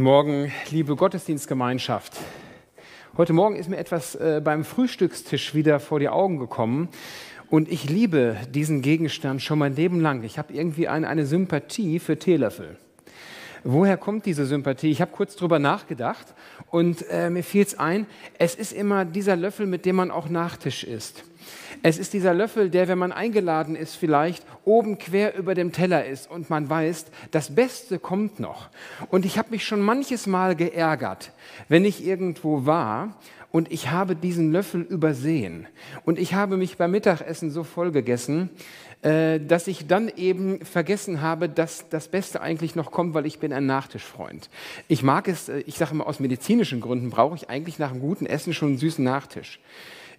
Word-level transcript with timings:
Guten 0.00 0.12
Morgen, 0.12 0.52
liebe 0.70 0.96
Gottesdienstgemeinschaft. 0.96 2.14
Heute 3.18 3.34
Morgen 3.34 3.56
ist 3.56 3.68
mir 3.68 3.76
etwas 3.76 4.14
äh, 4.14 4.40
beim 4.42 4.64
Frühstückstisch 4.64 5.54
wieder 5.54 5.78
vor 5.78 6.00
die 6.00 6.08
Augen 6.08 6.38
gekommen. 6.38 6.88
Und 7.50 7.70
ich 7.70 7.84
liebe 7.90 8.38
diesen 8.48 8.80
Gegenstand 8.80 9.42
schon 9.42 9.58
mein 9.58 9.76
Leben 9.76 10.00
lang. 10.00 10.22
Ich 10.22 10.38
habe 10.38 10.54
irgendwie 10.54 10.88
eine, 10.88 11.06
eine 11.06 11.26
Sympathie 11.26 11.98
für 11.98 12.18
Teelöffel. 12.18 12.78
Woher 13.62 13.98
kommt 13.98 14.24
diese 14.24 14.46
Sympathie? 14.46 14.90
Ich 14.90 15.02
habe 15.02 15.12
kurz 15.12 15.36
drüber 15.36 15.58
nachgedacht 15.58 16.28
und 16.70 17.04
äh, 17.10 17.28
mir 17.28 17.44
fiel 17.44 17.64
es 17.64 17.78
ein, 17.78 18.06
es 18.38 18.54
ist 18.54 18.72
immer 18.72 19.04
dieser 19.04 19.36
Löffel, 19.36 19.66
mit 19.66 19.84
dem 19.84 19.96
man 19.96 20.10
auch 20.10 20.30
Nachtisch 20.30 20.82
isst. 20.82 21.24
Es 21.82 21.98
ist 21.98 22.12
dieser 22.12 22.34
Löffel, 22.34 22.70
der, 22.70 22.88
wenn 22.88 22.98
man 22.98 23.12
eingeladen 23.12 23.76
ist, 23.76 23.94
vielleicht 23.94 24.44
oben 24.64 24.98
quer 24.98 25.36
über 25.36 25.54
dem 25.54 25.72
Teller 25.72 26.04
ist 26.04 26.30
und 26.30 26.50
man 26.50 26.68
weiß, 26.68 27.06
das 27.30 27.54
Beste 27.54 27.98
kommt 27.98 28.40
noch. 28.40 28.68
Und 29.10 29.24
ich 29.24 29.38
habe 29.38 29.50
mich 29.50 29.64
schon 29.64 29.80
manches 29.80 30.26
Mal 30.26 30.56
geärgert, 30.56 31.32
wenn 31.68 31.84
ich 31.84 32.04
irgendwo 32.06 32.66
war 32.66 33.16
und 33.52 33.72
ich 33.72 33.90
habe 33.90 34.14
diesen 34.14 34.52
Löffel 34.52 34.82
übersehen. 34.82 35.66
Und 36.04 36.18
ich 36.18 36.34
habe 36.34 36.56
mich 36.56 36.76
beim 36.76 36.92
Mittagessen 36.92 37.50
so 37.50 37.64
voll 37.64 37.90
gegessen, 37.90 38.50
äh, 39.02 39.40
dass 39.40 39.66
ich 39.66 39.86
dann 39.86 40.08
eben 40.14 40.64
vergessen 40.64 41.20
habe, 41.20 41.48
dass 41.48 41.88
das 41.88 42.08
Beste 42.08 42.40
eigentlich 42.42 42.76
noch 42.76 42.90
kommt, 42.90 43.14
weil 43.14 43.26
ich 43.26 43.38
bin 43.38 43.52
ein 43.52 43.66
Nachtischfreund. 43.66 44.50
Ich 44.88 45.02
mag 45.02 45.26
es, 45.26 45.48
äh, 45.48 45.60
ich 45.66 45.76
sage 45.76 45.92
immer 45.92 46.06
aus 46.06 46.20
medizinischen 46.20 46.80
Gründen, 46.80 47.10
brauche 47.10 47.34
ich 47.34 47.48
eigentlich 47.48 47.78
nach 47.78 47.90
einem 47.90 48.00
guten 48.00 48.26
Essen 48.26 48.52
schon 48.52 48.68
einen 48.68 48.78
süßen 48.78 49.02
Nachtisch. 49.02 49.58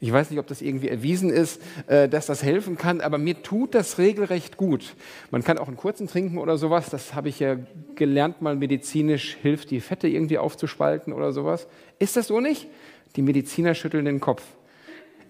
Ich 0.04 0.12
weiß 0.12 0.32
nicht, 0.32 0.40
ob 0.40 0.48
das 0.48 0.64
irgendwie 0.64 0.90
erwiesen 0.90 1.30
ist, 1.30 1.62
äh, 1.86 2.10
dass 2.10 2.26
das 2.26 2.42
helfen 2.42 2.76
kann, 2.76 3.02
aber 3.02 3.20
mir 3.20 3.44
tut 3.44 3.76
das 3.76 4.00
regelrecht 4.00 4.58
gut. 4.58 4.96
Man 5.30 5.44
kann 5.44 5.60
auch 5.60 5.68
einen 5.68 5.78
kurzen 5.78 6.08
trinken 6.08 6.40
oder 6.40 6.58
sowas. 6.58 6.90
Das 6.90 7.14
habe 7.14 7.30
ich 7.30 7.40
ja 7.40 7.58
gelernt, 7.94 8.42
mal 8.42 8.56
medizinisch 8.56 9.38
hilft, 9.40 9.70
die 9.70 9.80
Fette 9.80 10.08
irgendwie 10.08 10.40
aufzuspalten 10.40 11.14
oder 11.14 11.32
sowas. 11.32 11.68
Ist 12.00 12.18
das 12.18 12.28
so 12.28 12.40
nicht? 12.40 12.68
Die 13.16 13.22
Mediziner 13.22 13.76
schütteln 13.76 14.06
den 14.06 14.20
Kopf. 14.20 14.42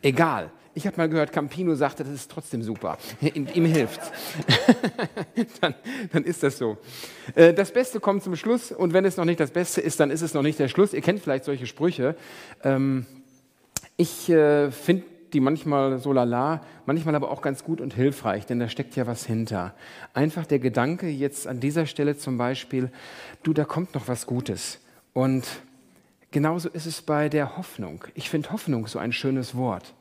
Egal. 0.01 0.51
Ich 0.73 0.87
habe 0.87 0.95
mal 0.95 1.09
gehört, 1.09 1.33
Campino 1.33 1.75
sagte, 1.75 2.05
das 2.05 2.13
ist 2.13 2.31
trotzdem 2.31 2.63
super. 2.63 2.97
Ihm 3.33 3.65
hilft's. 3.65 4.09
dann, 5.59 5.75
dann 6.13 6.23
ist 6.23 6.43
das 6.43 6.57
so. 6.57 6.77
Äh, 7.35 7.53
das 7.53 7.73
Beste 7.73 7.99
kommt 7.99 8.23
zum 8.23 8.37
Schluss 8.37 8.71
und 8.71 8.93
wenn 8.93 9.03
es 9.03 9.17
noch 9.17 9.25
nicht 9.25 9.41
das 9.41 9.51
Beste 9.51 9.81
ist, 9.81 9.99
dann 9.99 10.11
ist 10.11 10.21
es 10.21 10.33
noch 10.33 10.43
nicht 10.43 10.59
der 10.59 10.69
Schluss. 10.69 10.93
Ihr 10.93 11.01
kennt 11.01 11.19
vielleicht 11.19 11.43
solche 11.43 11.67
Sprüche. 11.67 12.15
Ähm, 12.63 13.05
ich 13.97 14.29
äh, 14.29 14.71
finde 14.71 15.05
die 15.33 15.39
manchmal 15.39 15.97
so 15.99 16.11
lala, 16.11 16.61
manchmal 16.85 17.15
aber 17.15 17.31
auch 17.31 17.41
ganz 17.41 17.63
gut 17.63 17.81
und 17.81 17.93
hilfreich, 17.93 18.45
denn 18.45 18.59
da 18.59 18.67
steckt 18.67 18.95
ja 18.95 19.07
was 19.07 19.25
hinter. 19.25 19.73
Einfach 20.13 20.45
der 20.45 20.59
Gedanke 20.59 21.07
jetzt 21.07 21.47
an 21.47 21.59
dieser 21.59 21.85
Stelle 21.85 22.17
zum 22.17 22.37
Beispiel, 22.37 22.91
du, 23.43 23.53
da 23.53 23.65
kommt 23.65 23.93
noch 23.93 24.07
was 24.07 24.25
Gutes. 24.25 24.79
Und 25.13 25.45
genauso 26.31 26.69
ist 26.69 26.85
es 26.85 27.01
bei 27.01 27.29
der 27.29 27.57
Hoffnung. 27.57 28.05
Ich 28.13 28.29
finde 28.29 28.51
Hoffnung 28.51 28.87
so 28.87 28.99
ein 28.99 29.13
schönes 29.13 29.55
Wort. 29.55 29.93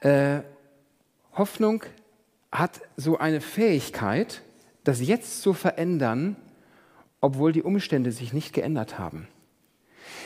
Äh, 0.00 0.40
Hoffnung 1.34 1.84
hat 2.52 2.80
so 2.96 3.18
eine 3.18 3.40
Fähigkeit, 3.40 4.42
das 4.84 5.00
Jetzt 5.00 5.42
zu 5.42 5.52
verändern, 5.52 6.36
obwohl 7.20 7.52
die 7.52 7.62
Umstände 7.62 8.12
sich 8.12 8.32
nicht 8.32 8.52
geändert 8.52 8.98
haben. 8.98 9.28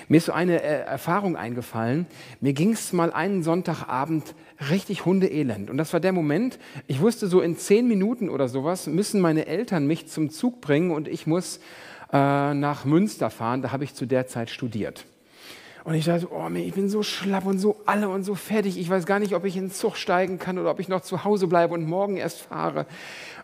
Mir 0.09 0.19
ist 0.19 0.27
so 0.27 0.33
eine 0.33 0.63
äh, 0.63 0.85
Erfahrung 0.85 1.37
eingefallen. 1.37 2.07
Mir 2.41 2.53
ging 2.53 2.73
es 2.73 2.93
mal 2.93 3.13
einen 3.13 3.43
Sonntagabend 3.43 4.35
richtig 4.71 5.05
hundeelend. 5.05 5.71
Und 5.71 5.79
das 5.79 5.93
war 5.93 6.01
der 6.01 6.13
Moment, 6.13 6.59
ich 6.87 7.01
wusste 7.01 7.27
so 7.27 7.41
in 7.41 7.57
zehn 7.57 7.89
Minuten 7.89 8.29
oder 8.29 8.49
sowas 8.49 8.87
müssen 8.87 9.21
meine 9.21 9.47
Eltern 9.47 9.87
mich 9.87 10.09
zum 10.09 10.31
Zug 10.31 10.61
bringen 10.61 10.91
und 10.91 11.09
ich 11.09 11.27
muss 11.27 11.59
äh, 12.13 12.55
nach 12.55 12.85
Münster 12.85 13.31
fahren. 13.31 13.63
Da 13.63 13.73
habe 13.73 13.85
ich 13.85 13.95
zu 13.95 14.07
der 14.07 14.27
Zeit 14.27 14.51
studiert. 14.51 15.07
Und 15.85 15.95
ich 15.95 16.07
dachte, 16.07 16.29
oh, 16.33 16.49
ich 16.55 16.73
bin 16.73 16.89
so 16.89 17.03
schlapp 17.03 17.45
und 17.45 17.59
so 17.59 17.77
alle 17.85 18.09
und 18.09 18.25
so 18.25 18.35
fertig. 18.35 18.79
Ich 18.79 18.89
weiß 18.89 19.05
gar 19.05 19.19
nicht, 19.19 19.35
ob 19.35 19.45
ich 19.45 19.55
in 19.57 19.65
den 19.65 19.71
Zug 19.71 19.97
steigen 19.97 20.39
kann 20.39 20.59
oder 20.59 20.71
ob 20.71 20.81
ich 20.81 20.89
noch 20.89 21.03
zu 21.03 21.25
Hause 21.25 21.47
bleibe 21.47 21.75
und 21.75 21.87
morgen 21.87 22.17
erst 22.17 22.41
fahre. 22.41 22.87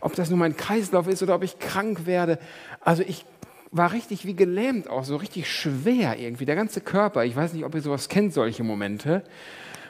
Ob 0.01 0.15
das 0.15 0.31
nur 0.31 0.39
mein 0.39 0.57
Kreislauf 0.57 1.07
ist 1.07 1.23
oder 1.23 1.34
ob 1.34 1.43
ich 1.43 1.59
krank 1.59 2.07
werde. 2.07 2.39
Also 2.81 3.03
ich 3.07 3.27
war 3.73 3.93
richtig 3.93 4.27
wie 4.27 4.35
gelähmt 4.35 4.89
auch, 4.89 5.05
so 5.05 5.17
richtig 5.17 5.51
schwer 5.51 6.19
irgendwie, 6.19 6.45
der 6.45 6.57
ganze 6.57 6.81
Körper. 6.81 7.25
Ich 7.25 7.37
weiß 7.37 7.53
nicht, 7.53 7.65
ob 7.65 7.75
ihr 7.75 7.83
sowas 7.83 8.09
kennt, 8.09 8.33
solche 8.33 8.65
Momente. 8.65 9.23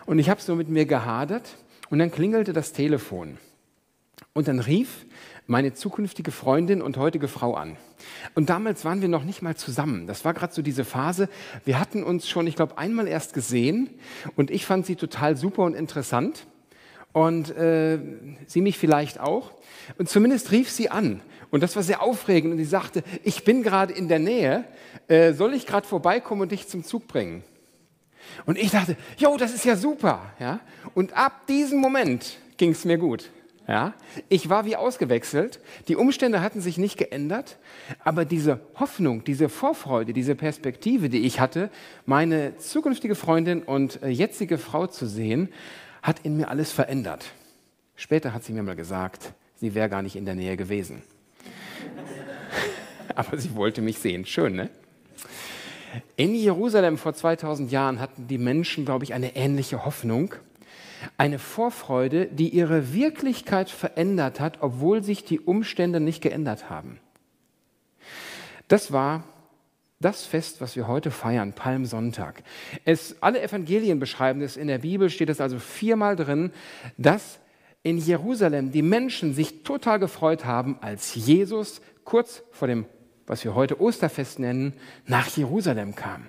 Und 0.06 0.18
ich 0.18 0.28
habe 0.28 0.40
so 0.40 0.54
mit 0.54 0.68
mir 0.68 0.86
gehadert 0.86 1.56
und 1.88 1.98
dann 1.98 2.10
klingelte 2.10 2.52
das 2.52 2.72
Telefon. 2.72 3.38
Und 4.32 4.48
dann 4.48 4.60
rief 4.60 5.06
meine 5.46 5.74
zukünftige 5.74 6.30
Freundin 6.30 6.82
und 6.82 6.96
heutige 6.96 7.26
Frau 7.26 7.54
an. 7.54 7.76
Und 8.34 8.50
damals 8.50 8.84
waren 8.84 9.00
wir 9.00 9.08
noch 9.08 9.24
nicht 9.24 9.42
mal 9.42 9.56
zusammen. 9.56 10.06
Das 10.06 10.24
war 10.24 10.34
gerade 10.34 10.52
so 10.52 10.62
diese 10.62 10.84
Phase. 10.84 11.28
Wir 11.64 11.80
hatten 11.80 12.04
uns 12.04 12.28
schon, 12.28 12.46
ich 12.46 12.56
glaube, 12.56 12.78
einmal 12.78 13.08
erst 13.08 13.34
gesehen 13.34 13.90
und 14.36 14.50
ich 14.50 14.66
fand 14.66 14.86
sie 14.86 14.96
total 14.96 15.36
super 15.36 15.62
und 15.62 15.74
interessant 15.74 16.46
und 17.12 17.50
äh, 17.56 17.98
sie 18.46 18.60
mich 18.60 18.78
vielleicht 18.78 19.18
auch. 19.18 19.52
Und 19.98 20.08
zumindest 20.08 20.52
rief 20.52 20.70
sie 20.70 20.90
an 20.90 21.20
und 21.50 21.62
das 21.62 21.76
war 21.76 21.82
sehr 21.82 22.02
aufregend. 22.02 22.52
Und 22.52 22.58
sie 22.58 22.64
sagte, 22.64 23.02
ich 23.24 23.44
bin 23.44 23.62
gerade 23.62 23.92
in 23.92 24.08
der 24.08 24.18
Nähe, 24.18 24.64
äh, 25.08 25.32
soll 25.32 25.54
ich 25.54 25.66
gerade 25.66 25.86
vorbeikommen 25.86 26.42
und 26.42 26.52
dich 26.52 26.68
zum 26.68 26.84
Zug 26.84 27.08
bringen? 27.08 27.42
Und 28.46 28.58
ich 28.58 28.70
dachte, 28.70 28.96
jo, 29.18 29.36
das 29.36 29.52
ist 29.52 29.64
ja 29.64 29.76
super. 29.76 30.32
Ja? 30.38 30.60
Und 30.94 31.16
ab 31.16 31.46
diesem 31.48 31.80
Moment 31.80 32.38
ging 32.56 32.70
es 32.70 32.84
mir 32.84 32.98
gut. 32.98 33.30
Ja? 33.66 33.94
Ich 34.28 34.48
war 34.48 34.64
wie 34.64 34.76
ausgewechselt. 34.76 35.60
Die 35.88 35.96
Umstände 35.96 36.40
hatten 36.40 36.60
sich 36.60 36.78
nicht 36.78 36.96
geändert, 36.96 37.58
aber 38.04 38.24
diese 38.24 38.60
Hoffnung, 38.76 39.24
diese 39.24 39.48
Vorfreude, 39.48 40.12
diese 40.12 40.34
Perspektive, 40.34 41.08
die 41.08 41.20
ich 41.20 41.40
hatte, 41.40 41.70
meine 42.06 42.56
zukünftige 42.58 43.14
Freundin 43.14 43.62
und 43.62 44.02
äh, 44.02 44.08
jetzige 44.08 44.58
Frau 44.58 44.86
zu 44.86 45.06
sehen, 45.06 45.48
hat 46.02 46.20
in 46.22 46.36
mir 46.36 46.48
alles 46.48 46.72
verändert. 46.72 47.32
Später 47.96 48.32
hat 48.32 48.44
sie 48.44 48.52
mir 48.52 48.62
mal 48.62 48.76
gesagt, 48.76 49.32
sie 49.56 49.74
wäre 49.74 49.88
gar 49.88 50.02
nicht 50.02 50.16
in 50.16 50.24
der 50.24 50.34
Nähe 50.34 50.56
gewesen. 50.56 51.02
Aber 53.14 53.38
sie 53.38 53.54
wollte 53.54 53.82
mich 53.82 53.98
sehen. 53.98 54.24
Schön, 54.26 54.54
ne? 54.54 54.70
In 56.16 56.34
Jerusalem 56.34 56.98
vor 56.98 57.14
2000 57.14 57.72
Jahren 57.72 57.98
hatten 57.98 58.28
die 58.28 58.38
Menschen, 58.38 58.84
glaube 58.84 59.04
ich, 59.04 59.12
eine 59.12 59.34
ähnliche 59.34 59.84
Hoffnung, 59.84 60.34
eine 61.16 61.38
Vorfreude, 61.38 62.26
die 62.26 62.50
ihre 62.50 62.92
Wirklichkeit 62.92 63.70
verändert 63.70 64.38
hat, 64.38 64.58
obwohl 64.60 65.02
sich 65.02 65.24
die 65.24 65.40
Umstände 65.40 65.98
nicht 65.98 66.22
geändert 66.22 66.70
haben. 66.70 67.00
Das 68.68 68.92
war 68.92 69.24
das 69.98 70.24
Fest, 70.24 70.60
was 70.60 70.76
wir 70.76 70.86
heute 70.86 71.10
feiern, 71.10 71.54
Palmsonntag. 71.54 72.44
Es, 72.84 73.16
alle 73.20 73.42
Evangelien 73.42 73.98
beschreiben 73.98 74.40
es, 74.42 74.56
in 74.56 74.68
der 74.68 74.78
Bibel 74.78 75.10
steht 75.10 75.28
es 75.28 75.40
also 75.40 75.58
viermal 75.58 76.14
drin, 76.14 76.52
dass 76.96 77.40
in 77.82 77.98
Jerusalem 77.98 78.70
die 78.70 78.82
Menschen 78.82 79.34
sich 79.34 79.62
total 79.64 79.98
gefreut 79.98 80.44
haben, 80.44 80.78
als 80.80 81.14
Jesus 81.14 81.80
kurz 82.04 82.42
vor 82.50 82.68
dem, 82.68 82.86
was 83.30 83.44
wir 83.44 83.54
heute 83.54 83.80
Osterfest 83.80 84.40
nennen, 84.40 84.72
nach 85.06 85.28
Jerusalem 85.28 85.94
kam. 85.94 86.28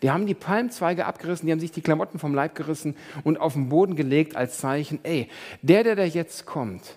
Die 0.00 0.10
haben 0.10 0.24
die 0.24 0.34
Palmzweige 0.34 1.04
abgerissen, 1.04 1.44
die 1.44 1.52
haben 1.52 1.60
sich 1.60 1.70
die 1.70 1.82
Klamotten 1.82 2.18
vom 2.18 2.34
Leib 2.34 2.54
gerissen 2.54 2.96
und 3.24 3.38
auf 3.38 3.52
den 3.52 3.68
Boden 3.68 3.94
gelegt 3.94 4.36
als 4.36 4.58
Zeichen, 4.58 5.00
ey, 5.02 5.28
der, 5.60 5.84
der 5.84 5.96
da 5.96 6.04
jetzt 6.04 6.46
kommt, 6.46 6.96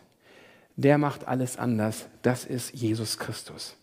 der 0.78 0.98
macht 0.98 1.28
alles 1.28 1.58
anders. 1.58 2.08
Das 2.22 2.46
ist 2.46 2.74
Jesus 2.74 3.20
Christus. 3.20 3.76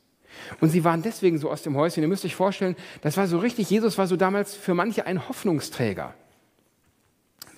Und 0.63 0.71
sie 0.71 0.83
waren 0.83 1.03
deswegen 1.03 1.37
so 1.37 1.51
aus 1.51 1.61
dem 1.61 1.77
Häuschen. 1.77 2.03
Ihr 2.03 2.09
müsst 2.09 2.25
euch 2.25 2.35
vorstellen, 2.35 2.75
das 3.03 3.19
war 3.19 3.27
so 3.27 3.37
richtig, 3.37 3.69
Jesus 3.69 3.99
war 3.99 4.07
so 4.07 4.17
damals 4.17 4.55
für 4.55 4.73
manche 4.73 5.05
ein 5.05 5.29
Hoffnungsträger. 5.29 6.15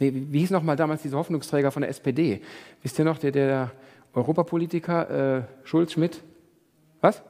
Wie, 0.01 0.33
wie 0.33 0.41
hieß 0.41 0.51
nochmal 0.51 0.75
damals 0.75 1.03
dieser 1.03 1.19
Hoffnungsträger 1.19 1.71
von 1.71 1.83
der 1.83 1.91
SPD? 1.91 2.43
Wisst 2.83 2.99
ihr 2.99 3.05
noch, 3.05 3.19
der, 3.19 3.31
der 3.31 3.71
Europapolitiker 4.13 5.39
äh, 5.39 5.43
Schulz, 5.63 5.93
Schmidt? 5.93 6.21
Was? 7.01 7.23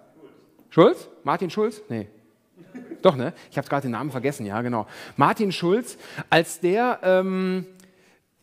Schulz. 0.73 1.07
Martin 1.23 1.51
Schulz? 1.51 1.83
Nee. 1.91 2.09
Doch, 3.03 3.15
ne? 3.15 3.35
Ich 3.51 3.59
habe 3.59 3.69
gerade 3.69 3.83
den 3.83 3.91
Namen 3.91 4.11
vergessen, 4.11 4.47
ja, 4.47 4.63
genau. 4.63 4.87
Martin 5.17 5.53
Schulz, 5.53 5.99
als 6.31 6.61
der 6.61 6.99
ähm, 7.03 7.67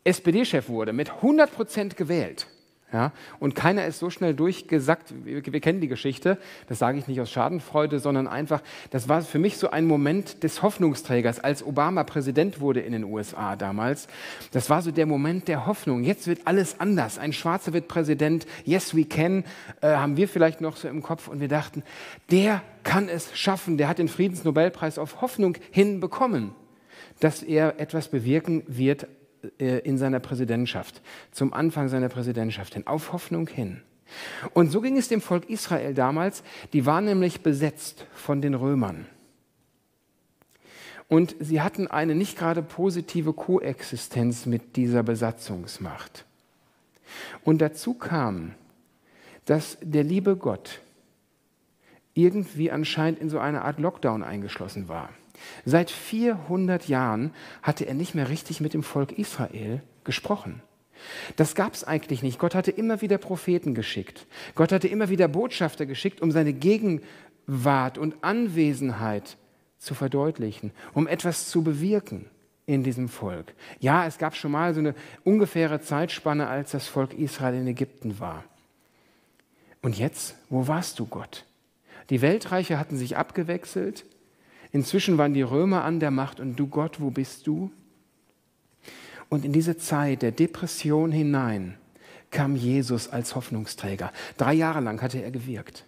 SPD-Chef 0.04 0.70
wurde, 0.70 0.94
mit 0.94 1.10
100 1.10 1.52
Prozent 1.52 1.98
gewählt, 1.98 2.46
ja? 2.92 3.12
Und 3.40 3.56
keiner 3.56 3.86
ist 3.86 4.00
so 4.00 4.10
schnell 4.10 4.34
durchgesackt, 4.34 5.14
wir, 5.24 5.46
wir, 5.46 5.60
kennen 5.60 5.82
die 5.82 5.88
Geschichte, 5.88 6.38
das 6.68 6.80
sage 6.80 6.98
ich 6.98 7.08
nicht 7.08 7.22
aus 7.22 7.30
Schadenfreude, 7.30 8.00
sondern 8.00 8.28
einfach, 8.28 8.62
das 8.90 9.08
war 9.08 9.22
für 9.22 9.40
mich 9.40 9.58
so 9.58 9.70
ein 9.70 9.86
Moment 9.86 10.44
des 10.44 10.64
Hoffnungsträgers, 10.64 11.40
als 11.40 11.64
Obama 11.64 12.04
Präsident 12.04 12.60
wurde 12.60 12.80
in 12.82 12.94
den 12.94 13.04
USA 13.04 13.56
damals. 13.56 14.08
Das 14.52 14.70
war 14.70 14.82
so 14.82 14.92
der 14.92 15.06
Moment 15.06 15.48
der 15.48 15.66
Hoffnung. 15.68 16.04
Jetzt 16.04 16.28
wird 16.28 16.42
alles 16.46 16.80
anders. 16.80 17.20
Ein 17.20 17.34
Schwarzer 17.34 17.74
wird 17.74 17.88
Präsident. 17.88 18.48
Yes, 18.66 18.96
we 18.96 19.06
can, 19.06 19.44
äh, 19.82 19.90
haben 19.90 20.18
wir 20.18 20.28
vielleicht 20.28 20.62
noch 20.62 20.76
so 20.76 20.88
im 20.88 21.04
Kopf. 21.04 21.28
Und 21.28 21.40
wir 21.40 21.48
dachten, 21.48 21.84
der 22.32 22.62
kann 22.84 23.08
es 23.10 23.38
schaffen. 23.38 23.78
Der 23.78 23.88
hat 23.88 24.00
den 24.00 24.08
Friedensnobelpreis 24.08 24.98
auf 24.98 25.22
Hoffnung 25.22 25.58
hinbekommen, 25.72 26.52
dass 27.20 27.44
er 27.44 27.80
etwas 27.80 28.08
bewirken 28.08 28.64
wird 28.68 29.08
in 29.58 29.98
seiner 29.98 30.20
Präsidentschaft, 30.20 31.02
zum 31.32 31.54
Anfang 31.54 31.90
seiner 31.90 32.10
Präsidentschaft 32.10 32.74
hin, 32.74 32.88
auf 32.88 33.14
Hoffnung 33.14 33.48
hin. 33.48 33.82
Und 34.54 34.72
so 34.72 34.82
ging 34.82 34.98
es 34.98 35.08
dem 35.08 35.22
Volk 35.22 35.50
Israel 35.50 35.94
damals. 35.94 36.44
Die 36.74 36.86
waren 36.86 37.06
nämlich 37.06 37.42
besetzt 37.42 38.06
von 38.14 38.42
den 38.42 38.54
Römern. 38.56 39.06
Und 41.08 41.36
sie 41.40 41.62
hatten 41.62 41.88
eine 41.88 42.16
nicht 42.16 42.38
gerade 42.38 42.62
positive 42.62 43.34
Koexistenz 43.34 44.46
mit 44.46 44.76
dieser 44.76 45.04
Besatzungsmacht. 45.04 46.26
Und 47.44 47.62
dazu 47.62 47.96
kam, 47.96 48.54
dass 49.46 49.78
der 49.82 50.04
liebe 50.04 50.36
Gott 50.36 50.82
irgendwie 52.14 52.70
anscheinend 52.70 53.20
in 53.20 53.30
so 53.30 53.40
eine 53.40 53.64
Art 53.64 53.80
Lockdown 53.80 54.24
eingeschlossen 54.24 54.88
war. 54.88 55.10
Seit 55.66 55.92
400 55.92 56.88
Jahren 56.88 57.34
hatte 57.62 57.86
er 57.86 57.94
nicht 57.94 58.16
mehr 58.16 58.30
richtig 58.30 58.62
mit 58.62 58.74
dem 58.74 58.84
Volk 58.84 59.18
Israel 59.18 59.82
gesprochen. 60.04 60.62
Das 61.36 61.56
gab 61.56 61.74
es 61.74 61.84
eigentlich 61.84 62.24
nicht. 62.24 62.40
Gott 62.40 62.56
hatte 62.56 62.72
immer 62.72 63.02
wieder 63.02 63.18
Propheten 63.18 63.74
geschickt. 63.74 64.28
Gott 64.56 64.72
hatte 64.72 64.88
immer 64.88 65.10
wieder 65.10 65.28
Botschafter 65.28 65.86
geschickt, 65.86 66.22
um 66.22 66.32
seine 66.32 66.54
Gegenwart 66.54 67.98
und 67.98 68.16
Anwesenheit 68.22 69.38
zu 69.78 69.96
verdeutlichen, 69.96 70.72
um 70.94 71.08
etwas 71.08 71.50
zu 71.50 71.64
bewirken 71.64 72.26
in 72.66 72.84
diesem 72.84 73.10
Volk. 73.10 73.54
Ja, 73.80 74.06
es 74.06 74.18
gab 74.18 74.36
schon 74.36 74.52
mal 74.52 74.74
so 74.74 74.80
eine 74.80 74.94
ungefähre 75.24 75.82
Zeitspanne, 75.82 76.48
als 76.48 76.72
das 76.72 76.88
Volk 76.88 77.14
Israel 77.14 77.56
in 77.56 77.68
Ägypten 77.68 78.20
war. 78.20 78.44
Und 79.82 79.98
jetzt, 79.98 80.36
wo 80.50 80.68
warst 80.68 81.00
du, 81.00 81.06
Gott? 81.06 81.46
Die 82.10 82.22
Weltreiche 82.22 82.78
hatten 82.78 82.98
sich 82.98 83.18
abgewechselt. 83.18 84.06
Inzwischen 84.72 85.18
waren 85.18 85.34
die 85.34 85.42
Römer 85.42 85.84
an 85.84 86.00
der 86.00 86.12
Macht 86.12 86.40
und 86.40 86.56
du, 86.56 86.68
Gott, 86.68 87.00
wo 87.00 87.10
bist 87.10 87.48
du? 87.48 87.72
Und 89.30 89.46
in 89.46 89.54
diese 89.54 89.78
Zeit 89.78 90.22
der 90.22 90.32
Depression 90.32 91.12
hinein 91.12 91.78
kam 92.32 92.56
Jesus 92.56 93.08
als 93.08 93.36
Hoffnungsträger. 93.36 94.12
Drei 94.38 94.54
Jahre 94.54 94.82
lang 94.82 95.02
hatte 95.02 95.22
er 95.22 95.32
gewirkt. 95.32 95.86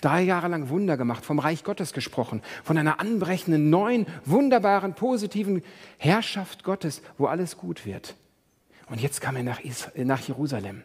Drei 0.00 0.22
Jahre 0.22 0.48
lang 0.48 0.68
Wunder 0.68 0.96
gemacht, 0.96 1.24
vom 1.24 1.38
Reich 1.38 1.64
Gottes 1.64 1.92
gesprochen, 1.92 2.40
von 2.62 2.78
einer 2.78 3.00
anbrechenden, 3.00 3.68
neuen, 3.68 4.06
wunderbaren, 4.24 4.94
positiven 4.94 5.62
Herrschaft 5.98 6.62
Gottes, 6.62 7.02
wo 7.18 7.26
alles 7.26 7.56
gut 7.56 7.84
wird. 7.84 8.14
Und 8.88 9.00
jetzt 9.00 9.20
kam 9.20 9.36
er 9.36 9.42
nach, 9.42 9.60
nach 9.96 10.20
Jerusalem. 10.20 10.82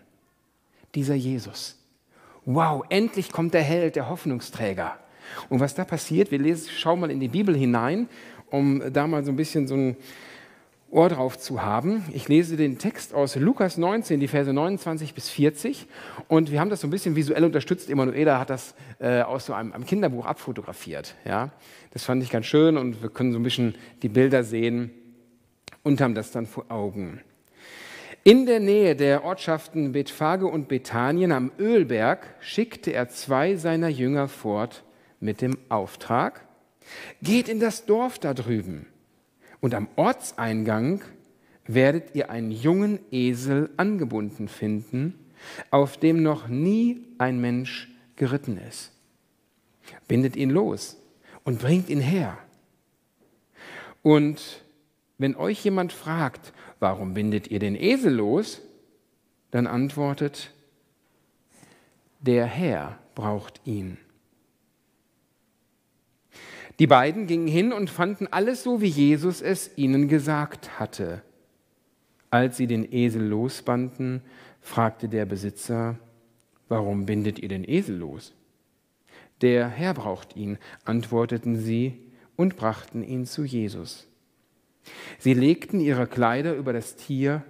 Dieser 0.96 1.16
Jesus. 1.16 1.78
Wow, 2.46 2.86
endlich 2.90 3.32
kommt 3.32 3.54
der 3.54 3.62
Held, 3.62 3.96
der 3.96 4.10
Hoffnungsträger. 4.10 4.98
Und 5.50 5.60
was 5.60 5.76
da 5.76 5.86
passiert, 5.86 6.32
wir 6.32 6.40
lesen, 6.40 6.70
schauen 6.76 7.00
mal 7.00 7.12
in 7.12 7.20
die 7.20 7.28
Bibel 7.28 7.56
hinein, 7.56 8.08
um 8.50 8.82
da 8.92 9.08
mal 9.08 9.24
so 9.24 9.32
ein 9.32 9.36
bisschen 9.36 9.68
so 9.68 9.76
ein 9.76 9.98
Ohr 10.90 11.10
drauf 11.10 11.38
zu 11.38 11.62
haben. 11.62 12.06
Ich 12.14 12.30
lese 12.30 12.56
den 12.56 12.78
Text 12.78 13.14
aus 13.14 13.36
Lukas 13.36 13.78
19, 13.78 14.22
die 14.22 14.30
Verse 14.30 14.54
29 14.54 15.14
bis 15.14 15.30
40. 15.30 15.86
Und 16.30 16.50
wir 16.50 16.62
haben 16.62 16.70
das 16.70 16.80
so 16.80 16.88
ein 16.88 16.92
bisschen 16.92 17.16
visuell 17.18 17.44
unterstützt. 17.44 17.90
Emanuela 17.90 18.40
hat 18.40 18.50
das 18.50 18.74
äh, 19.00 19.22
aus 19.22 19.48
so 19.48 19.54
einem, 19.54 19.74
einem, 19.74 19.86
Kinderbuch 19.86 20.26
abfotografiert. 20.26 21.16
Ja? 21.26 21.52
Das 21.92 22.06
fand 22.06 22.24
ich 22.24 22.30
ganz 22.30 22.46
schön 22.46 22.78
und 22.78 23.02
wir 23.02 23.10
können 23.10 23.34
so 23.34 23.40
ein 23.40 23.44
bisschen 23.44 23.76
die 24.02 24.08
Bilder 24.08 24.44
sehen 24.44 24.92
und 25.84 26.00
haben 26.00 26.16
das 26.16 26.32
dann 26.32 26.46
vor 26.46 26.66
Augen. 26.70 27.20
In 28.24 28.46
der 28.46 28.62
Nähe 28.62 28.96
der 28.96 29.26
Ortschaften 29.26 29.92
Bethphage 29.92 30.48
und 30.48 30.70
Bethanien 30.70 31.34
am 31.34 31.52
Ölberg 31.60 32.28
schickte 32.40 32.92
er 32.92 33.10
zwei 33.10 33.56
seiner 33.56 33.90
Jünger 33.90 34.30
fort 34.30 34.84
mit 35.20 35.42
dem 35.42 35.58
Auftrag, 35.70 36.46
geht 37.22 37.50
in 37.50 37.60
das 37.60 37.86
Dorf 37.86 38.20
da 38.20 38.34
drüben 38.34 38.86
und 39.60 39.74
am 39.74 39.88
Ortseingang 39.96 41.02
werdet 41.66 42.16
ihr 42.16 42.30
einen 42.30 42.52
jungen 42.52 43.00
Esel 43.12 43.70
angebunden 43.78 44.48
finden, 44.48 45.16
auf 45.72 45.98
dem 45.98 46.24
noch 46.24 46.48
nie 46.48 47.06
ein 47.18 47.40
Mensch 47.40 47.90
geritten 48.16 48.58
ist. 48.58 48.92
Bindet 50.08 50.36
ihn 50.36 50.50
los 50.50 50.98
und 51.44 51.60
bringt 51.60 51.90
ihn 51.90 52.00
her. 52.00 52.38
Und 54.02 54.64
wenn 55.18 55.36
euch 55.36 55.64
jemand 55.64 55.94
fragt, 55.94 56.54
warum 56.80 57.14
bindet 57.14 57.50
ihr 57.50 57.60
den 57.60 57.76
Esel 57.76 58.14
los, 58.14 58.62
dann 59.52 59.68
antwortet, 59.68 60.52
der 62.20 62.46
Herr 62.46 63.00
braucht 63.16 63.62
ihn. 63.66 63.98
Die 66.80 66.88
beiden 66.88 67.26
gingen 67.26 67.48
hin 67.48 67.74
und 67.74 67.90
fanden 67.90 68.28
alles 68.28 68.64
so, 68.64 68.82
wie 68.82 68.88
Jesus 68.88 69.42
es 69.42 69.72
ihnen 69.78 70.08
gesagt 70.08 70.80
hatte. 70.80 71.24
Als 72.30 72.58
sie 72.58 72.68
den 72.68 72.92
Esel 72.92 73.24
losbanden, 73.24 74.22
fragte 74.62 75.10
der 75.10 75.26
Besitzer, 75.26 75.98
warum 76.68 77.06
bindet 77.06 77.40
ihr 77.40 77.50
den 77.50 77.68
Esel 77.68 77.98
los? 77.98 78.34
Der 79.42 79.70
Herr 79.70 79.94
braucht 79.94 80.36
ihn, 80.36 80.58
antworteten 80.84 81.56
sie 81.56 82.00
und 82.36 82.58
brachten 82.58 83.04
ihn 83.04 83.26
zu 83.26 83.44
Jesus. 83.44 84.08
Sie 85.20 85.34
legten 85.34 85.80
ihre 85.80 86.08
Kleider 86.08 86.56
über 86.56 86.74
das 86.74 86.96
Tier 86.96 87.44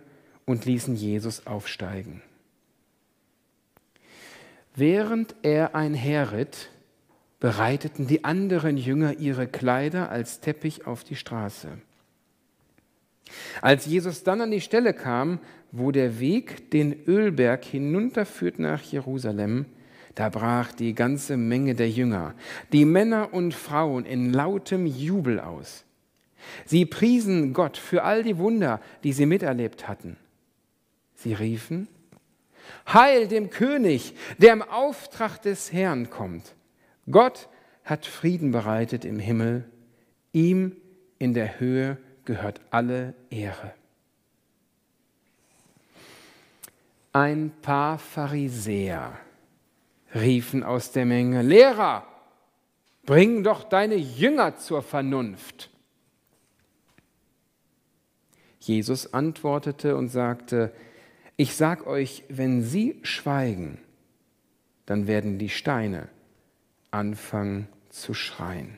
und 0.46 0.66
ließen 0.66 0.96
Jesus 0.96 1.46
aufsteigen. 1.48 2.22
Während 4.76 5.36
er 5.42 5.76
einherritt, 5.76 6.70
bereiteten 7.40 8.08
die 8.08 8.24
anderen 8.24 8.78
Jünger 8.78 9.20
ihre 9.20 9.48
Kleider 9.48 10.10
als 10.10 10.40
Teppich 10.40 10.88
auf 10.88 11.04
die 11.04 11.16
Straße. 11.16 11.70
Als 13.62 13.86
Jesus 13.86 14.24
dann 14.24 14.42
an 14.42 14.52
die 14.52 14.62
Stelle 14.62 14.94
kam, 14.94 15.40
wo 15.72 15.92
der 15.92 16.20
Weg 16.20 16.72
den 16.72 17.06
Ölberg 17.06 17.66
hinunterführt 17.66 18.58
nach 18.58 18.82
Jerusalem, 18.82 19.66
da 20.16 20.30
brach 20.30 20.72
die 20.72 20.96
ganze 20.96 21.38
Menge 21.38 21.76
der 21.76 21.90
Jünger, 21.90 22.34
die 22.72 22.86
Männer 22.86 23.34
und 23.34 23.54
Frauen, 23.54 24.06
in 24.06 24.34
lautem 24.34 24.86
Jubel 24.86 25.40
aus. 25.40 25.84
Sie 26.66 26.86
priesen 26.86 27.54
Gott 27.54 27.78
für 27.78 28.04
all 28.04 28.24
die 28.24 28.38
Wunder, 28.38 28.82
die 29.04 29.14
sie 29.14 29.26
miterlebt 29.26 29.88
hatten. 29.88 30.18
Sie 31.16 31.34
riefen, 31.34 31.88
Heil 32.92 33.28
dem 33.28 33.50
König, 33.50 34.14
der 34.38 34.54
im 34.54 34.62
Auftrag 34.62 35.42
des 35.42 35.72
Herrn 35.72 36.10
kommt. 36.10 36.56
Gott 37.10 37.48
hat 37.84 38.06
Frieden 38.06 38.52
bereitet 38.52 39.06
im 39.06 39.20
Himmel, 39.20 39.64
ihm 40.34 40.76
in 41.20 41.34
der 41.34 41.60
Höhe 41.60 41.98
gehört 42.26 42.60
alle 42.70 43.14
Ehre. 43.30 43.74
Ein 47.14 47.52
paar 47.62 47.98
Pharisäer 47.98 49.18
riefen 50.14 50.64
aus 50.64 50.92
der 50.92 51.06
Menge, 51.06 51.42
Lehrer, 51.42 52.06
bring 53.06 53.44
doch 53.44 53.64
deine 53.64 53.96
Jünger 53.96 54.58
zur 54.58 54.84
Vernunft. 54.84 55.70
Jesus 58.60 59.14
antwortete 59.14 59.96
und 59.96 60.10
sagte, 60.10 60.74
ich 61.38 61.56
sag 61.56 61.88
euch, 61.88 62.26
wenn 62.28 62.64
sie 62.64 63.00
schweigen, 63.04 63.80
dann 64.86 65.08
werden 65.08 65.40
die 65.40 65.50
Steine 65.50 66.10
anfangen 66.92 67.68
zu 67.90 68.14
schreien. 68.14 68.78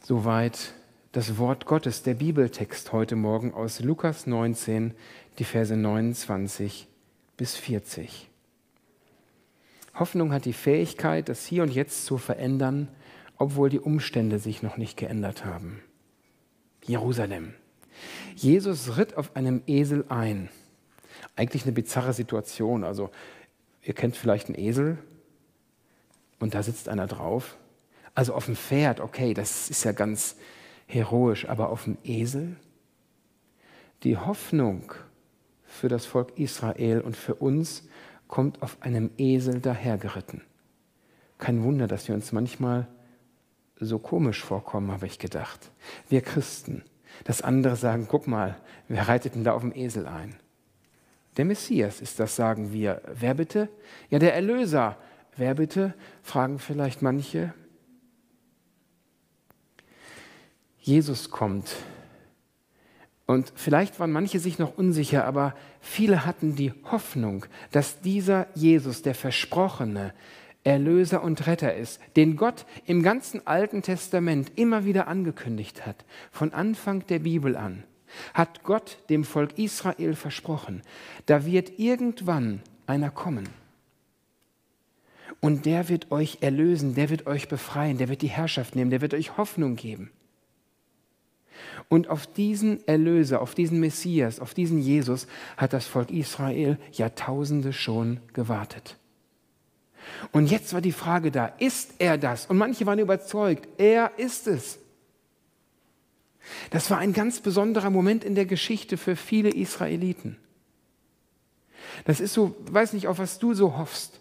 Soweit 0.00 0.72
das 1.12 1.38
Wort 1.38 1.66
Gottes, 1.66 2.02
der 2.02 2.14
Bibeltext 2.14 2.92
heute 2.92 3.16
Morgen 3.16 3.52
aus 3.52 3.80
Lukas 3.80 4.26
19, 4.26 4.94
die 5.38 5.44
Verse 5.44 5.76
29 5.76 6.88
bis 7.36 7.56
40. 7.56 8.28
Hoffnung 9.94 10.32
hat 10.32 10.44
die 10.44 10.52
Fähigkeit, 10.52 11.28
das 11.28 11.44
Hier 11.44 11.62
und 11.62 11.74
Jetzt 11.74 12.04
zu 12.06 12.18
verändern, 12.18 12.88
obwohl 13.36 13.68
die 13.68 13.80
Umstände 13.80 14.38
sich 14.38 14.62
noch 14.62 14.76
nicht 14.76 14.96
geändert 14.96 15.44
haben. 15.44 15.80
Jerusalem. 16.84 17.54
Jesus 18.34 18.96
ritt 18.96 19.16
auf 19.16 19.34
einem 19.34 19.62
Esel 19.66 20.04
ein. 20.08 20.48
Eigentlich 21.36 21.64
eine 21.64 21.72
bizarre 21.72 22.12
Situation. 22.12 22.84
Also 22.84 23.10
Ihr 23.88 23.94
kennt 23.94 24.18
vielleicht 24.18 24.48
einen 24.48 24.58
Esel 24.58 24.98
und 26.40 26.52
da 26.52 26.62
sitzt 26.62 26.90
einer 26.90 27.06
drauf. 27.06 27.56
Also 28.14 28.34
auf 28.34 28.44
dem 28.44 28.54
Pferd, 28.54 29.00
okay, 29.00 29.32
das 29.32 29.70
ist 29.70 29.82
ja 29.82 29.92
ganz 29.92 30.36
heroisch, 30.86 31.48
aber 31.48 31.70
auf 31.70 31.84
dem 31.84 31.96
Esel? 32.04 32.56
Die 34.02 34.18
Hoffnung 34.18 34.92
für 35.64 35.88
das 35.88 36.04
Volk 36.04 36.38
Israel 36.38 37.00
und 37.00 37.16
für 37.16 37.36
uns 37.36 37.88
kommt 38.26 38.60
auf 38.60 38.76
einem 38.82 39.08
Esel 39.16 39.58
dahergeritten. 39.58 40.42
Kein 41.38 41.62
Wunder, 41.62 41.86
dass 41.86 42.08
wir 42.08 42.14
uns 42.14 42.30
manchmal 42.30 42.88
so 43.80 43.98
komisch 43.98 44.44
vorkommen, 44.44 44.92
habe 44.92 45.06
ich 45.06 45.18
gedacht. 45.18 45.70
Wir 46.10 46.20
Christen, 46.20 46.84
dass 47.24 47.40
andere 47.40 47.76
sagen, 47.76 48.06
guck 48.06 48.26
mal, 48.26 48.60
wer 48.88 49.08
reitet 49.08 49.34
denn 49.34 49.44
da 49.44 49.54
auf 49.54 49.62
dem 49.62 49.74
Esel 49.74 50.06
ein? 50.06 50.36
Der 51.38 51.44
Messias 51.44 52.00
ist 52.00 52.18
das, 52.20 52.36
sagen 52.36 52.72
wir. 52.72 53.00
Wer 53.14 53.34
bitte? 53.34 53.68
Ja, 54.10 54.18
der 54.18 54.34
Erlöser. 54.34 54.98
Wer 55.36 55.54
bitte? 55.54 55.94
Fragen 56.20 56.58
vielleicht 56.58 57.00
manche. 57.00 57.54
Jesus 60.80 61.30
kommt 61.30 61.76
Und 63.26 63.52
vielleicht 63.54 64.00
waren 64.00 64.10
manche 64.10 64.40
sich 64.40 64.58
noch 64.58 64.76
unsicher, 64.78 65.26
aber 65.26 65.54
viele 65.80 66.24
hatten 66.24 66.56
die 66.56 66.72
Hoffnung, 66.90 67.46
dass 67.70 68.00
dieser 68.00 68.46
Jesus, 68.54 69.02
der 69.02 69.14
Versprochene, 69.14 70.14
Erlöser 70.64 71.22
und 71.22 71.46
Retter 71.46 71.74
ist, 71.74 72.00
den 72.16 72.36
Gott 72.36 72.66
im 72.84 73.02
ganzen 73.02 73.46
Alten 73.46 73.82
Testament 73.82 74.52
immer 74.56 74.84
wieder 74.84 75.06
angekündigt 75.06 75.86
hat, 75.86 76.04
von 76.32 76.52
Anfang 76.52 77.06
der 77.06 77.20
Bibel 77.20 77.56
an, 77.56 77.84
hat 78.34 78.62
Gott 78.62 78.98
dem 79.08 79.24
Volk 79.24 79.58
Israel 79.58 80.14
versprochen, 80.14 80.82
da 81.26 81.44
wird 81.44 81.78
irgendwann 81.78 82.62
einer 82.86 83.10
kommen. 83.10 83.48
Und 85.40 85.66
der 85.66 85.88
wird 85.88 86.10
euch 86.10 86.38
erlösen, 86.40 86.94
der 86.94 87.10
wird 87.10 87.26
euch 87.26 87.48
befreien, 87.48 87.98
der 87.98 88.08
wird 88.08 88.22
die 88.22 88.28
Herrschaft 88.28 88.74
nehmen, 88.74 88.90
der 88.90 89.00
wird 89.00 89.14
euch 89.14 89.36
Hoffnung 89.36 89.76
geben. 89.76 90.10
Und 91.88 92.08
auf 92.08 92.26
diesen 92.26 92.86
Erlöser, 92.86 93.40
auf 93.40 93.54
diesen 93.54 93.80
Messias, 93.80 94.40
auf 94.40 94.54
diesen 94.54 94.78
Jesus 94.78 95.26
hat 95.56 95.72
das 95.72 95.86
Volk 95.86 96.10
Israel 96.10 96.78
Jahrtausende 96.92 97.72
schon 97.72 98.20
gewartet. 98.32 98.96
Und 100.32 100.50
jetzt 100.50 100.72
war 100.72 100.80
die 100.80 100.92
Frage 100.92 101.30
da, 101.30 101.46
ist 101.46 101.94
er 101.98 102.18
das? 102.18 102.46
Und 102.46 102.58
manche 102.58 102.86
waren 102.86 102.98
überzeugt, 102.98 103.68
er 103.78 104.12
ist 104.16 104.46
es. 104.46 104.78
Das 106.70 106.90
war 106.90 106.98
ein 106.98 107.12
ganz 107.12 107.40
besonderer 107.40 107.90
Moment 107.90 108.24
in 108.24 108.34
der 108.34 108.46
Geschichte 108.46 108.96
für 108.96 109.16
viele 109.16 109.50
Israeliten. 109.50 110.36
Das 112.04 112.20
ist 112.20 112.34
so, 112.34 112.56
weiß 112.70 112.92
nicht, 112.92 113.06
auf 113.06 113.18
was 113.18 113.38
du 113.38 113.54
so 113.54 113.76
hoffst 113.76 114.20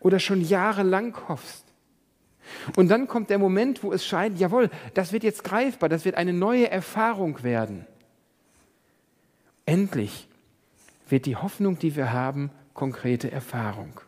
oder 0.00 0.18
schon 0.18 0.40
jahrelang 0.40 1.16
hoffst. 1.28 1.64
Und 2.76 2.88
dann 2.88 3.08
kommt 3.08 3.30
der 3.30 3.38
Moment, 3.38 3.82
wo 3.82 3.92
es 3.92 4.04
scheint, 4.04 4.38
jawohl, 4.38 4.70
das 4.92 5.12
wird 5.12 5.24
jetzt 5.24 5.44
greifbar, 5.44 5.88
das 5.88 6.04
wird 6.04 6.16
eine 6.16 6.32
neue 6.32 6.70
Erfahrung 6.70 7.42
werden. 7.42 7.86
Endlich 9.66 10.28
wird 11.08 11.26
die 11.26 11.36
Hoffnung, 11.36 11.78
die 11.78 11.96
wir 11.96 12.12
haben, 12.12 12.50
konkrete 12.74 13.30
Erfahrung. 13.30 14.00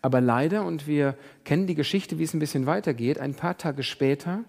Aber 0.00 0.20
leider, 0.20 0.64
und 0.64 0.86
wir 0.86 1.16
kennen 1.44 1.66
die 1.66 1.74
Geschichte, 1.74 2.18
wie 2.18 2.22
es 2.22 2.32
ein 2.32 2.38
bisschen 2.38 2.66
weitergeht, 2.66 3.18
ein 3.18 3.34
paar 3.34 3.58
Tage 3.58 3.82
später 3.82 4.44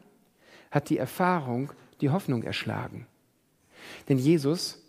hat 0.71 0.89
die 0.89 0.97
Erfahrung 0.97 1.71
die 2.01 2.09
Hoffnung 2.09 2.43
erschlagen. 2.43 3.07
Denn 4.09 4.17
Jesus 4.17 4.81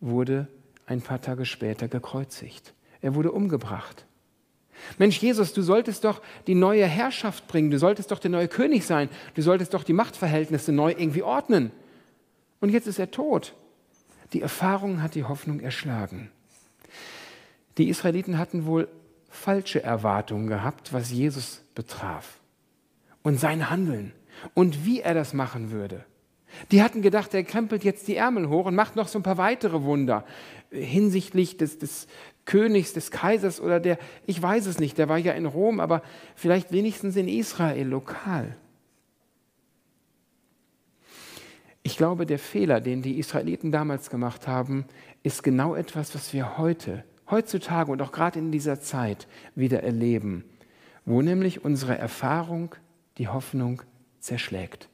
wurde 0.00 0.48
ein 0.86 1.00
paar 1.00 1.20
Tage 1.20 1.44
später 1.44 1.88
gekreuzigt. 1.88 2.74
Er 3.00 3.14
wurde 3.14 3.32
umgebracht. 3.32 4.06
Mensch, 4.96 5.18
Jesus, 5.18 5.52
du 5.52 5.62
solltest 5.62 6.04
doch 6.04 6.22
die 6.46 6.54
neue 6.54 6.86
Herrschaft 6.86 7.48
bringen, 7.48 7.70
du 7.70 7.78
solltest 7.78 8.10
doch 8.10 8.20
der 8.20 8.30
neue 8.30 8.48
König 8.48 8.86
sein, 8.86 9.08
du 9.34 9.42
solltest 9.42 9.74
doch 9.74 9.82
die 9.84 9.92
Machtverhältnisse 9.92 10.72
neu 10.72 10.92
irgendwie 10.96 11.22
ordnen. 11.22 11.72
Und 12.60 12.70
jetzt 12.70 12.86
ist 12.86 12.98
er 12.98 13.10
tot. 13.10 13.54
Die 14.32 14.40
Erfahrung 14.40 15.02
hat 15.02 15.14
die 15.14 15.24
Hoffnung 15.24 15.60
erschlagen. 15.60 16.30
Die 17.76 17.88
Israeliten 17.88 18.38
hatten 18.38 18.66
wohl 18.66 18.88
falsche 19.28 19.82
Erwartungen 19.82 20.48
gehabt, 20.48 20.92
was 20.92 21.10
Jesus 21.10 21.62
betraf 21.74 22.38
und 23.22 23.38
sein 23.38 23.70
Handeln 23.70 24.12
und 24.54 24.84
wie 24.84 25.00
er 25.00 25.14
das 25.14 25.34
machen 25.34 25.70
würde. 25.70 26.04
Die 26.70 26.82
hatten 26.82 27.02
gedacht, 27.02 27.34
er 27.34 27.44
krempelt 27.44 27.84
jetzt 27.84 28.08
die 28.08 28.16
Ärmel 28.16 28.48
hoch 28.48 28.66
und 28.66 28.74
macht 28.74 28.96
noch 28.96 29.08
so 29.08 29.18
ein 29.18 29.22
paar 29.22 29.38
weitere 29.38 29.82
Wunder 29.82 30.24
hinsichtlich 30.70 31.56
des, 31.56 31.78
des 31.78 32.06
Königs, 32.44 32.92
des 32.92 33.10
Kaisers 33.10 33.60
oder 33.60 33.80
der, 33.80 33.98
ich 34.26 34.40
weiß 34.40 34.66
es 34.66 34.78
nicht, 34.78 34.98
der 34.98 35.08
war 35.08 35.18
ja 35.18 35.32
in 35.32 35.46
Rom, 35.46 35.80
aber 35.80 36.02
vielleicht 36.34 36.72
wenigstens 36.72 37.16
in 37.16 37.28
Israel 37.28 37.86
lokal. 37.86 38.56
Ich 41.82 41.96
glaube, 41.96 42.26
der 42.26 42.38
Fehler, 42.38 42.80
den 42.80 43.02
die 43.02 43.18
Israeliten 43.18 43.72
damals 43.72 44.10
gemacht 44.10 44.46
haben, 44.46 44.84
ist 45.22 45.42
genau 45.42 45.74
etwas, 45.74 46.14
was 46.14 46.32
wir 46.32 46.58
heute 46.58 47.04
heutzutage 47.30 47.90
und 47.90 48.02
auch 48.02 48.12
gerade 48.12 48.38
in 48.38 48.52
dieser 48.52 48.80
Zeit 48.80 49.26
wieder 49.54 49.82
erleben, 49.82 50.44
wo 51.04 51.22
nämlich 51.22 51.64
unsere 51.64 51.96
Erfahrung 51.96 52.74
die 53.18 53.28
Hoffnung 53.28 53.82
zerschlägt. 54.20 54.88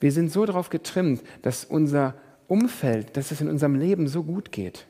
Wir 0.00 0.12
sind 0.12 0.30
so 0.30 0.46
darauf 0.46 0.70
getrimmt, 0.70 1.22
dass 1.42 1.64
unser 1.64 2.14
Umfeld, 2.46 3.16
dass 3.16 3.30
es 3.30 3.40
in 3.40 3.48
unserem 3.48 3.74
Leben 3.74 4.08
so 4.08 4.22
gut 4.22 4.52
geht. 4.52 4.86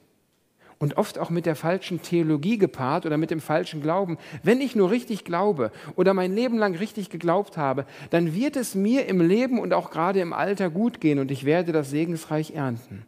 Und 0.81 0.97
oft 0.97 1.19
auch 1.19 1.31
mit 1.31 1.45
der 1.45 1.57
falschen 1.57 2.03
Theologie 2.03 2.57
gepaart 2.57 3.05
oder 3.05 3.17
mit 3.17 3.33
dem 3.33 3.41
falschen 3.41 3.83
Glauben. 3.83 4.17
Wenn 4.45 4.61
ich 4.61 4.77
nur 4.77 4.93
richtig 4.93 5.25
glaube 5.25 5.73
oder 5.97 6.15
mein 6.15 6.33
Leben 6.33 6.57
lang 6.57 6.77
richtig 6.77 7.11
geglaubt 7.11 7.57
habe, 7.57 7.85
dann 8.11 8.33
wird 8.33 8.55
es 8.55 8.77
mir 8.77 9.07
im 9.07 9.21
Leben 9.21 9.59
und 9.59 9.75
auch 9.75 9.91
gerade 9.91 10.21
im 10.21 10.33
Alter 10.33 10.71
gut 10.71 11.01
gehen 11.01 11.19
und 11.19 11.33
ich 11.33 11.45
werde 11.45 11.73
das 11.73 11.91
segensreich 11.91 12.53
ernten. 12.53 13.05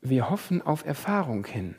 Wir 0.00 0.30
hoffen 0.30 0.62
auf 0.62 0.86
Erfahrung 0.86 1.44
hin. 1.44 1.74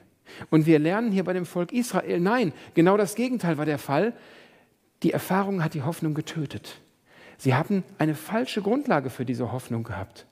Und 0.51 0.65
wir 0.67 0.77
lernen 0.77 1.11
hier 1.11 1.23
bei 1.23 1.33
dem 1.33 1.45
Volk 1.45 1.71
Israel, 1.71 2.19
nein, 2.19 2.53
genau 2.75 2.97
das 2.97 3.15
Gegenteil 3.15 3.57
war 3.57 3.65
der 3.65 3.79
Fall. 3.79 4.13
Die 5.03 5.13
Erfahrung 5.13 5.63
hat 5.63 5.73
die 5.73 5.83
Hoffnung 5.83 6.13
getötet. 6.13 6.79
Sie 7.37 7.53
haben 7.53 7.83
eine 7.97 8.15
falsche 8.15 8.61
Grundlage 8.61 9.09
für 9.09 9.25
diese 9.25 9.51
Hoffnung 9.51 9.83
gehabt. 9.83 10.25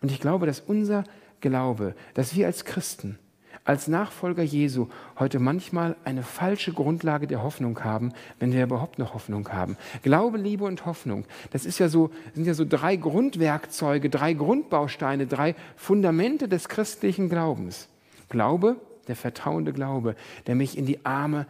Und 0.00 0.10
ich 0.10 0.20
glaube, 0.20 0.46
dass 0.46 0.60
unser 0.60 1.04
Glaube, 1.40 1.94
dass 2.14 2.34
wir 2.34 2.46
als 2.46 2.64
Christen 2.64 3.18
als 3.64 3.86
Nachfolger 3.86 4.42
Jesu 4.42 4.88
heute 5.18 5.38
manchmal 5.38 5.96
eine 6.04 6.22
falsche 6.22 6.72
Grundlage 6.72 7.26
der 7.26 7.42
Hoffnung 7.42 7.82
haben, 7.84 8.12
wenn 8.38 8.52
wir 8.52 8.64
überhaupt 8.64 8.98
noch 8.98 9.14
Hoffnung 9.14 9.48
haben. 9.50 9.76
Glaube, 10.02 10.38
Liebe 10.38 10.64
und 10.64 10.84
Hoffnung, 10.84 11.24
das 11.52 11.64
ist 11.64 11.78
ja 11.78 11.88
so, 11.88 12.10
sind 12.34 12.46
ja 12.46 12.54
so 12.54 12.64
drei 12.64 12.96
Grundwerkzeuge, 12.96 14.10
drei 14.10 14.34
Grundbausteine, 14.34 15.26
drei 15.26 15.54
Fundamente 15.76 16.48
des 16.48 16.68
christlichen 16.68 17.28
Glaubens. 17.28 17.88
Glaube, 18.28 18.76
der 19.06 19.16
vertrauende 19.16 19.72
Glaube, 19.72 20.16
der 20.46 20.54
mich 20.54 20.76
in 20.76 20.86
die 20.86 21.04
Arme 21.04 21.46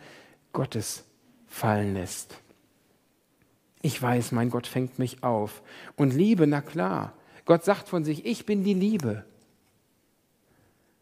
Gottes 0.53 1.05
fallen 1.53 1.93
lässt. 1.95 2.39
Ich 3.83 4.01
weiß, 4.01 4.33
mein 4.33 4.49
Gott 4.49 4.67
fängt 4.67 4.99
mich 4.99 5.23
auf. 5.23 5.63
Und 5.97 6.15
Liebe, 6.15 6.47
na 6.47 6.63
klar, 6.63 7.13
Gott 7.45 7.63
sagt 7.65 7.89
von 7.89 8.05
sich, 8.05 8.25
ich 8.25 8.47
bin 8.47 8.65
die 8.65 8.75
Liebe. 8.75 9.25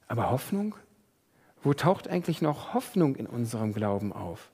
Aber 0.08 0.30
Hoffnung? 0.30 0.74
Wo 1.62 1.72
taucht 1.72 2.08
eigentlich 2.08 2.42
noch 2.42 2.74
Hoffnung 2.74 3.14
in 3.14 3.26
unserem 3.26 3.72
Glauben 3.72 4.12
auf? 4.12 4.50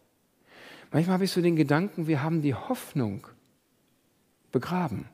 Manchmal 0.92 1.14
habe 1.14 1.24
ich 1.24 1.32
so 1.32 1.40
den 1.40 1.56
Gedanken, 1.56 2.06
wir 2.06 2.22
haben 2.22 2.42
die 2.42 2.54
Hoffnung 2.54 3.26
begraben, 4.52 5.08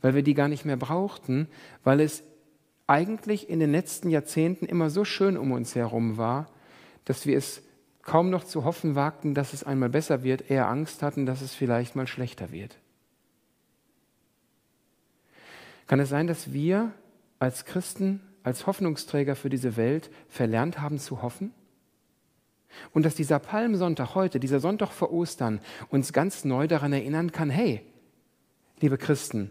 weil 0.00 0.14
wir 0.14 0.22
die 0.22 0.34
gar 0.34 0.48
nicht 0.48 0.64
mehr 0.64 0.76
brauchten, 0.76 1.48
weil 1.84 2.00
es 2.00 2.22
eigentlich 2.86 3.50
in 3.50 3.60
den 3.60 3.72
letzten 3.72 4.08
Jahrzehnten 4.08 4.64
immer 4.64 4.88
so 4.88 5.04
schön 5.04 5.36
um 5.36 5.52
uns 5.52 5.74
herum 5.74 6.16
war, 6.16 6.48
dass 7.04 7.26
wir 7.26 7.36
es 7.36 7.62
kaum 8.06 8.30
noch 8.30 8.44
zu 8.44 8.64
hoffen 8.64 8.94
wagten, 8.94 9.34
dass 9.34 9.52
es 9.52 9.64
einmal 9.64 9.88
besser 9.88 10.22
wird, 10.22 10.48
eher 10.48 10.68
Angst 10.68 11.02
hatten, 11.02 11.26
dass 11.26 11.42
es 11.42 11.54
vielleicht 11.54 11.96
mal 11.96 12.06
schlechter 12.06 12.52
wird. 12.52 12.78
Kann 15.88 15.98
es 15.98 16.08
sein, 16.08 16.28
dass 16.28 16.52
wir 16.52 16.92
als 17.40 17.64
Christen 17.64 18.20
als 18.44 18.68
Hoffnungsträger 18.68 19.34
für 19.34 19.50
diese 19.50 19.76
Welt 19.76 20.08
verlernt 20.28 20.80
haben 20.80 21.00
zu 21.00 21.20
hoffen? 21.20 21.52
Und 22.92 23.04
dass 23.04 23.16
dieser 23.16 23.40
Palmsonntag 23.40 24.14
heute, 24.14 24.38
dieser 24.38 24.60
Sonntag 24.60 24.92
vor 24.92 25.12
Ostern, 25.12 25.60
uns 25.88 26.12
ganz 26.12 26.44
neu 26.44 26.68
daran 26.68 26.92
erinnern 26.92 27.32
kann, 27.32 27.50
hey, 27.50 27.82
liebe 28.80 28.98
Christen, 28.98 29.50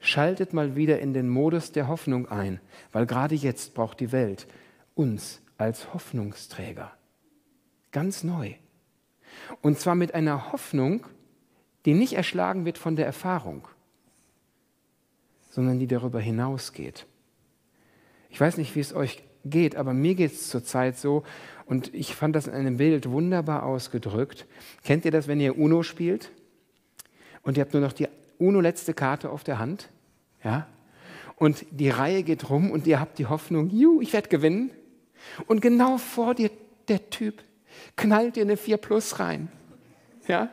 schaltet 0.00 0.52
mal 0.52 0.74
wieder 0.74 0.98
in 0.98 1.14
den 1.14 1.28
Modus 1.28 1.70
der 1.70 1.86
Hoffnung 1.86 2.28
ein, 2.28 2.60
weil 2.90 3.06
gerade 3.06 3.36
jetzt 3.36 3.74
braucht 3.74 4.00
die 4.00 4.10
Welt 4.10 4.48
uns 4.96 5.40
als 5.58 5.94
Hoffnungsträger. 5.94 6.97
Ganz 7.92 8.24
neu. 8.24 8.54
Und 9.62 9.78
zwar 9.78 9.94
mit 9.94 10.14
einer 10.14 10.52
Hoffnung, 10.52 11.06
die 11.84 11.94
nicht 11.94 12.14
erschlagen 12.14 12.64
wird 12.64 12.78
von 12.78 12.96
der 12.96 13.06
Erfahrung, 13.06 13.66
sondern 15.50 15.78
die 15.78 15.86
darüber 15.86 16.20
hinausgeht. 16.20 17.06
Ich 18.30 18.40
weiß 18.40 18.58
nicht, 18.58 18.74
wie 18.76 18.80
es 18.80 18.94
euch 18.94 19.22
geht, 19.44 19.76
aber 19.76 19.94
mir 19.94 20.14
geht 20.14 20.32
es 20.32 20.48
zurzeit 20.48 20.98
so 20.98 21.22
und 21.66 21.92
ich 21.94 22.14
fand 22.14 22.36
das 22.36 22.46
in 22.46 22.54
einem 22.54 22.76
Bild 22.76 23.10
wunderbar 23.10 23.62
ausgedrückt. 23.64 24.46
Kennt 24.84 25.04
ihr 25.04 25.10
das, 25.10 25.28
wenn 25.28 25.40
ihr 25.40 25.58
Uno 25.58 25.82
spielt 25.82 26.30
und 27.42 27.56
ihr 27.56 27.62
habt 27.62 27.72
nur 27.72 27.82
noch 27.82 27.92
die 27.92 28.08
Uno-letzte 28.38 28.94
Karte 28.94 29.30
auf 29.30 29.44
der 29.44 29.58
Hand? 29.58 29.88
Ja? 30.44 30.66
Und 31.36 31.64
die 31.70 31.88
Reihe 31.88 32.22
geht 32.22 32.50
rum 32.50 32.70
und 32.70 32.86
ihr 32.86 33.00
habt 33.00 33.18
die 33.18 33.26
Hoffnung, 33.26 33.70
ju, 33.70 34.00
ich 34.00 34.12
werde 34.12 34.28
gewinnen. 34.28 34.70
Und 35.46 35.60
genau 35.60 35.98
vor 35.98 36.34
dir 36.34 36.50
der 36.88 37.10
Typ 37.10 37.42
knallt 37.96 38.36
dir 38.36 38.42
eine 38.42 38.56
4 38.56 38.76
Plus 38.76 39.18
rein. 39.18 39.50
Ja? 40.26 40.50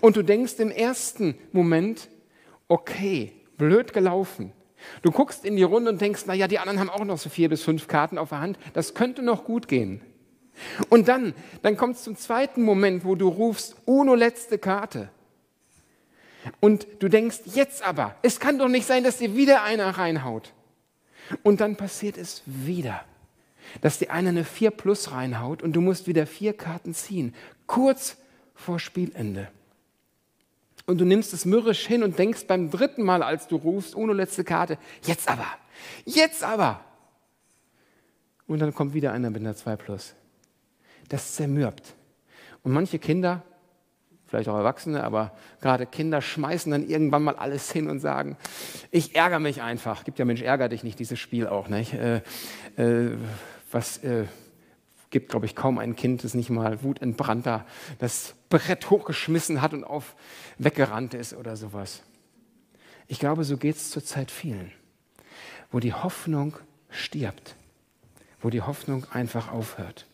Und 0.00 0.16
du 0.16 0.22
denkst 0.22 0.54
im 0.58 0.70
ersten 0.70 1.36
Moment, 1.52 2.08
okay, 2.68 3.32
blöd 3.56 3.92
gelaufen. 3.92 4.52
Du 5.02 5.10
guckst 5.10 5.44
in 5.44 5.56
die 5.56 5.62
Runde 5.62 5.90
und 5.90 6.00
denkst, 6.00 6.26
naja, 6.26 6.48
die 6.48 6.58
anderen 6.58 6.80
haben 6.80 6.90
auch 6.90 7.04
noch 7.04 7.18
so 7.18 7.30
vier 7.30 7.48
bis 7.48 7.62
fünf 7.62 7.88
Karten 7.88 8.18
auf 8.18 8.30
der 8.30 8.40
Hand, 8.40 8.58
das 8.74 8.94
könnte 8.94 9.22
noch 9.22 9.44
gut 9.44 9.68
gehen. 9.68 10.02
Und 10.88 11.08
dann, 11.08 11.34
dann 11.62 11.76
kommt 11.76 11.96
es 11.96 12.04
zum 12.04 12.16
zweiten 12.16 12.62
Moment, 12.62 13.04
wo 13.04 13.14
du 13.14 13.28
rufst, 13.28 13.76
Uno 13.86 14.14
letzte 14.14 14.58
Karte. 14.58 15.08
Und 16.60 16.86
du 17.00 17.08
denkst, 17.08 17.40
jetzt 17.46 17.82
aber, 17.82 18.14
es 18.22 18.38
kann 18.38 18.58
doch 18.58 18.68
nicht 18.68 18.86
sein, 18.86 19.02
dass 19.02 19.18
dir 19.18 19.34
wieder 19.34 19.62
einer 19.62 19.90
reinhaut. 19.90 20.52
Und 21.42 21.60
dann 21.60 21.76
passiert 21.76 22.18
es 22.18 22.42
wieder, 22.44 23.04
dass 23.80 23.98
dir 23.98 24.10
einer 24.10 24.30
eine 24.30 24.44
4 24.44 24.70
plus 24.70 25.12
reinhaut 25.12 25.62
und 25.62 25.72
du 25.74 25.80
musst 25.80 26.06
wieder 26.06 26.26
vier 26.26 26.52
Karten 26.52 26.94
ziehen, 26.94 27.34
kurz 27.66 28.16
vor 28.54 28.78
Spielende. 28.78 29.48
Und 30.86 31.00
du 31.00 31.04
nimmst 31.04 31.32
es 31.32 31.44
mürrisch 31.44 31.86
hin 31.86 32.02
und 32.02 32.18
denkst 32.18 32.46
beim 32.46 32.70
dritten 32.70 33.02
Mal, 33.02 33.22
als 33.22 33.48
du 33.48 33.56
rufst, 33.56 33.96
ohne 33.96 34.12
letzte 34.12 34.44
Karte, 34.44 34.78
jetzt 35.02 35.28
aber, 35.28 35.46
jetzt 36.04 36.44
aber. 36.44 36.80
Und 38.46 38.58
dann 38.58 38.74
kommt 38.74 38.92
wieder 38.92 39.12
einer 39.12 39.30
mit 39.30 39.40
einer 39.40 39.56
2 39.56 39.76
plus. 39.76 40.14
Das 41.08 41.34
zermürbt. 41.34 41.94
Und 42.62 42.72
manche 42.72 42.98
Kinder, 42.98 43.42
vielleicht 44.26 44.48
auch 44.48 44.56
Erwachsene, 44.56 45.04
aber 45.04 45.32
gerade 45.60 45.86
Kinder 45.86 46.20
schmeißen 46.20 46.70
dann 46.72 46.86
irgendwann 46.86 47.22
mal 47.22 47.36
alles 47.36 47.70
hin 47.72 47.88
und 47.88 48.00
sagen, 48.00 48.36
ich 48.90 49.14
ärgere 49.14 49.38
mich 49.38 49.62
einfach. 49.62 50.04
Gibt 50.04 50.18
ja 50.18 50.24
Mensch, 50.24 50.42
ärger 50.42 50.68
dich 50.68 50.84
nicht, 50.84 50.98
dieses 50.98 51.18
Spiel 51.18 51.46
auch. 51.46 51.68
Nicht? 51.68 51.94
Äh, 51.94 52.20
äh, 52.76 53.16
was 53.74 53.98
äh, 54.04 54.26
gibt, 55.10 55.30
glaube 55.30 55.46
ich, 55.46 55.56
kaum 55.56 55.78
ein 55.78 55.96
Kind, 55.96 56.22
das 56.24 56.34
nicht 56.34 56.48
mal 56.48 56.82
wutentbrannter 56.82 57.66
das 57.98 58.34
Brett 58.48 58.88
hochgeschmissen 58.88 59.60
hat 59.60 59.72
und 59.72 59.84
auf 59.84 60.14
weggerannt 60.58 61.12
ist 61.12 61.34
oder 61.34 61.56
sowas. 61.56 62.02
Ich 63.08 63.18
glaube, 63.18 63.44
so 63.44 63.56
geht 63.56 63.76
es 63.76 63.90
zurzeit 63.90 64.30
vielen, 64.30 64.72
wo 65.70 65.80
die 65.80 65.92
Hoffnung 65.92 66.56
stirbt, 66.88 67.56
wo 68.40 68.48
die 68.48 68.62
Hoffnung 68.62 69.06
einfach 69.10 69.50
aufhört. 69.50 70.06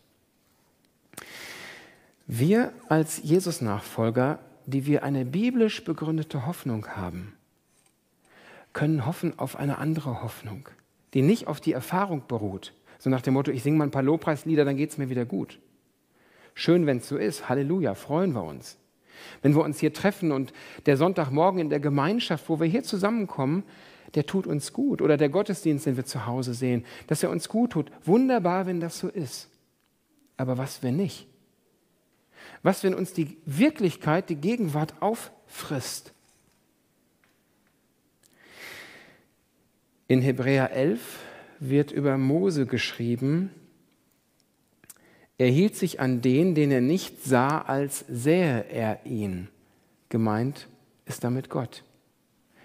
Wir 2.25 2.73
als 2.89 3.21
Jesus-Nachfolger, 3.21 4.39
die 4.65 4.87
wir 4.87 5.03
eine 5.03 5.23
biblisch 5.23 5.83
begründete 5.83 6.47
Hoffnung 6.47 6.87
haben, 6.87 7.35
können 8.73 9.05
hoffen 9.05 9.37
auf 9.37 9.55
eine 9.55 9.77
andere 9.77 10.23
Hoffnung, 10.23 10.67
die 11.13 11.21
nicht 11.21 11.47
auf 11.47 11.59
die 11.59 11.73
Erfahrung 11.73 12.23
beruht, 12.27 12.73
so 13.01 13.09
nach 13.09 13.23
dem 13.23 13.33
Motto, 13.33 13.49
ich 13.49 13.63
singe 13.63 13.77
mal 13.77 13.85
ein 13.85 13.91
paar 13.91 14.03
Lobpreislieder, 14.03 14.63
dann 14.63 14.77
geht 14.77 14.91
es 14.91 14.99
mir 14.99 15.09
wieder 15.09 15.25
gut. 15.25 15.57
Schön, 16.53 16.85
wenn 16.85 16.97
es 16.97 17.09
so 17.09 17.17
ist. 17.17 17.49
Halleluja, 17.49 17.95
freuen 17.95 18.33
wir 18.33 18.43
uns. 18.43 18.77
Wenn 19.41 19.55
wir 19.55 19.63
uns 19.63 19.79
hier 19.79 19.91
treffen 19.91 20.31
und 20.31 20.53
der 20.85 20.97
Sonntagmorgen 20.97 21.59
in 21.59 21.71
der 21.71 21.79
Gemeinschaft, 21.79 22.47
wo 22.47 22.59
wir 22.59 22.67
hier 22.67 22.83
zusammenkommen, 22.83 23.63
der 24.13 24.27
tut 24.27 24.45
uns 24.45 24.71
gut. 24.71 25.01
Oder 25.01 25.17
der 25.17 25.29
Gottesdienst, 25.29 25.87
den 25.87 25.97
wir 25.97 26.05
zu 26.05 26.27
Hause 26.27 26.53
sehen, 26.53 26.85
dass 27.07 27.23
er 27.23 27.31
uns 27.31 27.49
gut 27.49 27.71
tut. 27.71 27.91
Wunderbar, 28.05 28.67
wenn 28.67 28.79
das 28.79 28.99
so 28.99 29.07
ist. 29.07 29.49
Aber 30.37 30.59
was, 30.59 30.83
wenn 30.83 30.97
nicht? 30.97 31.25
Was, 32.61 32.83
wenn 32.83 32.93
uns 32.93 33.13
die 33.13 33.35
Wirklichkeit, 33.47 34.29
die 34.29 34.35
Gegenwart 34.35 34.93
auffrisst? 35.01 36.13
In 40.07 40.21
Hebräer 40.21 40.71
11 40.71 41.30
wird 41.61 41.91
über 41.91 42.17
Mose 42.17 42.65
geschrieben, 42.65 43.51
er 45.37 45.47
hielt 45.47 45.75
sich 45.75 45.99
an 45.99 46.21
den, 46.21 46.53
den 46.53 46.71
er 46.71 46.81
nicht 46.81 47.23
sah, 47.23 47.59
als 47.61 48.05
sähe 48.07 48.65
er 48.69 49.05
ihn. 49.05 49.47
Gemeint 50.09 50.67
ist 51.05 51.23
damit 51.23 51.49
Gott. 51.49 51.83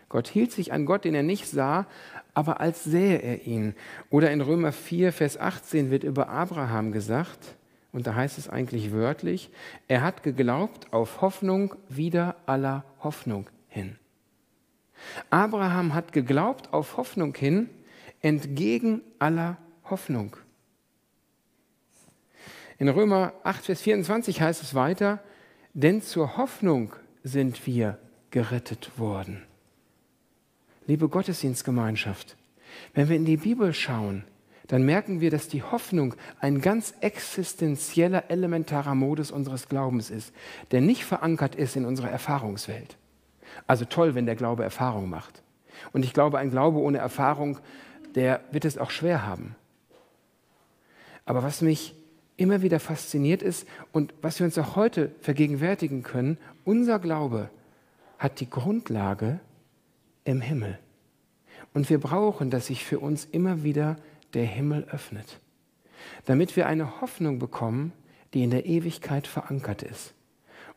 Gott 0.09 0.29
hielt 0.29 0.53
sich 0.53 0.73
an 0.73 0.85
Gott, 0.85 1.05
den 1.05 1.15
er 1.15 1.23
nicht 1.23 1.47
sah, 1.49 1.87
aber 2.35 2.61
als 2.61 2.85
sähe 2.85 3.17
er 3.17 3.47
ihn. 3.47 3.75
Oder 4.11 4.31
in 4.31 4.41
Römer 4.41 4.73
4, 4.73 5.13
Vers 5.13 5.39
18 5.39 5.91
wird 5.91 6.05
über 6.05 6.29
Abraham 6.29 6.93
gesagt, 6.93 7.57
und 7.93 8.07
da 8.07 8.15
heißt 8.15 8.37
es 8.37 8.49
eigentlich 8.49 8.93
wörtlich, 8.93 9.49
er 9.89 10.03
hat 10.03 10.23
geglaubt 10.23 10.93
auf 10.93 11.23
Hoffnung 11.23 11.75
wieder 11.89 12.37
aller 12.45 12.85
Hoffnung 13.03 13.49
hin. 13.69 13.97
Abraham 15.31 15.95
hat 15.95 16.13
geglaubt 16.13 16.75
auf 16.75 16.99
Hoffnung 16.99 17.35
hin, 17.35 17.71
entgegen 18.21 19.03
aller 19.19 19.59
Hoffnung. 19.85 20.37
In 22.79 22.89
Römer 22.89 23.33
8, 23.45 23.65
Vers 23.65 23.83
24 23.83 24.41
heißt 24.41 24.63
es 24.63 24.75
weiter, 24.75 25.23
denn 25.73 26.03
zur 26.03 26.37
Hoffnung 26.37 26.93
sind 27.23 27.67
wir 27.67 27.99
gerettet 28.31 28.99
worden. 28.99 29.43
Liebe 30.87 31.09
Gottesdienstgemeinschaft, 31.09 32.37
wenn 32.95 33.09
wir 33.09 33.17
in 33.17 33.25
die 33.25 33.39
Bibel 33.39 33.73
schauen, 33.73 34.25
dann 34.69 34.85
merken 34.85 35.21
wir, 35.21 35.31
dass 35.31 35.49
die 35.49 35.63
Hoffnung 35.63 36.15
ein 36.41 36.61
ganz 36.61 36.95
existenzieller, 37.01 38.31
elementarer 38.31 38.95
Modus 38.95 39.31
unseres 39.31 39.69
Glaubens 39.69 40.11
ist, 40.11 40.33
der 40.71 40.81
nicht 40.81 41.05
verankert 41.05 41.55
ist 41.55 41.77
in 41.77 41.85
unserer 41.85 42.11
Erfahrungswelt. 42.11 42.97
Also 43.67 43.85
toll, 43.85 44.15
wenn 44.15 44.27
der 44.27 44.37
Glaube 44.37 44.65
Erfahrung 44.65 45.09
macht. 45.09 45.43
Und 45.93 46.05
ich 46.05 46.13
glaube, 46.13 46.39
ein 46.39 46.51
Glaube 46.51 46.79
ohne 46.79 46.99
Erfahrung 46.99 47.59
der 48.17 48.41
wird 48.51 48.65
es 48.65 48.79
auch 48.79 48.91
schwer 48.91 49.25
haben. 49.25 49.55
Aber 51.25 51.43
was 51.43 51.63
mich 51.63 51.95
immer 52.37 52.63
wieder 52.63 52.81
fasziniert 52.81 53.43
ist 53.43 53.67
und 53.93 54.13
was 54.23 54.41
wir 54.41 54.47
uns 54.47 54.59
auch 54.59 54.75
heute 54.75 55.13
vergegenwärtigen 55.21 56.03
können, 56.03 56.39
unser 56.65 56.99
Glaube 56.99 57.51
hat 58.19 58.41
die 58.41 58.51
Grundlage 58.51 59.41
im 60.25 60.41
Himmel. 60.41 60.79
Und 61.73 61.89
wir 61.91 62.01
brauchen, 62.01 62.51
dass 62.51 62.67
sich 62.67 62.85
für 62.85 62.99
uns 62.99 63.25
immer 63.25 63.63
wieder 63.63 63.97
der 64.35 64.45
Himmel 64.45 64.85
öffnet, 64.91 65.41
damit 66.25 66.57
wir 66.57 66.67
eine 66.67 67.01
Hoffnung 67.01 67.39
bekommen, 67.39 67.93
die 68.35 68.43
in 68.43 68.51
der 68.51 68.67
Ewigkeit 68.67 69.27
verankert 69.27 69.83
ist 69.83 70.15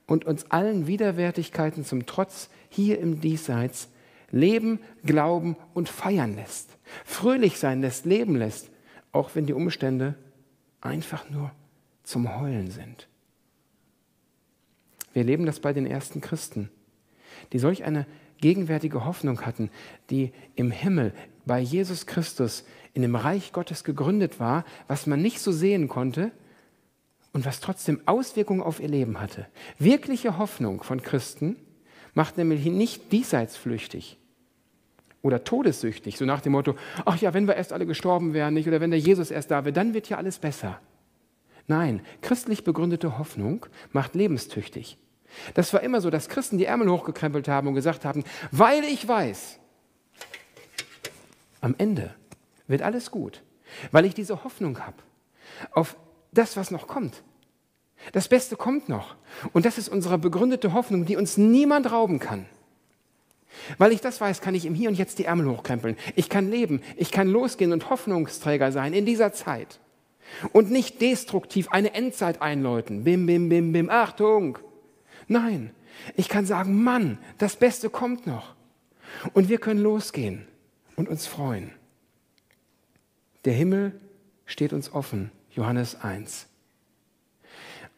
und 0.07 0.25
uns 0.25 0.49
allen 0.51 0.87
Widerwärtigkeiten 0.87 1.85
zum 1.85 2.05
Trotz 2.05 2.49
hier 2.69 2.99
im 2.99 3.21
Diesseits 3.21 3.89
leben, 4.31 4.79
glauben 5.03 5.55
und 5.73 5.89
feiern 5.89 6.35
lässt, 6.35 6.77
fröhlich 7.05 7.59
sein 7.59 7.81
lässt, 7.81 8.05
leben 8.05 8.35
lässt, 8.35 8.69
auch 9.11 9.31
wenn 9.35 9.45
die 9.45 9.53
Umstände 9.53 10.15
einfach 10.81 11.29
nur 11.29 11.51
zum 12.03 12.39
Heulen 12.39 12.71
sind. 12.71 13.07
Wir 15.13 15.21
erleben 15.21 15.45
das 15.45 15.59
bei 15.59 15.73
den 15.73 15.85
ersten 15.85 16.21
Christen, 16.21 16.69
die 17.51 17.59
solch 17.59 17.83
eine 17.83 18.05
gegenwärtige 18.39 19.05
Hoffnung 19.05 19.41
hatten, 19.41 19.69
die 20.09 20.31
im 20.55 20.71
Himmel 20.71 21.13
bei 21.45 21.59
Jesus 21.59 22.05
Christus 22.05 22.65
in 22.93 23.01
dem 23.01 23.15
Reich 23.15 23.51
Gottes 23.51 23.83
gegründet 23.83 24.39
war, 24.39 24.65
was 24.87 25.07
man 25.07 25.21
nicht 25.21 25.39
so 25.39 25.51
sehen 25.51 25.87
konnte 25.87 26.31
und 27.33 27.45
was 27.45 27.59
trotzdem 27.59 28.01
Auswirkungen 28.05 28.61
auf 28.61 28.79
ihr 28.79 28.87
Leben 28.87 29.19
hatte. 29.19 29.47
Wirkliche 29.77 30.37
Hoffnung 30.37 30.83
von 30.83 31.01
Christen 31.01 31.57
macht 32.13 32.37
nämlich 32.37 32.65
nicht 32.65 33.11
diesseits 33.11 33.57
flüchtig, 33.57 34.17
oder 35.21 35.43
todessüchtig, 35.43 36.17
so 36.17 36.25
nach 36.25 36.41
dem 36.41 36.53
Motto, 36.53 36.75
ach 37.05 37.17
ja, 37.17 37.33
wenn 37.33 37.47
wir 37.47 37.55
erst 37.55 37.73
alle 37.73 37.85
gestorben 37.85 38.33
wären, 38.33 38.53
nicht, 38.53 38.67
oder 38.67 38.79
wenn 38.79 38.91
der 38.91 38.99
Jesus 38.99 39.31
erst 39.31 39.51
da 39.51 39.65
wäre, 39.65 39.73
dann 39.73 39.93
wird 39.93 40.07
ja 40.09 40.17
alles 40.17 40.39
besser. 40.39 40.79
Nein, 41.67 42.01
christlich 42.21 42.63
begründete 42.63 43.17
Hoffnung 43.19 43.65
macht 43.91 44.15
lebenstüchtig. 44.15 44.97
Das 45.53 45.73
war 45.73 45.81
immer 45.81 46.01
so, 46.01 46.09
dass 46.09 46.29
Christen 46.29 46.57
die 46.57 46.65
Ärmel 46.65 46.89
hochgekrempelt 46.89 47.47
haben 47.47 47.67
und 47.67 47.75
gesagt 47.75 48.05
haben, 48.05 48.23
weil 48.51 48.83
ich 48.85 49.07
weiß, 49.07 49.59
am 51.61 51.75
Ende 51.77 52.15
wird 52.67 52.81
alles 52.81 53.11
gut, 53.11 53.43
weil 53.91 54.05
ich 54.05 54.15
diese 54.15 54.43
Hoffnung 54.43 54.79
habe 54.79 54.97
auf 55.71 55.97
das, 56.31 56.57
was 56.57 56.71
noch 56.71 56.87
kommt. 56.87 57.21
Das 58.11 58.27
Beste 58.27 58.55
kommt 58.55 58.89
noch. 58.89 59.15
Und 59.53 59.65
das 59.65 59.77
ist 59.77 59.89
unsere 59.89 60.17
begründete 60.17 60.73
Hoffnung, 60.73 61.05
die 61.05 61.17
uns 61.17 61.37
niemand 61.37 61.91
rauben 61.91 62.19
kann. 62.19 62.45
Weil 63.77 63.91
ich 63.91 64.01
das 64.01 64.21
weiß, 64.21 64.41
kann 64.41 64.55
ich 64.55 64.65
im 64.65 64.75
Hier 64.75 64.89
und 64.89 64.95
Jetzt 64.95 65.19
die 65.19 65.25
Ärmel 65.25 65.49
hochkrempeln. 65.49 65.97
Ich 66.15 66.29
kann 66.29 66.49
leben, 66.49 66.81
ich 66.95 67.11
kann 67.11 67.27
losgehen 67.27 67.73
und 67.73 67.89
Hoffnungsträger 67.89 68.71
sein 68.71 68.93
in 68.93 69.05
dieser 69.05 69.33
Zeit. 69.33 69.79
Und 70.53 70.71
nicht 70.71 71.01
destruktiv 71.01 71.69
eine 71.69 71.93
Endzeit 71.93 72.41
einläuten. 72.41 73.03
Bim, 73.03 73.25
bim, 73.25 73.49
bim, 73.49 73.71
bim, 73.71 73.89
Achtung! 73.89 74.59
Nein, 75.27 75.71
ich 76.15 76.29
kann 76.29 76.45
sagen, 76.45 76.83
Mann, 76.83 77.17
das 77.37 77.55
Beste 77.55 77.89
kommt 77.89 78.27
noch. 78.27 78.55
Und 79.33 79.49
wir 79.49 79.57
können 79.57 79.81
losgehen 79.81 80.47
und 80.95 81.09
uns 81.09 81.25
freuen. 81.25 81.71
Der 83.45 83.53
Himmel 83.53 83.99
steht 84.45 84.73
uns 84.73 84.91
offen, 84.93 85.31
Johannes 85.51 86.01
1. 86.01 86.48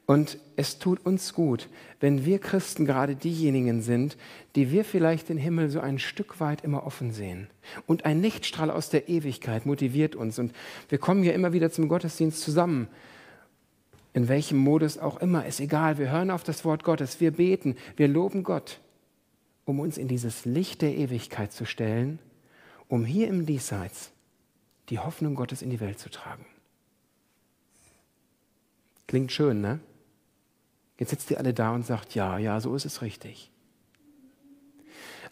Und 0.05 0.39
es 0.55 0.79
tut 0.79 1.05
uns 1.05 1.33
gut, 1.33 1.69
wenn 1.99 2.25
wir 2.25 2.39
Christen 2.39 2.85
gerade 2.85 3.15
diejenigen 3.15 3.81
sind, 3.81 4.17
die 4.55 4.71
wir 4.71 4.83
vielleicht 4.83 5.29
den 5.29 5.37
Himmel 5.37 5.69
so 5.69 5.79
ein 5.79 5.99
Stück 5.99 6.39
weit 6.39 6.63
immer 6.63 6.85
offen 6.85 7.13
sehen. 7.13 7.47
Und 7.87 8.05
ein 8.05 8.21
Lichtstrahl 8.21 8.71
aus 8.71 8.89
der 8.89 9.07
Ewigkeit 9.07 9.65
motiviert 9.65 10.15
uns. 10.15 10.37
Und 10.39 10.53
wir 10.89 10.97
kommen 10.97 11.23
ja 11.23 11.31
immer 11.31 11.53
wieder 11.53 11.71
zum 11.71 11.87
Gottesdienst 11.87 12.41
zusammen. 12.41 12.87
In 14.13 14.27
welchem 14.27 14.57
Modus 14.57 14.97
auch 14.97 15.21
immer, 15.21 15.45
ist 15.45 15.61
egal. 15.61 15.97
Wir 15.97 16.11
hören 16.11 16.31
auf 16.31 16.43
das 16.43 16.65
Wort 16.65 16.83
Gottes, 16.83 17.21
wir 17.21 17.31
beten, 17.31 17.77
wir 17.95 18.09
loben 18.09 18.43
Gott, 18.43 18.81
um 19.63 19.79
uns 19.79 19.97
in 19.97 20.09
dieses 20.09 20.43
Licht 20.43 20.81
der 20.81 20.95
Ewigkeit 20.97 21.53
zu 21.53 21.65
stellen, 21.65 22.19
um 22.89 23.05
hier 23.05 23.29
im 23.29 23.45
Diesseits 23.45 24.11
die 24.89 24.99
Hoffnung 24.99 25.35
Gottes 25.35 25.61
in 25.61 25.69
die 25.69 25.79
Welt 25.79 25.99
zu 25.99 26.09
tragen. 26.09 26.45
Klingt 29.07 29.31
schön, 29.31 29.61
ne? 29.61 29.79
Jetzt 31.01 31.09
sitzt 31.09 31.31
ihr 31.31 31.39
alle 31.39 31.51
da 31.51 31.71
und 31.71 31.83
sagt, 31.83 32.13
ja, 32.13 32.37
ja, 32.37 32.61
so 32.61 32.75
ist 32.75 32.85
es 32.85 33.01
richtig. 33.01 33.49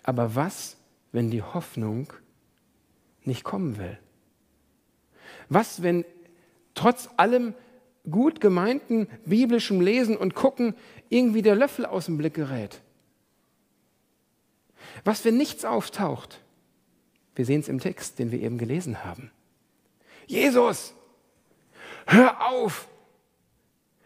Aber 0.01 0.34
was, 0.34 0.77
wenn 1.12 1.29
die 1.29 1.43
Hoffnung 1.43 2.12
nicht 3.23 3.43
kommen 3.43 3.77
will? 3.77 3.99
Was, 5.47 5.84
wenn 5.84 6.05
trotz 6.73 7.08
allem 7.17 7.53
gut 8.10 8.41
gemeinten 8.41 9.05
biblischen 9.25 9.79
Lesen 9.79 10.17
und 10.17 10.34
Gucken 10.34 10.73
irgendwie 11.08 11.43
der 11.43 11.55
Löffel 11.55 11.86
aus 11.86 12.05
dem 12.05 12.17
Blick 12.17 12.34
gerät? 12.34 12.82
Was, 15.03 15.23
wenn 15.23 15.38
nichts 15.38 15.65
auftaucht? 15.65 16.41
Wir 17.36 17.45
sehen 17.45 17.60
es 17.60 17.69
im 17.69 17.79
Text, 17.79 18.17
den 18.17 18.32
wir 18.32 18.41
eben 18.41 18.58
gelesen 18.58 19.05
haben. 19.05 19.29
Jesus, 20.25 20.95
hör 22.08 22.49
auf! 22.49 22.88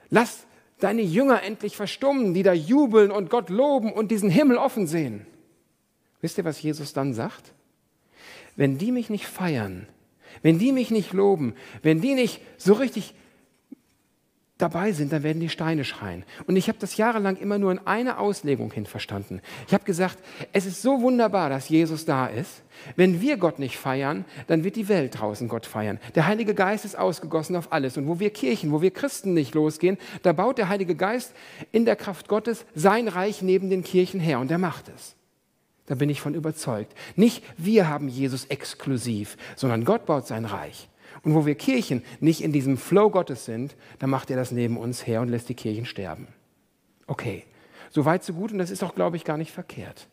Lass 0.09 0.45
deine 0.83 1.01
Jünger 1.01 1.43
endlich 1.43 1.75
verstummen, 1.75 2.33
die 2.33 2.43
da 2.43 2.53
jubeln 2.53 3.11
und 3.11 3.29
Gott 3.29 3.49
loben 3.49 3.91
und 3.91 4.11
diesen 4.11 4.29
Himmel 4.29 4.57
offen 4.57 4.87
sehen. 4.87 5.25
Wisst 6.21 6.37
ihr, 6.37 6.45
was 6.45 6.61
Jesus 6.61 6.93
dann 6.93 7.13
sagt? 7.13 7.53
Wenn 8.55 8.77
die 8.77 8.91
mich 8.91 9.09
nicht 9.09 9.25
feiern, 9.25 9.87
wenn 10.41 10.59
die 10.59 10.71
mich 10.71 10.91
nicht 10.91 11.13
loben, 11.13 11.55
wenn 11.81 12.01
die 12.01 12.15
nicht 12.15 12.41
so 12.57 12.73
richtig 12.73 13.13
dabei 14.63 14.93
sind, 14.93 15.11
dann 15.11 15.23
werden 15.23 15.41
die 15.41 15.49
Steine 15.49 15.83
schreien. 15.83 16.23
Und 16.47 16.55
ich 16.55 16.69
habe 16.69 16.79
das 16.79 16.97
jahrelang 16.97 17.35
immer 17.35 17.57
nur 17.57 17.71
in 17.71 17.79
eine 17.85 18.17
Auslegung 18.17 18.71
hin 18.71 18.85
verstanden. 18.85 19.41
Ich 19.67 19.73
habe 19.73 19.83
gesagt, 19.83 20.17
es 20.53 20.65
ist 20.65 20.81
so 20.81 21.01
wunderbar, 21.01 21.49
dass 21.49 21.69
Jesus 21.69 22.05
da 22.05 22.27
ist. 22.27 22.63
Wenn 22.95 23.21
wir 23.21 23.37
Gott 23.37 23.59
nicht 23.59 23.77
feiern, 23.77 24.25
dann 24.47 24.63
wird 24.63 24.77
die 24.77 24.87
Welt 24.87 25.19
draußen 25.19 25.47
Gott 25.47 25.65
feiern. 25.65 25.99
Der 26.15 26.25
Heilige 26.25 26.55
Geist 26.55 26.85
ist 26.85 26.97
ausgegossen 26.97 27.55
auf 27.55 27.71
alles. 27.71 27.97
Und 27.97 28.07
wo 28.07 28.19
wir 28.19 28.29
Kirchen, 28.29 28.71
wo 28.71 28.81
wir 28.81 28.91
Christen 28.91 29.33
nicht 29.33 29.53
losgehen, 29.53 29.97
da 30.23 30.33
baut 30.33 30.57
der 30.57 30.69
Heilige 30.69 30.95
Geist 30.95 31.33
in 31.71 31.85
der 31.85 31.95
Kraft 31.95 32.27
Gottes 32.27 32.65
sein 32.73 33.07
Reich 33.07 33.41
neben 33.41 33.69
den 33.69 33.83
Kirchen 33.83 34.19
her. 34.19 34.39
Und 34.39 34.49
er 34.49 34.57
macht 34.57 34.89
es. 34.95 35.15
Da 35.85 35.95
bin 35.95 36.09
ich 36.09 36.21
von 36.21 36.33
überzeugt. 36.33 36.95
Nicht 37.15 37.43
wir 37.57 37.89
haben 37.89 38.07
Jesus 38.07 38.45
exklusiv, 38.45 39.37
sondern 39.55 39.83
Gott 39.83 40.05
baut 40.05 40.25
sein 40.25 40.45
Reich. 40.45 40.87
Und 41.23 41.33
wo 41.33 41.45
wir 41.45 41.55
Kirchen 41.55 42.03
nicht 42.19 42.41
in 42.41 42.51
diesem 42.51 42.77
Flow 42.77 43.09
Gottes 43.09 43.45
sind, 43.45 43.75
dann 43.99 44.09
macht 44.09 44.29
er 44.29 44.35
das 44.35 44.51
neben 44.51 44.77
uns 44.77 45.07
her 45.07 45.21
und 45.21 45.29
lässt 45.29 45.49
die 45.49 45.55
Kirchen 45.55 45.85
sterben. 45.85 46.27
Okay, 47.07 47.43
so 47.89 48.05
weit, 48.05 48.23
so 48.23 48.33
gut 48.33 48.51
und 48.51 48.57
das 48.57 48.71
ist 48.71 48.83
auch, 48.83 48.95
glaube 48.95 49.15
ich, 49.15 49.23
gar 49.23 49.37
nicht 49.37 49.51
verkehrt. 49.51 50.07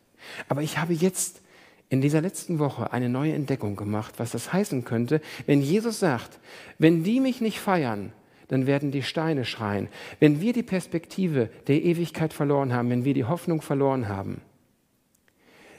Aber 0.47 0.61
ich 0.61 0.77
habe 0.77 0.93
jetzt 0.93 1.41
in 1.89 1.99
dieser 1.99 2.21
letzten 2.21 2.59
Woche 2.59 2.93
eine 2.93 3.09
neue 3.09 3.33
Entdeckung 3.33 3.75
gemacht, 3.75 4.13
was 4.17 4.31
das 4.31 4.53
heißen 4.53 4.85
könnte, 4.85 5.19
wenn 5.45 5.61
Jesus 5.61 5.99
sagt, 5.99 6.39
wenn 6.77 7.03
die 7.03 7.19
mich 7.19 7.41
nicht 7.41 7.59
feiern, 7.59 8.13
dann 8.47 8.67
werden 8.67 8.91
die 8.91 9.03
Steine 9.03 9.45
schreien. 9.45 9.89
Wenn 10.19 10.39
wir 10.39 10.53
die 10.53 10.63
Perspektive 10.63 11.49
der 11.67 11.83
Ewigkeit 11.83 12.33
verloren 12.33 12.73
haben, 12.73 12.89
wenn 12.89 13.05
wir 13.05 13.13
die 13.13 13.25
Hoffnung 13.25 13.61
verloren 13.61 14.07
haben, 14.07 14.41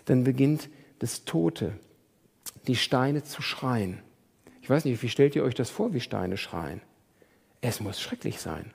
dann 0.04 0.24
beginnt 0.24 0.68
das 0.98 1.24
Tote, 1.24 1.72
die 2.66 2.76
Steine 2.76 3.22
zu 3.24 3.40
schreien. 3.40 3.98
Ich 4.62 4.70
weiß 4.70 4.84
nicht, 4.84 5.02
wie 5.02 5.08
stellt 5.08 5.34
ihr 5.34 5.42
euch 5.42 5.54
das 5.54 5.70
vor, 5.70 5.92
wie 5.92 6.00
Steine 6.00 6.36
schreien? 6.36 6.80
Es 7.60 7.80
muss 7.80 8.00
schrecklich 8.00 8.40
sein. 8.40 8.70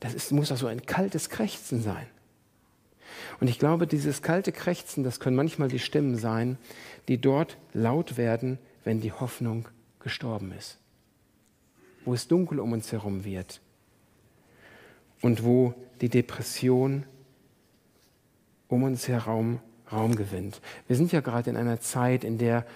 Das 0.00 0.14
ist, 0.14 0.32
muss 0.32 0.50
doch 0.50 0.56
so 0.56 0.66
ein 0.66 0.84
kaltes 0.84 1.30
Krächzen 1.30 1.82
sein. 1.82 2.06
Und 3.40 3.48
ich 3.48 3.58
glaube, 3.58 3.86
dieses 3.86 4.22
kalte 4.22 4.52
Krächzen, 4.52 5.02
das 5.02 5.18
können 5.18 5.36
manchmal 5.36 5.68
die 5.68 5.78
Stimmen 5.78 6.16
sein, 6.16 6.58
die 7.08 7.18
dort 7.18 7.56
laut 7.72 8.16
werden, 8.16 8.58
wenn 8.84 9.00
die 9.00 9.12
Hoffnung 9.12 9.68
gestorben 10.00 10.52
ist. 10.52 10.78
Wo 12.04 12.14
es 12.14 12.28
dunkel 12.28 12.60
um 12.60 12.72
uns 12.72 12.92
herum 12.92 13.24
wird. 13.24 13.60
Und 15.20 15.44
wo 15.44 15.74
die 16.00 16.08
Depression 16.08 17.04
um 18.68 18.82
uns 18.82 19.08
herum 19.08 19.60
Raum 19.92 20.16
gewinnt. 20.16 20.60
Wir 20.88 20.96
sind 20.96 21.12
ja 21.12 21.20
gerade 21.20 21.50
in 21.50 21.56
einer 21.56 21.80
Zeit, 21.80 22.24
in 22.24 22.38
der 22.38 22.66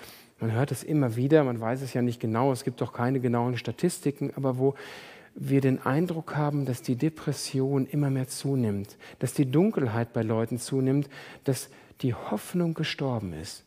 man 0.41 0.53
hört 0.53 0.71
es 0.71 0.83
immer 0.83 1.17
wieder, 1.17 1.45
man 1.45 1.61
weiß 1.61 1.83
es 1.83 1.95
ja 1.95 2.03
nicht 2.03 2.21
genau, 2.21 2.53
es 2.53 2.65
gibt 2.65 2.81
doch 2.81 2.93
keine 2.93 3.21
genauen 3.21 3.57
Statistiken, 3.57 4.33
aber 4.37 4.59
wo 4.59 4.75
wir 5.35 5.61
den 5.61 5.83
Eindruck 5.83 6.35
haben, 6.35 6.65
dass 6.65 6.83
die 6.83 6.97
Depression 6.97 7.87
immer 7.87 8.11
mehr 8.11 8.27
zunimmt, 8.27 8.97
dass 9.19 9.35
die 9.35 9.51
Dunkelheit 9.51 10.13
bei 10.13 10.23
Leuten 10.23 10.59
zunimmt, 10.59 11.09
dass 11.45 11.69
die 12.01 12.15
Hoffnung 12.15 12.75
gestorben 12.75 13.35
ist. 13.35 13.65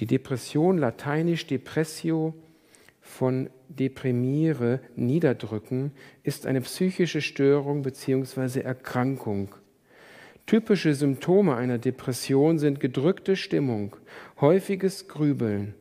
Die 0.00 0.06
Depression, 0.06 0.78
lateinisch 0.78 1.46
depressio, 1.46 2.34
von 3.00 3.50
deprimiere, 3.68 4.80
niederdrücken, 4.96 5.92
ist 6.22 6.46
eine 6.46 6.60
psychische 6.60 7.20
Störung 7.20 7.82
bzw. 7.82 8.60
Erkrankung. 8.60 9.54
Typische 10.48 10.94
Symptome 10.94 11.56
einer 11.56 11.76
Depression 11.76 12.58
sind 12.58 12.80
gedrückte 12.80 13.36
Stimmung, 13.36 13.94
häufiges 14.40 15.06
Grübeln, 15.06 15.74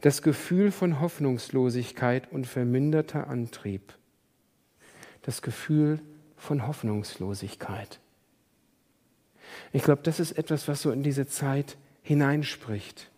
das 0.00 0.22
Gefühl 0.22 0.70
von 0.70 0.98
Hoffnungslosigkeit 1.02 2.32
und 2.32 2.46
verminderter 2.46 3.26
Antrieb. 3.28 3.82
Das 5.20 5.42
Gefühl 5.42 6.00
von 6.38 6.66
Hoffnungslosigkeit. 6.66 8.00
Ich 9.74 9.82
glaube, 9.82 10.00
das 10.02 10.20
ist 10.20 10.32
etwas, 10.38 10.68
was 10.68 10.80
so 10.80 10.90
in 10.90 11.02
diese 11.02 11.26
Zeit 11.26 11.76
hineinspricht. 12.02 13.10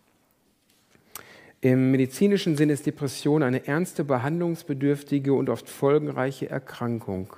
Im 1.61 1.91
medizinischen 1.91 2.57
Sinn 2.57 2.69
ist 2.69 2.85
Depression 2.85 3.43
eine 3.43 3.65
ernste, 3.65 4.03
behandlungsbedürftige 4.03 5.31
und 5.33 5.49
oft 5.49 5.69
folgenreiche 5.69 6.49
Erkrankung 6.49 7.33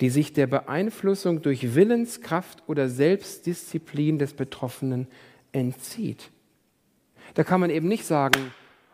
die 0.00 0.10
sich 0.10 0.32
der 0.32 0.46
Beeinflussung 0.46 1.42
durch 1.42 1.74
Willenskraft 1.74 2.62
oder 2.66 2.88
Selbstdisziplin 2.88 4.18
des 4.18 4.34
Betroffenen 4.34 5.06
entzieht. 5.52 6.30
Da 7.34 7.44
kann 7.44 7.60
man 7.60 7.70
eben 7.70 7.88
nicht 7.88 8.04
sagen, 8.04 8.52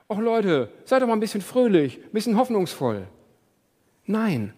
ach 0.09 0.19
Leute, 0.19 0.71
seid 0.85 1.03
doch 1.03 1.07
mal 1.07 1.15
ein 1.15 1.21
bisschen 1.21 1.43
fröhlich, 1.43 1.99
ein 1.99 2.13
bisschen 2.13 2.37
hoffnungsvoll. 2.37 3.07
Nein, 4.07 4.53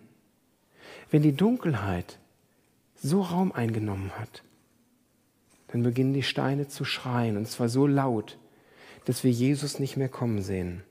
wenn 1.11 1.23
die 1.23 1.37
Dunkelheit 1.37 2.19
so 2.95 3.23
Raum 3.23 3.53
eingenommen 3.53 4.11
hat, 4.19 4.43
dann 5.69 5.83
beginnen 5.83 6.15
die 6.15 6.23
Steine 6.23 6.69
zu 6.69 6.85
schreien, 6.85 7.37
und 7.37 7.47
zwar 7.47 7.69
so 7.69 7.87
laut, 7.87 8.39
dass 9.05 9.25
wir 9.25 9.31
Jesus 9.31 9.79
nicht 9.79 9.97
mehr 9.97 10.09
kommen 10.09 10.43
sehen. 10.43 10.83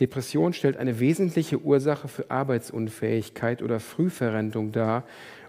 Depression 0.00 0.52
stellt 0.54 0.78
eine 0.78 0.98
wesentliche 0.98 1.60
Ursache 1.60 2.08
für 2.08 2.30
Arbeitsunfähigkeit 2.30 3.62
oder 3.62 3.80
Frühverrentung 3.80 4.72
dar 4.72 5.04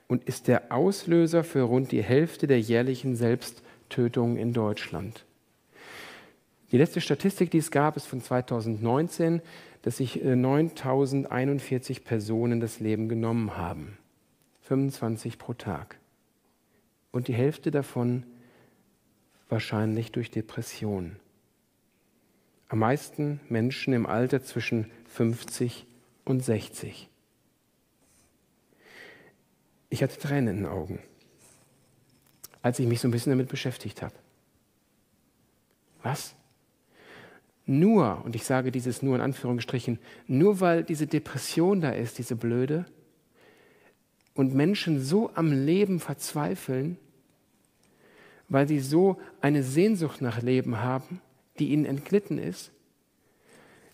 und 0.08 0.26
ist 0.26 0.50
der 0.50 0.74
Auslöser 0.74 1.44
für 1.46 1.62
rund 1.62 1.92
die 1.92 2.04
Hälfte 2.04 2.48
der 2.48 2.60
jährlichen 2.60 3.16
Selbsttötungen 3.16 4.36
in 4.36 4.52
Deutschland. 4.52 5.26
Die 6.72 6.78
letzte 6.78 7.00
Statistik, 7.02 7.50
die 7.52 7.60
es 7.60 7.72
gab, 7.72 7.96
ist 7.96 8.08
von 8.08 8.22
2019, 8.22 9.42
dass 9.82 9.98
sich 9.98 10.22
9041 10.24 11.98
äh, 11.98 12.02
Personen 12.02 12.60
das 12.60 12.80
Leben 12.80 13.10
genommen 13.10 13.58
haben. 13.58 13.98
25 14.64 15.38
pro 15.38 15.54
Tag. 15.54 15.98
Und 17.12 17.28
die 17.28 17.34
Hälfte 17.34 17.72
davon 17.72 18.24
wahrscheinlich 19.50 20.12
durch 20.12 20.32
Depressionen 20.32 21.18
am 22.72 22.80
meisten 22.80 23.42
Menschen 23.50 23.94
im 23.94 24.06
Alter 24.06 24.42
zwischen 24.42 24.90
50 25.10 25.86
und 26.24 26.40
60. 26.40 27.10
Ich 29.90 30.02
hatte 30.02 30.18
Tränen 30.18 30.48
in 30.48 30.64
den 30.64 30.72
Augen, 30.72 31.00
als 32.62 32.80
ich 32.80 32.88
mich 32.88 33.02
so 33.02 33.10
ein 33.10 33.12
bisschen 33.12 33.32
damit 33.32 33.50
beschäftigt 33.50 34.02
habe. 34.02 34.16
Was? 36.02 36.34
Nur, 37.66 38.24
und 38.24 38.38
ich 38.38 38.46
sage 38.46 38.72
dieses 38.72 39.02
nur 39.02 39.16
in 39.16 39.22
Anführungsstrichen, 39.22 40.00
nur 40.28 40.62
weil 40.62 40.86
diese 40.86 41.08
Depression 41.08 41.82
da 41.82 41.90
ist, 41.90 42.20
diese 42.20 42.38
blöde, 42.38 42.86
und 44.34 44.56
Menschen 44.56 45.02
so 45.02 45.30
am 45.36 45.52
Leben 45.52 46.00
verzweifeln, 46.00 46.98
weil 48.48 48.66
sie 48.70 48.80
so 48.80 49.20
eine 49.42 49.62
Sehnsucht 49.62 50.22
nach 50.22 50.42
Leben 50.42 50.80
haben, 50.80 51.20
die 51.62 51.70
ihnen 51.70 51.86
entglitten 51.86 52.40
ist, 52.40 52.72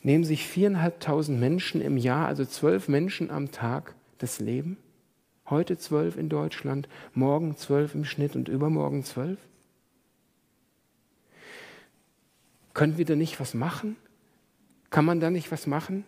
nehmen 0.01 0.23
sich 0.23 0.47
viereinhalbtausend 0.47 1.37
Menschen 1.37 1.81
im 1.81 1.97
Jahr, 1.97 2.25
also 2.25 2.45
zwölf 2.45 2.87
Menschen 2.87 3.29
am 3.29 3.51
Tag, 3.51 3.93
das 4.19 4.39
Leben. 4.39 4.77
Heute 5.49 5.77
zwölf 5.77 6.15
in 6.17 6.29
Deutschland, 6.29 6.87
morgen 7.13 7.57
zwölf 7.57 7.93
im 7.93 8.05
Schnitt 8.05 8.37
und 8.37 8.47
übermorgen 8.47 9.03
zwölf. 9.03 9.37
Können 12.73 12.97
wir 12.97 13.03
da 13.03 13.17
nicht 13.17 13.37
was 13.41 13.53
machen? 13.53 13.97
Kann 14.89 15.03
man 15.03 15.19
da 15.19 15.29
nicht 15.29 15.51
was 15.51 15.67
machen? 15.67 16.05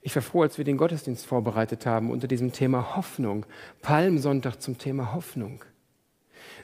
Ich 0.00 0.16
war 0.16 0.22
froh, 0.22 0.42
als 0.42 0.58
wir 0.58 0.64
den 0.64 0.76
Gottesdienst 0.76 1.24
vorbereitet 1.24 1.86
haben 1.86 2.10
unter 2.10 2.26
diesem 2.26 2.50
Thema 2.50 2.96
Hoffnung. 2.96 3.46
Palmsonntag 3.80 4.60
zum 4.60 4.76
Thema 4.78 5.14
Hoffnung 5.14 5.64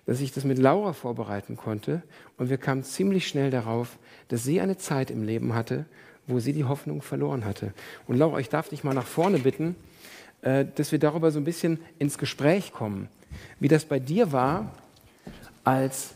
dass 0.09 0.21
ich 0.21 0.33
das 0.33 0.45
mit 0.45 0.57
Laura 0.57 0.95
vorbereiten 0.95 1.59
konnte 1.59 2.03
und 2.39 2.49
wir 2.49 2.57
kamen 2.57 2.83
ziemlich 2.83 3.29
schnell 3.29 3.51
darauf, 3.51 3.99
dass 4.29 4.43
sie 4.43 4.59
eine 4.59 4.79
Zeit 4.79 5.11
im 5.11 5.23
Leben 5.23 5.55
hatte, 5.55 5.85
wo 6.27 6.41
sie 6.41 6.55
die 6.55 6.65
Hoffnung 6.65 7.03
verloren 7.03 7.45
hatte. 7.45 7.75
Und 8.07 8.17
Laura, 8.17 8.39
ich 8.39 8.49
darf 8.49 8.71
dich 8.71 8.85
mal 8.85 8.95
nach 8.95 9.07
vorne 9.07 9.39
bitten. 9.39 9.77
äh, 10.41 10.65
dass 10.77 10.93
wir 10.93 10.99
darüber 10.99 11.31
so 11.31 11.39
ein 11.39 11.45
bisschen 11.45 11.79
ins 11.99 12.17
Gespräch 12.17 12.73
kommen, 12.73 13.09
wie 13.61 13.69
das 13.69 13.85
bei 13.85 13.99
dir 13.99 14.33
war, 14.33 14.73
als 15.63 16.13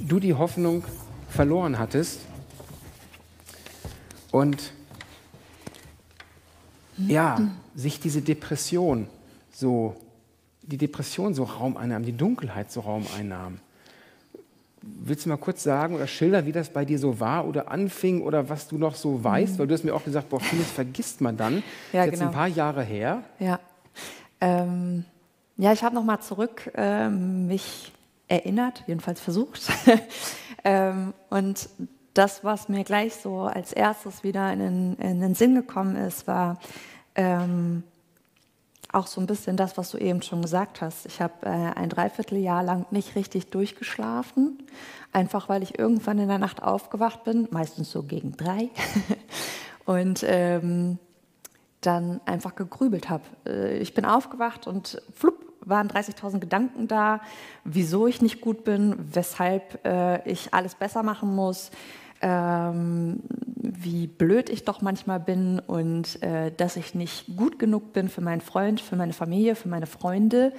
du 0.00 0.20
die 0.20 0.32
Hoffnung 0.32 0.82
verloren 1.28 1.78
hattest 1.78 2.20
und 4.30 4.72
ja, 6.96 7.40
sich 7.74 8.00
diese 8.00 8.22
Depression 8.22 9.06
so, 9.52 9.96
die 10.66 10.76
Depression 10.76 11.34
so 11.34 11.44
Raum 11.44 11.76
einnahm, 11.76 12.04
die 12.04 12.16
Dunkelheit 12.16 12.70
so 12.70 12.80
Raum 12.80 13.06
einnahm. 13.18 13.58
Willst 14.82 15.24
du 15.24 15.30
mal 15.30 15.38
kurz 15.38 15.62
sagen 15.62 15.94
oder 15.94 16.06
schildern, 16.06 16.44
wie 16.44 16.52
das 16.52 16.68
bei 16.68 16.84
dir 16.84 16.98
so 16.98 17.18
war 17.18 17.46
oder 17.46 17.70
anfing 17.70 18.20
oder 18.20 18.50
was 18.50 18.68
du 18.68 18.76
noch 18.76 18.94
so 18.94 19.24
weißt? 19.24 19.54
Mhm. 19.54 19.58
Weil 19.58 19.66
du 19.66 19.74
hast 19.74 19.84
mir 19.84 19.94
auch 19.94 20.04
gesagt, 20.04 20.28
boah, 20.28 20.40
vieles 20.40 20.70
vergisst 20.70 21.20
man 21.20 21.36
dann. 21.36 21.62
Ja, 21.92 22.04
jetzt 22.04 22.14
genau. 22.14 22.26
ein 22.26 22.32
paar 22.32 22.48
Jahre 22.48 22.82
her. 22.82 23.22
Ja, 23.38 23.60
ähm, 24.40 25.04
ja 25.56 25.72
ich 25.72 25.82
habe 25.82 25.94
nochmal 25.94 26.20
zurück 26.20 26.70
ähm, 26.74 27.46
mich 27.46 27.92
erinnert, 28.28 28.84
jedenfalls 28.86 29.20
versucht. 29.20 29.70
ähm, 30.64 31.14
und 31.30 31.68
das, 32.12 32.44
was 32.44 32.68
mir 32.68 32.84
gleich 32.84 33.14
so 33.14 33.40
als 33.40 33.72
erstes 33.72 34.22
wieder 34.22 34.52
in 34.52 34.58
den, 34.58 34.96
in 34.96 35.20
den 35.20 35.34
Sinn 35.34 35.54
gekommen 35.54 35.96
ist, 35.96 36.26
war 36.26 36.58
ähm, 37.14 37.82
auch 38.94 39.06
so 39.06 39.20
ein 39.20 39.26
bisschen 39.26 39.56
das, 39.56 39.76
was 39.76 39.90
du 39.90 39.98
eben 39.98 40.22
schon 40.22 40.42
gesagt 40.42 40.80
hast. 40.80 41.06
Ich 41.06 41.20
habe 41.20 41.34
äh, 41.42 41.48
ein 41.48 41.88
Dreivierteljahr 41.88 42.62
lang 42.62 42.86
nicht 42.90 43.16
richtig 43.16 43.50
durchgeschlafen, 43.50 44.58
einfach 45.12 45.48
weil 45.48 45.62
ich 45.62 45.78
irgendwann 45.78 46.18
in 46.18 46.28
der 46.28 46.38
Nacht 46.38 46.62
aufgewacht 46.62 47.24
bin, 47.24 47.48
meistens 47.50 47.90
so 47.90 48.02
gegen 48.02 48.36
drei, 48.36 48.70
und 49.84 50.24
ähm, 50.26 50.98
dann 51.80 52.20
einfach 52.24 52.54
gegrübelt 52.54 53.10
habe. 53.10 53.24
Äh, 53.46 53.78
ich 53.78 53.94
bin 53.94 54.04
aufgewacht 54.04 54.66
und 54.66 55.02
flupp, 55.14 55.44
waren 55.66 55.88
30.000 55.88 56.40
Gedanken 56.40 56.88
da, 56.88 57.20
wieso 57.64 58.06
ich 58.06 58.20
nicht 58.20 58.40
gut 58.40 58.64
bin, 58.64 58.96
weshalb 59.12 59.84
äh, 59.86 60.28
ich 60.28 60.52
alles 60.52 60.74
besser 60.74 61.02
machen 61.02 61.34
muss, 61.34 61.70
ähm, 62.24 63.20
wie 63.54 64.06
blöd 64.06 64.48
ich 64.48 64.64
doch 64.64 64.80
manchmal 64.80 65.20
bin 65.20 65.58
und 65.58 66.22
äh, 66.22 66.50
dass 66.50 66.76
ich 66.76 66.94
nicht 66.94 67.36
gut 67.36 67.58
genug 67.58 67.92
bin 67.92 68.08
für 68.08 68.22
meinen 68.22 68.40
Freund, 68.40 68.80
für 68.80 68.96
meine 68.96 69.12
Familie, 69.12 69.54
für 69.56 69.68
meine 69.68 69.86
Freunde. 69.86 70.54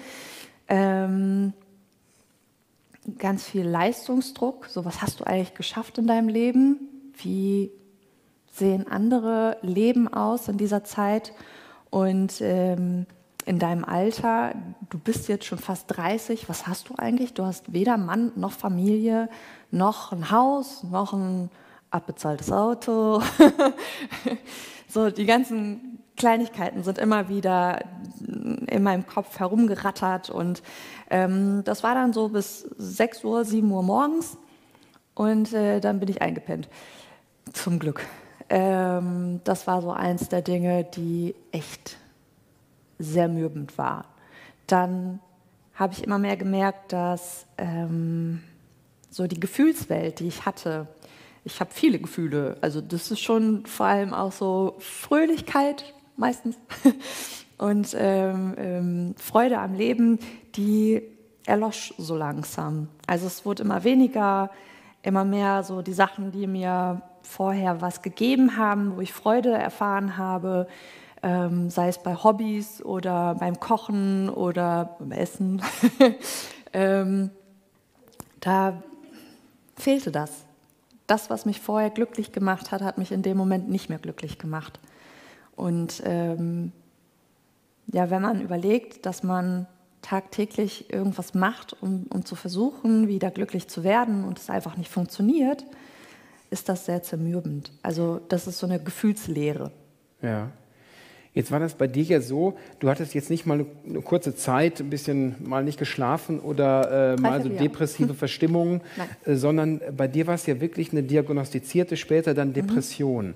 Ähm, 0.68 1.54
ganz 3.18 3.46
viel 3.46 3.68
Leistungsdruck. 3.68 4.68
So, 4.68 4.86
was 4.86 5.02
hast 5.02 5.20
du 5.20 5.24
eigentlich 5.24 5.56
geschafft 5.56 5.98
in 5.98 6.06
deinem 6.06 6.30
Leben? 6.30 6.78
Wie 7.18 7.72
sehen 8.52 8.88
andere 8.88 9.58
Leben 9.64 10.08
aus 10.08 10.48
in 10.48 10.58
dieser 10.58 10.84
Zeit? 10.84 11.34
Und 11.90 12.42
ähm, 12.42 13.08
in 13.46 13.60
deinem 13.60 13.86
Alter, 13.86 14.54
du 14.90 14.98
bist 14.98 15.28
jetzt 15.28 15.46
schon 15.46 15.60
fast 15.60 15.86
30, 15.96 16.50
was 16.50 16.68
hast 16.68 16.90
du 16.90 16.96
eigentlich? 16.98 17.34
Du 17.34 17.46
hast 17.46 17.72
weder 17.74 17.98
Mann 17.98 18.32
noch 18.36 18.52
Familie, 18.52 19.30
noch 19.72 20.12
ein 20.12 20.32
Haus, 20.32 20.84
noch 20.84 21.14
ein 21.14 21.50
abbezahltes 21.92 22.52
Auto. 22.52 23.22
so, 24.88 25.12
die 25.12 25.26
ganzen 25.26 26.00
Kleinigkeiten 26.18 26.84
sind 26.84 26.98
immer 26.98 27.30
wieder 27.30 27.84
in 28.68 28.82
meinem 28.82 29.06
Kopf 29.06 29.40
herumgerattert 29.40 30.30
und 30.30 30.64
ähm, 31.10 31.64
das 31.66 31.84
war 31.84 31.94
dann 31.94 32.14
so 32.14 32.30
bis 32.30 32.62
6 32.78 33.24
Uhr, 33.26 33.46
7 33.46 33.70
Uhr 33.70 33.84
morgens 33.84 34.38
und 35.14 35.54
äh, 35.54 35.80
dann 35.82 36.00
bin 36.00 36.10
ich 36.10 36.22
eingepennt. 36.22 36.68
Zum 37.54 37.78
Glück. 37.78 38.06
Ähm, 38.50 39.42
das 39.44 39.68
war 39.68 39.82
so 39.82 39.92
eins 39.92 40.30
der 40.30 40.42
Dinge, 40.42 40.84
die 40.84 41.36
echt 41.52 41.98
sehr 43.00 43.28
mürbend 43.28 43.78
war. 43.78 44.06
Dann 44.68 45.20
habe 45.74 45.94
ich 45.94 46.04
immer 46.04 46.20
mehr 46.20 46.38
gemerkt, 46.38 46.94
dass 46.94 47.46
ähm, 47.58 48.42
so 49.10 49.28
die 49.28 49.40
Gefühlswelt, 49.40 50.20
die 50.20 50.28
ich 50.28 50.46
hatte, 50.46 50.88
ich 51.44 51.60
habe 51.60 51.70
viele 51.74 52.00
Gefühle, 52.00 52.58
also 52.62 52.82
das 52.82 53.12
ist 53.12 53.20
schon 53.20 53.66
vor 53.66 53.86
allem 53.86 54.14
auch 54.14 54.32
so 54.32 54.76
Fröhlichkeit 54.80 55.94
meistens 56.18 56.58
und 57.58 57.96
ähm, 57.98 58.56
ähm, 58.58 59.16
Freude 59.18 59.60
am 59.60 59.74
Leben, 59.76 60.20
die 60.56 61.02
erlosch 61.46 61.94
so 61.98 62.16
langsam. 62.16 62.88
Also 63.06 63.28
es 63.28 63.46
wurde 63.46 63.64
immer 63.64 63.84
weniger, 63.84 64.50
immer 65.04 65.24
mehr 65.24 65.64
so 65.64 65.82
die 65.82 65.94
Sachen, 65.94 66.32
die 66.32 66.48
mir 66.48 67.02
vorher 67.22 67.82
was 67.82 68.02
gegeben 68.02 68.58
haben, 68.58 68.96
wo 68.96 69.02
ich 69.02 69.14
Freude 69.14 69.52
erfahren 69.52 70.18
habe, 70.18 70.68
ähm, 71.26 71.72
sei 71.72 71.88
es 71.88 71.98
bei 71.98 72.16
Hobbys 72.16 72.86
oder 72.86 73.34
beim 73.34 73.60
Kochen 73.60 74.30
oder 74.30 74.96
beim 75.00 75.12
Essen. 75.12 75.60
ähm, 76.74 77.32
da 78.40 78.84
fehlte 79.76 80.12
das. 80.12 80.46
Das, 81.08 81.32
was 81.32 81.48
mich 81.48 81.62
vorher 81.62 81.90
glücklich 81.90 82.32
gemacht 82.32 82.72
hat, 82.72 82.84
hat 82.84 83.00
mich 83.00 83.12
in 83.12 83.24
dem 83.24 83.38
Moment 83.38 83.70
nicht 83.70 83.90
mehr 83.90 83.98
glücklich 83.98 84.38
gemacht. 84.38 84.80
Und 85.56 86.04
ähm, 86.06 86.72
ja, 87.88 88.12
wenn 88.12 88.22
man 88.22 88.40
überlegt, 88.40 89.08
dass 89.08 89.24
man 89.24 89.66
tagtäglich 90.04 90.94
irgendwas 90.94 91.34
macht, 91.34 91.76
um, 91.82 92.06
um 92.14 92.24
zu 92.24 92.36
versuchen, 92.36 93.08
wieder 93.08 93.32
glücklich 93.32 93.68
zu 93.68 93.84
werden 93.84 94.26
und 94.26 94.38
es 94.38 94.52
einfach 94.52 94.78
nicht 94.78 94.92
funktioniert, 94.92 95.66
ist 96.52 96.70
das 96.70 96.86
sehr 96.86 97.02
zermürbend. 97.02 97.72
Also 97.82 98.20
das 98.30 98.46
ist 98.46 98.60
so 98.60 98.68
eine 98.68 98.80
Gefühlslehre. 98.80 99.72
Ja. 100.22 100.52
Jetzt 101.36 101.52
war 101.52 101.60
das 101.60 101.76
bei 101.76 101.86
dir 101.86 102.04
ja 102.04 102.22
so, 102.22 102.58
du 102.80 102.90
hattest 102.90 103.14
jetzt 103.14 103.30
nicht 103.30 103.46
mal 103.46 103.66
eine, 103.88 104.02
kurze 104.02 104.36
Zeit, 104.36 104.80
ein 104.80 104.90
bisschen 104.90 105.36
mal 105.44 105.66
nicht 105.66 105.78
geschlafen 105.78 106.40
oder 106.40 107.14
äh, 107.14 107.22
mal 107.22 107.44
so 107.44 107.50
depressive 107.50 108.10
hm. 108.10 108.16
Verstimmungen, 108.16 108.82
äh, 109.26 109.36
sondern 109.36 109.82
bei 109.96 110.08
dir 110.08 110.28
war 110.28 110.36
es 110.36 110.46
ja 110.46 110.62
wirklich 110.62 110.94
eine 110.94 111.04
diagnostizierte, 111.04 111.98
später 111.98 112.34
dann 112.34 112.50
mhm. 112.50 112.54
Depression. 112.54 113.28
Mhm. 113.28 113.34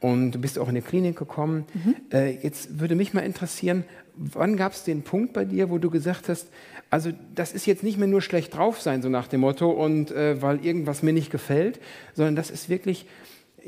Und 0.00 0.32
du 0.32 0.38
bist 0.38 0.58
auch 0.58 0.68
in 0.68 0.74
die 0.74 0.82
Klinik 0.82 1.16
gekommen. 1.16 1.64
Mhm. 1.72 1.94
Äh, 2.12 2.36
jetzt 2.42 2.78
würde 2.78 2.94
mich 2.94 3.14
mal 3.14 3.22
interessieren, 3.22 3.84
wann 4.14 4.56
gab 4.58 4.72
es 4.72 4.84
den 4.84 5.02
Punkt 5.02 5.32
bei 5.32 5.46
dir, 5.46 5.70
wo 5.70 5.78
du 5.78 5.88
gesagt 5.88 6.28
hast, 6.28 6.48
also 6.90 7.10
das 7.34 7.52
ist 7.52 7.66
jetzt 7.66 7.82
nicht 7.82 7.98
mehr 7.98 8.08
nur 8.08 8.20
schlecht 8.20 8.54
drauf 8.54 8.80
sein, 8.80 9.00
so 9.02 9.08
nach 9.08 9.26
dem 9.26 9.40
Motto, 9.40 9.70
und 9.70 10.10
äh, 10.10 10.40
weil 10.42 10.64
irgendwas 10.64 11.02
mir 11.02 11.12
nicht 11.12 11.30
gefällt, 11.30 11.80
sondern 12.14 12.36
das 12.36 12.50
ist 12.50 12.68
wirklich 12.68 13.06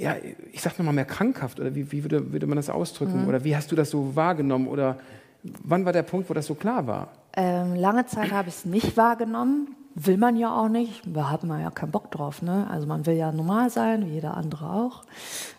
ja, 0.01 0.17
ich 0.53 0.63
sag 0.63 0.79
nochmal 0.79 0.95
mehr 0.95 1.05
krankhaft 1.05 1.61
oder 1.61 1.75
wie, 1.75 1.93
wie 1.93 2.03
würde, 2.03 2.33
würde, 2.33 2.47
man 2.47 2.57
das 2.57 2.71
ausdrücken? 2.71 3.23
Mhm. 3.23 3.29
Oder 3.29 3.45
wie 3.45 3.55
hast 3.55 3.71
du 3.71 3.77
das 3.77 3.91
so 3.91 4.17
wahrgenommen? 4.17 4.67
Oder 4.67 4.97
wann 5.43 5.85
war 5.85 5.93
der 5.93 6.03
Punkt, 6.03 6.31
wo 6.31 6.35
das 6.35 6.47
so 6.47 6.55
klar 6.55 6.87
war? 6.87 7.09
Ähm, 7.37 7.75
lange 7.75 8.07
Zeit 8.07 8.33
habe 8.33 8.49
ich 8.49 8.55
es 8.55 8.65
nicht 8.65 8.97
wahrgenommen. 8.97 9.77
Will 9.95 10.17
man 10.17 10.37
ja 10.37 10.59
auch 10.59 10.69
nicht. 10.69 11.03
Da 11.05 11.31
hat 11.31 11.45
man 11.45 11.61
ja 11.61 11.71
keinen 11.71 11.91
Bock 11.91 12.11
drauf. 12.11 12.41
Ne? 12.41 12.67
Also 12.71 12.87
man 12.87 13.05
will 13.05 13.15
ja 13.15 13.31
normal 13.31 13.69
sein, 13.69 14.07
wie 14.07 14.15
jeder 14.15 14.37
andere 14.37 14.71
auch. 14.71 15.03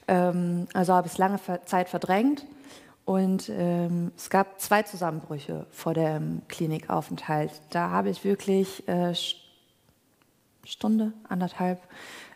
Ähm, 0.08 0.68
also 0.74 0.94
habe 0.94 1.06
ich 1.06 1.14
es 1.14 1.20
lange 1.20 1.40
Zeit 1.66 1.90
verdrängt. 1.90 2.46
Und 3.06 3.50
ähm, 3.50 4.12
es 4.18 4.30
gab 4.30 4.60
zwei 4.60 4.82
Zusammenbrüche 4.84 5.68
vor 5.70 5.94
dem 5.94 6.42
Klinikaufenthalt. 6.48 7.52
Da 7.70 7.90
habe 7.92 8.10
ich 8.10 8.24
wirklich 8.24 8.88
äh, 8.88 9.14
Stunde, 10.64 11.14
anderthalb 11.28 11.80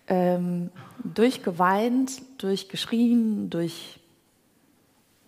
ähm, 0.08 0.72
durchgeweint, 1.04 2.22
durchgeschrien, 2.38 3.50
durch, 3.50 4.00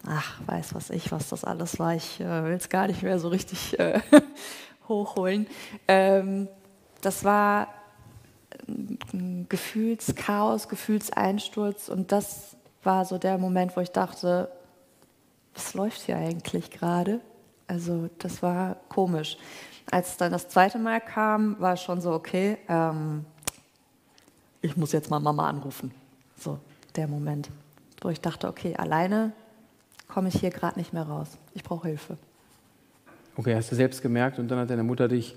ach, 0.05 0.39
weiß 0.45 0.75
was 0.75 0.89
ich, 0.89 1.11
was 1.11 1.29
das 1.29 1.43
alles 1.43 1.79
war. 1.79 1.95
Ich 1.95 2.19
äh, 2.19 2.43
will 2.43 2.53
es 2.53 2.69
gar 2.69 2.87
nicht 2.87 3.03
mehr 3.03 3.19
so 3.19 3.29
richtig 3.29 3.79
äh, 3.79 4.01
hochholen. 4.87 5.47
Ähm, 5.87 6.47
das 7.01 7.23
war 7.23 7.67
ein 8.67 9.45
Gefühlschaos, 9.49 10.67
Gefühlseinsturz 10.67 11.89
und 11.89 12.11
das 12.11 12.55
war 12.83 13.05
so 13.05 13.17
der 13.17 13.37
Moment, 13.37 13.75
wo 13.75 13.81
ich 13.81 13.91
dachte, 13.91 14.51
was 15.53 15.73
läuft 15.73 16.01
hier 16.01 16.17
eigentlich 16.17 16.71
gerade? 16.71 17.19
Also 17.67 18.09
das 18.19 18.41
war 18.41 18.77
komisch. 18.89 19.37
Als 19.89 20.17
dann 20.17 20.31
das 20.31 20.49
zweite 20.49 20.79
Mal 20.79 21.01
kam, 21.01 21.59
war 21.59 21.77
schon 21.77 22.01
so, 22.01 22.11
okay, 22.11 22.57
ähm, 22.67 23.25
ich 24.61 24.75
muss 24.77 24.91
jetzt 24.91 25.09
mal 25.09 25.19
Mama 25.19 25.49
anrufen. 25.49 25.91
So, 26.37 26.59
der 26.95 27.07
Moment, 27.07 27.49
wo 28.01 28.09
ich 28.09 28.21
dachte, 28.21 28.47
okay, 28.47 28.75
alleine 28.75 29.33
komme 30.07 30.29
ich 30.29 30.39
hier 30.39 30.49
gerade 30.49 30.79
nicht 30.79 30.93
mehr 30.93 31.03
raus. 31.03 31.29
Ich 31.53 31.63
brauche 31.63 31.87
Hilfe. 31.87 32.17
Okay, 33.35 33.55
hast 33.55 33.71
du 33.71 33.75
selbst 33.75 34.01
gemerkt 34.01 34.39
und 34.39 34.47
dann 34.47 34.59
hat 34.59 34.69
deine 34.69 34.83
Mutter 34.83 35.07
dich 35.07 35.35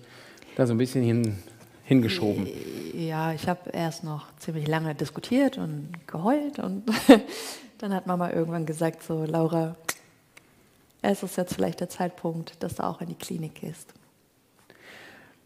da 0.56 0.66
so 0.66 0.74
ein 0.74 0.78
bisschen 0.78 1.02
hin, 1.02 1.38
hingeschoben. 1.84 2.48
Ja, 2.94 3.32
ich 3.32 3.46
habe 3.48 3.70
erst 3.70 4.04
noch 4.04 4.26
ziemlich 4.38 4.66
lange 4.66 4.94
diskutiert 4.94 5.58
und 5.58 5.92
geheult 6.06 6.58
und 6.58 6.84
dann 7.78 7.94
hat 7.94 8.06
Mama 8.06 8.30
irgendwann 8.30 8.64
gesagt, 8.66 9.02
so 9.02 9.24
Laura, 9.24 9.76
es 11.02 11.22
ist 11.22 11.36
jetzt 11.36 11.54
vielleicht 11.54 11.80
der 11.80 11.88
Zeitpunkt, 11.88 12.62
dass 12.62 12.76
du 12.76 12.84
auch 12.84 13.00
in 13.00 13.08
die 13.08 13.14
Klinik 13.14 13.56
gehst. 13.56 13.92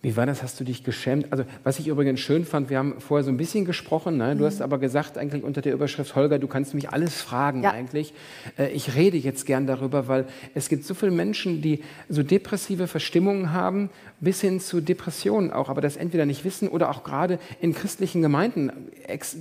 Wie 0.05 0.19
war 0.19 0.27
das? 0.27 0.43
Hast 0.43 0.61
du 0.61 0.65
dich 0.65 0.85
geschämt? 0.85 1.33
Also, 1.33 1.45
was 1.63 1.79
ich 1.79 1.89
übrigens 1.89 2.21
schön 2.21 2.45
fand, 2.45 2.69
wir 2.69 2.77
haben 2.77 3.01
vorher 3.01 3.25
so 3.25 3.31
ein 3.31 3.39
bisschen 3.39 3.65
gesprochen. 3.65 4.19
Ne? 4.19 4.37
Du 4.37 4.43
mhm. 4.43 4.49
hast 4.49 4.61
aber 4.61 4.77
gesagt, 4.77 5.17
eigentlich 5.17 5.43
unter 5.43 5.63
der 5.63 5.73
Überschrift, 5.73 6.15
Holger, 6.15 6.39
du 6.39 6.47
kannst 6.47 6.75
mich 6.75 6.91
alles 6.91 7.23
fragen 7.23 7.63
ja. 7.63 7.71
eigentlich. 7.71 8.13
Äh, 8.59 8.69
ich 8.73 8.97
rede 8.97 9.17
jetzt 9.17 9.47
gern 9.47 9.67
darüber, 9.67 10.07
weil 10.07 10.27
es 10.55 10.69
gibt 10.69 10.85
so 10.85 10.93
viele 10.93 11.11
Menschen, 11.11 11.63
die 11.63 11.83
so 12.11 12.23
depressive 12.23 12.87
Verstimmungen 12.87 13.55
haben, 13.55 13.89
bis 14.25 14.41
hin 14.41 14.61
zu 14.61 14.81
Depressionen 14.81 15.51
auch, 15.53 15.69
aber 15.69 15.81
das 15.81 15.97
entweder 15.97 16.27
nicht 16.27 16.45
wissen 16.45 16.69
oder 16.69 16.91
auch 16.91 17.05
gerade 17.05 17.39
in 17.61 17.75
christlichen 17.75 18.23
Gemeinden. 18.23 18.73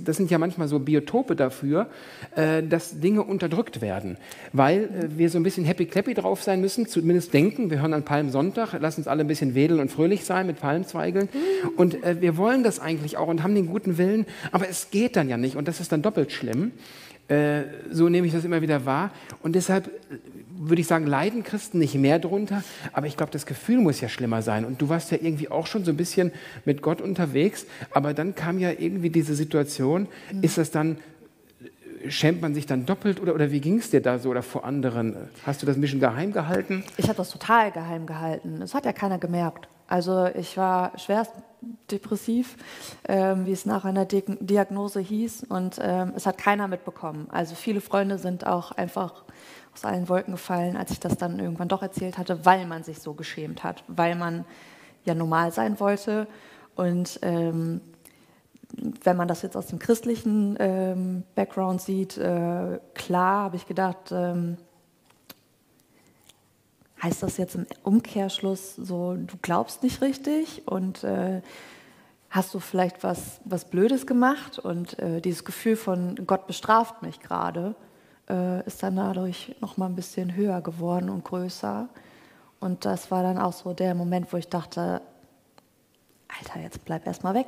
Das 0.04 0.16
sind 0.16 0.30
ja 0.30 0.38
manchmal 0.38 0.68
so 0.68 0.78
Biotope 0.78 1.34
dafür, 1.34 1.88
äh, 2.36 2.62
dass 2.62 3.00
Dinge 3.00 3.22
unterdrückt 3.22 3.80
werden, 3.80 4.18
weil 4.52 4.84
äh, 4.84 5.18
wir 5.18 5.30
so 5.30 5.38
ein 5.38 5.42
bisschen 5.42 5.64
happy-clappy 5.64 6.14
drauf 6.14 6.42
sein 6.42 6.60
müssen, 6.60 6.86
zumindest 6.86 7.32
denken. 7.34 7.70
Wir 7.70 7.80
hören 7.80 7.94
an 7.94 8.04
Palmsonntag, 8.04 8.76
lass 8.80 8.98
uns 8.98 9.08
alle 9.08 9.22
ein 9.22 9.28
bisschen 9.28 9.54
wedeln 9.54 9.80
und 9.80 9.90
fröhlich 9.90 10.24
sein 10.24 10.46
mit 10.46 10.60
Palmzweigeln. 10.60 11.28
Und 11.76 12.02
äh, 12.04 12.20
wir 12.20 12.36
wollen 12.36 12.62
das 12.62 12.78
eigentlich 12.78 13.16
auch 13.16 13.28
und 13.28 13.42
haben 13.42 13.54
den 13.54 13.66
guten 13.66 13.98
Willen, 13.98 14.26
aber 14.52 14.68
es 14.68 14.90
geht 14.90 15.16
dann 15.16 15.28
ja 15.28 15.36
nicht 15.36 15.56
und 15.56 15.66
das 15.66 15.80
ist 15.80 15.90
dann 15.90 16.02
doppelt 16.02 16.30
schlimm. 16.30 16.72
Äh, 17.28 17.62
so 17.90 18.08
nehme 18.08 18.26
ich 18.26 18.32
das 18.32 18.44
immer 18.44 18.60
wieder 18.60 18.84
wahr. 18.84 19.10
Und 19.42 19.54
deshalb 19.54 19.86
äh, 19.86 19.90
würde 20.56 20.80
ich 20.80 20.86
sagen, 20.86 21.06
leiden 21.06 21.42
Christen 21.42 21.78
nicht 21.78 21.94
mehr 21.94 22.18
drunter, 22.18 22.62
aber 22.92 23.06
ich 23.06 23.16
glaube, 23.16 23.32
das 23.32 23.46
Gefühl 23.46 23.78
muss 23.78 24.00
ja 24.00 24.08
schlimmer 24.08 24.42
sein. 24.42 24.64
Und 24.64 24.80
du 24.80 24.88
warst 24.88 25.10
ja 25.10 25.18
irgendwie 25.20 25.48
auch 25.48 25.66
schon 25.66 25.84
so 25.84 25.90
ein 25.90 25.96
bisschen 25.96 26.32
mit 26.64 26.82
Gott 26.82 27.00
unterwegs, 27.00 27.66
aber 27.92 28.14
dann 28.14 28.34
kam 28.34 28.58
ja 28.58 28.70
irgendwie 28.70 29.10
diese 29.10 29.34
Situation, 29.34 30.08
mhm. 30.32 30.42
ist 30.42 30.58
das 30.58 30.70
dann 30.70 30.98
schämt 32.08 32.42
man 32.42 32.54
sich 32.54 32.66
dann 32.66 32.84
doppelt 32.84 33.18
oder, 33.18 33.34
oder 33.34 33.50
wie 33.50 33.60
ging 33.60 33.78
es 33.78 33.88
dir 33.88 34.02
da 34.02 34.18
so 34.18 34.28
oder 34.28 34.42
vor 34.42 34.64
anderen? 34.64 35.16
Hast 35.46 35.62
du 35.62 35.66
das 35.66 35.76
ein 35.76 35.80
bisschen 35.80 36.00
geheim 36.00 36.32
gehalten? 36.32 36.84
Ich 36.98 37.08
habe 37.08 37.16
das 37.16 37.30
total 37.30 37.72
geheim 37.72 38.04
gehalten. 38.04 38.60
Es 38.60 38.74
hat 38.74 38.84
ja 38.84 38.92
keiner 38.92 39.18
gemerkt. 39.18 39.68
Also 39.86 40.26
ich 40.34 40.56
war 40.56 40.98
schwerst 40.98 41.32
depressiv, 41.90 42.56
ähm, 43.08 43.46
wie 43.46 43.52
es 43.52 43.66
nach 43.66 43.84
einer 43.84 44.04
Di 44.04 44.22
Diagnose 44.40 45.00
hieß 45.00 45.44
und 45.48 45.78
ähm, 45.80 46.12
es 46.16 46.26
hat 46.26 46.38
keiner 46.38 46.68
mitbekommen. 46.68 47.28
Also 47.30 47.54
viele 47.54 47.80
Freunde 47.80 48.18
sind 48.18 48.46
auch 48.46 48.72
einfach 48.72 49.24
aus 49.74 49.84
allen 49.84 50.08
Wolken 50.08 50.32
gefallen, 50.32 50.76
als 50.76 50.90
ich 50.92 51.00
das 51.00 51.16
dann 51.16 51.38
irgendwann 51.38 51.68
doch 51.68 51.82
erzählt 51.82 52.18
hatte, 52.18 52.44
weil 52.44 52.66
man 52.66 52.84
sich 52.84 53.00
so 53.00 53.14
geschämt 53.14 53.64
hat, 53.64 53.84
weil 53.88 54.14
man 54.14 54.44
ja 55.04 55.14
normal 55.14 55.52
sein 55.52 55.80
wollte 55.80 56.26
und 56.74 57.18
ähm, 57.22 57.80
wenn 59.02 59.16
man 59.16 59.28
das 59.28 59.42
jetzt 59.42 59.56
aus 59.56 59.66
dem 59.66 59.78
christlichen 59.78 60.56
ähm, 60.58 61.22
Background 61.34 61.80
sieht, 61.80 62.18
äh, 62.18 62.80
klar 62.94 63.44
habe 63.44 63.56
ich 63.56 63.66
gedacht, 63.66 64.10
ähm, 64.12 64.56
heißt 67.04 67.22
das 67.22 67.36
jetzt 67.36 67.54
im 67.54 67.66
Umkehrschluss 67.82 68.74
so, 68.76 69.14
du 69.14 69.36
glaubst 69.42 69.82
nicht 69.82 70.00
richtig 70.00 70.66
und 70.66 71.04
äh, 71.04 71.42
hast 72.30 72.54
du 72.54 72.60
vielleicht 72.60 73.04
was, 73.04 73.40
was 73.44 73.66
Blödes 73.66 74.06
gemacht 74.06 74.58
und 74.58 74.98
äh, 74.98 75.20
dieses 75.20 75.44
Gefühl 75.44 75.76
von 75.76 76.26
Gott 76.26 76.46
bestraft 76.46 77.02
mich 77.02 77.20
gerade 77.20 77.76
äh, 78.28 78.66
ist 78.66 78.82
dann 78.82 78.96
dadurch 78.96 79.54
noch 79.60 79.76
mal 79.76 79.86
ein 79.86 79.94
bisschen 79.94 80.34
höher 80.34 80.60
geworden 80.62 81.10
und 81.10 81.24
größer 81.24 81.88
und 82.64 82.86
das 82.86 83.10
war 83.10 83.22
dann 83.22 83.36
auch 83.36 83.52
so 83.52 83.74
der 83.74 83.94
Moment, 83.94 84.32
wo 84.32 84.38
ich 84.38 84.48
dachte, 84.48 85.02
Alter, 86.28 86.60
jetzt 86.60 86.82
bleib 86.86 87.06
erst 87.06 87.22
mal 87.22 87.34
weg. 87.34 87.46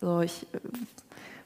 So, 0.00 0.20
ich, 0.20 0.46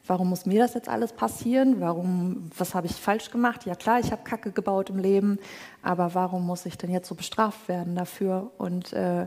warum 0.06 0.28
muss 0.28 0.46
mir 0.46 0.60
das 0.60 0.74
jetzt 0.74 0.88
alles 0.88 1.12
passieren? 1.12 1.80
Warum, 1.80 2.50
was 2.56 2.74
habe 2.74 2.86
ich 2.86 2.92
falsch 2.92 3.30
gemacht? 3.30 3.66
Ja 3.66 3.74
klar, 3.74 4.00
ich 4.00 4.12
habe 4.12 4.22
Kacke 4.24 4.52
gebaut 4.52 4.90
im 4.90 4.98
Leben, 4.98 5.38
aber 5.82 6.14
warum 6.14 6.46
muss 6.46 6.66
ich 6.66 6.78
denn 6.78 6.90
jetzt 6.90 7.08
so 7.08 7.14
bestraft 7.14 7.68
werden 7.68 7.94
dafür? 7.94 8.50
Und 8.58 8.92
äh, 8.92 9.26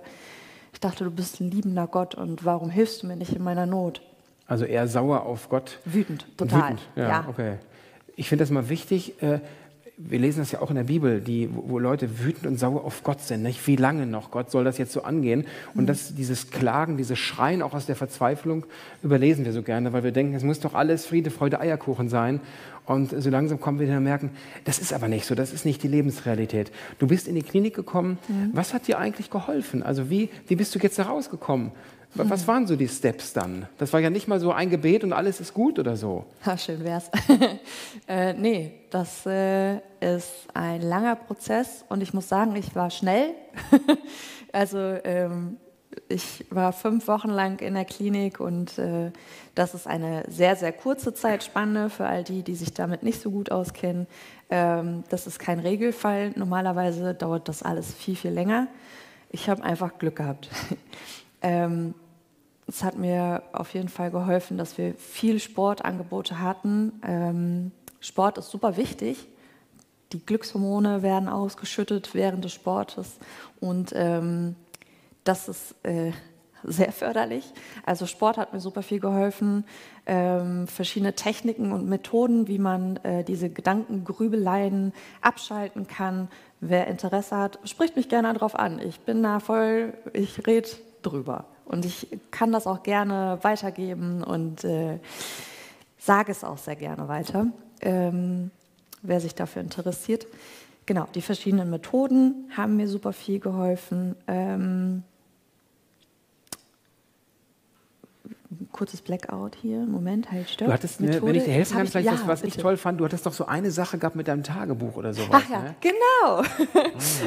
ich 0.73 0.79
dachte, 0.79 1.03
du 1.03 1.11
bist 1.11 1.39
ein 1.41 1.51
liebender 1.51 1.87
Gott 1.87 2.15
und 2.15 2.45
warum 2.45 2.69
hilfst 2.69 3.03
du 3.03 3.07
mir 3.07 3.15
nicht 3.15 3.33
in 3.33 3.43
meiner 3.43 3.65
Not? 3.65 4.01
Also 4.47 4.65
eher 4.65 4.87
sauer 4.87 5.23
auf 5.23 5.49
Gott. 5.49 5.79
Wütend, 5.85 6.25
total. 6.37 6.71
Wütend, 6.71 6.81
ja, 6.95 7.07
ja. 7.07 7.25
okay. 7.27 7.57
Ich 8.15 8.27
finde 8.29 8.43
das 8.43 8.49
mal 8.49 8.67
wichtig. 8.69 9.21
Äh, 9.21 9.39
wir 10.01 10.17
lesen 10.17 10.39
das 10.39 10.53
ja 10.53 10.61
auch 10.61 10.69
in 10.69 10.77
der 10.77 10.85
Bibel, 10.85 11.19
die, 11.19 11.49
wo, 11.53 11.71
wo 11.71 11.79
Leute 11.79 12.19
wütend 12.19 12.47
und 12.47 12.57
sauer 12.57 12.85
auf 12.85 13.03
Gott 13.03 13.19
sind. 13.19 13.43
Nicht? 13.43 13.67
Wie 13.67 13.75
lange 13.75 14.05
noch? 14.05 14.31
Gott 14.31 14.49
soll 14.49 14.63
das 14.63 14.77
jetzt 14.77 14.93
so 14.93 15.03
angehen? 15.03 15.45
Und 15.75 15.83
mhm. 15.83 15.87
das, 15.87 16.15
dieses 16.15 16.51
Klagen, 16.51 16.95
dieses 16.95 17.19
Schreien 17.19 17.61
auch 17.61 17.73
aus 17.73 17.85
der 17.85 17.97
Verzweiflung 17.97 18.65
überlesen 19.03 19.43
wir 19.43 19.51
so 19.51 19.61
gerne, 19.61 19.91
weil 19.91 20.05
wir 20.05 20.13
denken, 20.13 20.35
es 20.35 20.43
muss 20.43 20.61
doch 20.61 20.73
alles 20.73 21.05
Friede, 21.05 21.31
Freude, 21.31 21.59
Eierkuchen 21.59 22.07
sein. 22.07 22.39
Und 22.89 23.21
so 23.21 23.29
langsam 23.29 23.59
kommen 23.59 23.79
wir 23.79 23.85
dann 23.85 24.03
merken, 24.03 24.31
das 24.63 24.79
ist 24.79 24.93
aber 24.93 25.07
nicht 25.07 25.27
so, 25.27 25.35
das 25.35 25.53
ist 25.53 25.63
nicht 25.63 25.83
die 25.83 25.87
Lebensrealität. 25.87 26.71
Du 26.97 27.05
bist 27.05 27.27
in 27.27 27.35
die 27.35 27.43
Klinik 27.43 27.75
gekommen, 27.75 28.17
mhm. 28.27 28.49
was 28.53 28.73
hat 28.73 28.87
dir 28.87 28.97
eigentlich 28.97 29.29
geholfen? 29.29 29.83
Also 29.83 30.09
wie, 30.09 30.29
wie 30.47 30.55
bist 30.55 30.73
du 30.73 30.79
jetzt 30.79 30.97
da 30.97 31.03
rausgekommen? 31.03 31.71
Was 32.15 32.47
waren 32.47 32.65
so 32.65 32.75
die 32.75 32.87
Steps 32.87 33.33
dann? 33.33 33.67
Das 33.77 33.93
war 33.93 33.99
ja 33.99 34.09
nicht 34.09 34.27
mal 34.27 34.39
so 34.39 34.51
ein 34.51 34.71
Gebet 34.71 35.03
und 35.03 35.13
alles 35.13 35.39
ist 35.39 35.53
gut 35.53 35.77
oder 35.77 35.95
so. 35.95 36.25
Ha, 36.43 36.57
schön 36.57 36.83
wär's. 36.83 37.11
äh, 38.07 38.33
nee, 38.33 38.71
das 38.89 39.23
äh, 39.27 39.75
ist 39.99 40.47
ein 40.55 40.81
langer 40.81 41.15
Prozess 41.15 41.85
und 41.89 42.01
ich 42.01 42.15
muss 42.15 42.27
sagen, 42.27 42.55
ich 42.55 42.73
war 42.73 42.89
schnell. 42.89 43.35
also 44.51 44.79
ähm, 45.03 45.57
ich 46.07 46.45
war 46.49 46.71
fünf 46.73 47.07
Wochen 47.07 47.29
lang 47.29 47.59
in 47.61 47.73
der 47.73 47.85
Klinik 47.85 48.39
und 48.39 48.77
äh, 48.77 49.11
das 49.55 49.73
ist 49.73 49.87
eine 49.87 50.23
sehr, 50.27 50.55
sehr 50.55 50.71
kurze 50.71 51.13
Zeitspanne 51.13 51.89
für 51.89 52.05
all 52.05 52.23
die, 52.23 52.43
die 52.43 52.55
sich 52.55 52.73
damit 52.73 53.03
nicht 53.03 53.21
so 53.21 53.31
gut 53.31 53.51
auskennen. 53.51 54.07
Ähm, 54.49 55.03
das 55.09 55.27
ist 55.27 55.39
kein 55.39 55.59
Regelfall. 55.59 56.31
Normalerweise 56.35 57.13
dauert 57.13 57.47
das 57.47 57.63
alles 57.63 57.93
viel, 57.93 58.15
viel 58.15 58.31
länger. 58.31 58.67
Ich 59.31 59.49
habe 59.49 59.63
einfach 59.63 59.97
Glück 59.97 60.17
gehabt. 60.17 60.49
Ähm, 61.41 61.93
es 62.67 62.83
hat 62.83 62.97
mir 62.97 63.43
auf 63.53 63.73
jeden 63.73 63.87
Fall 63.87 64.11
geholfen, 64.11 64.57
dass 64.57 64.77
wir 64.77 64.93
viel 64.95 65.39
Sportangebote 65.39 66.41
hatten. 66.41 67.01
Ähm, 67.01 67.71
Sport 68.01 68.37
ist 68.37 68.51
super 68.51 68.75
wichtig. 68.75 69.25
Die 70.11 70.19
Glückshormone 70.25 71.01
werden 71.01 71.29
ausgeschüttet 71.29 72.13
während 72.13 72.43
des 72.43 72.51
Sportes 72.51 73.19
und 73.61 73.93
ähm, 73.95 74.57
das 75.29 75.47
ist 75.47 75.75
äh, 75.83 76.11
sehr 76.63 76.91
förderlich. 76.91 77.53
Also 77.85 78.07
Sport 78.07 78.37
hat 78.37 78.51
mir 78.51 78.59
super 78.59 78.81
viel 78.81 78.99
geholfen. 78.99 79.63
Ähm, 80.07 80.67
verschiedene 80.67 81.13
Techniken 81.13 81.71
und 81.71 81.87
Methoden, 81.87 82.47
wie 82.47 82.57
man 82.57 82.97
äh, 82.97 83.23
diese 83.23 83.51
Gedankengrübeleien 83.51 84.91
abschalten 85.21 85.85
kann. 85.85 86.29
Wer 86.61 86.87
Interesse 86.87 87.37
hat, 87.37 87.59
spricht 87.63 87.95
mich 87.95 88.09
gerne 88.09 88.33
darauf 88.33 88.55
an. 88.55 88.79
Ich 88.79 89.01
bin 89.01 89.21
da 89.21 89.39
voll, 89.39 89.93
ich 90.13 90.47
rede 90.47 90.69
drüber. 91.03 91.45
Und 91.63 91.85
ich 91.85 92.07
kann 92.31 92.51
das 92.51 92.65
auch 92.65 92.81
gerne 92.81 93.37
weitergeben 93.43 94.23
und 94.23 94.63
äh, 94.63 94.97
sage 95.99 96.31
es 96.31 96.43
auch 96.43 96.57
sehr 96.57 96.75
gerne 96.75 97.07
weiter, 97.07 97.45
ähm, 97.81 98.49
wer 99.03 99.19
sich 99.19 99.35
dafür 99.35 99.61
interessiert. 99.61 100.25
Genau, 100.87 101.05
die 101.13 101.21
verschiedenen 101.21 101.69
Methoden 101.69 102.49
haben 102.57 102.77
mir 102.77 102.87
super 102.87 103.13
viel 103.13 103.39
geholfen. 103.39 104.15
Ähm, 104.27 105.03
kurzes 108.71 109.01
Blackout 109.01 109.55
hier. 109.55 109.79
Moment, 109.79 110.31
halt, 110.31 110.49
stopp. 110.49 110.67
Du 110.67 110.73
hattest, 110.73 111.01
ne, 111.01 111.21
wenn 111.21 111.35
ich 111.35 111.43
dir 111.43 111.51
helfen 111.51 111.77
kann, 111.77 111.87
vielleicht 111.87 112.07
ja, 112.07 112.13
was, 112.13 112.27
was 112.27 112.43
ich 112.43 112.57
toll 112.57 112.77
fand, 112.77 112.99
du 112.99 113.05
hattest 113.05 113.25
doch 113.25 113.33
so 113.33 113.45
eine 113.45 113.71
Sache 113.71 113.97
gehabt 113.97 114.15
mit 114.15 114.27
deinem 114.27 114.43
Tagebuch 114.43 114.95
oder 114.95 115.13
sowas. 115.13 115.29
Ach 115.31 115.49
ja, 115.49 115.59
ne? 115.59 115.75
genau. 115.81 116.41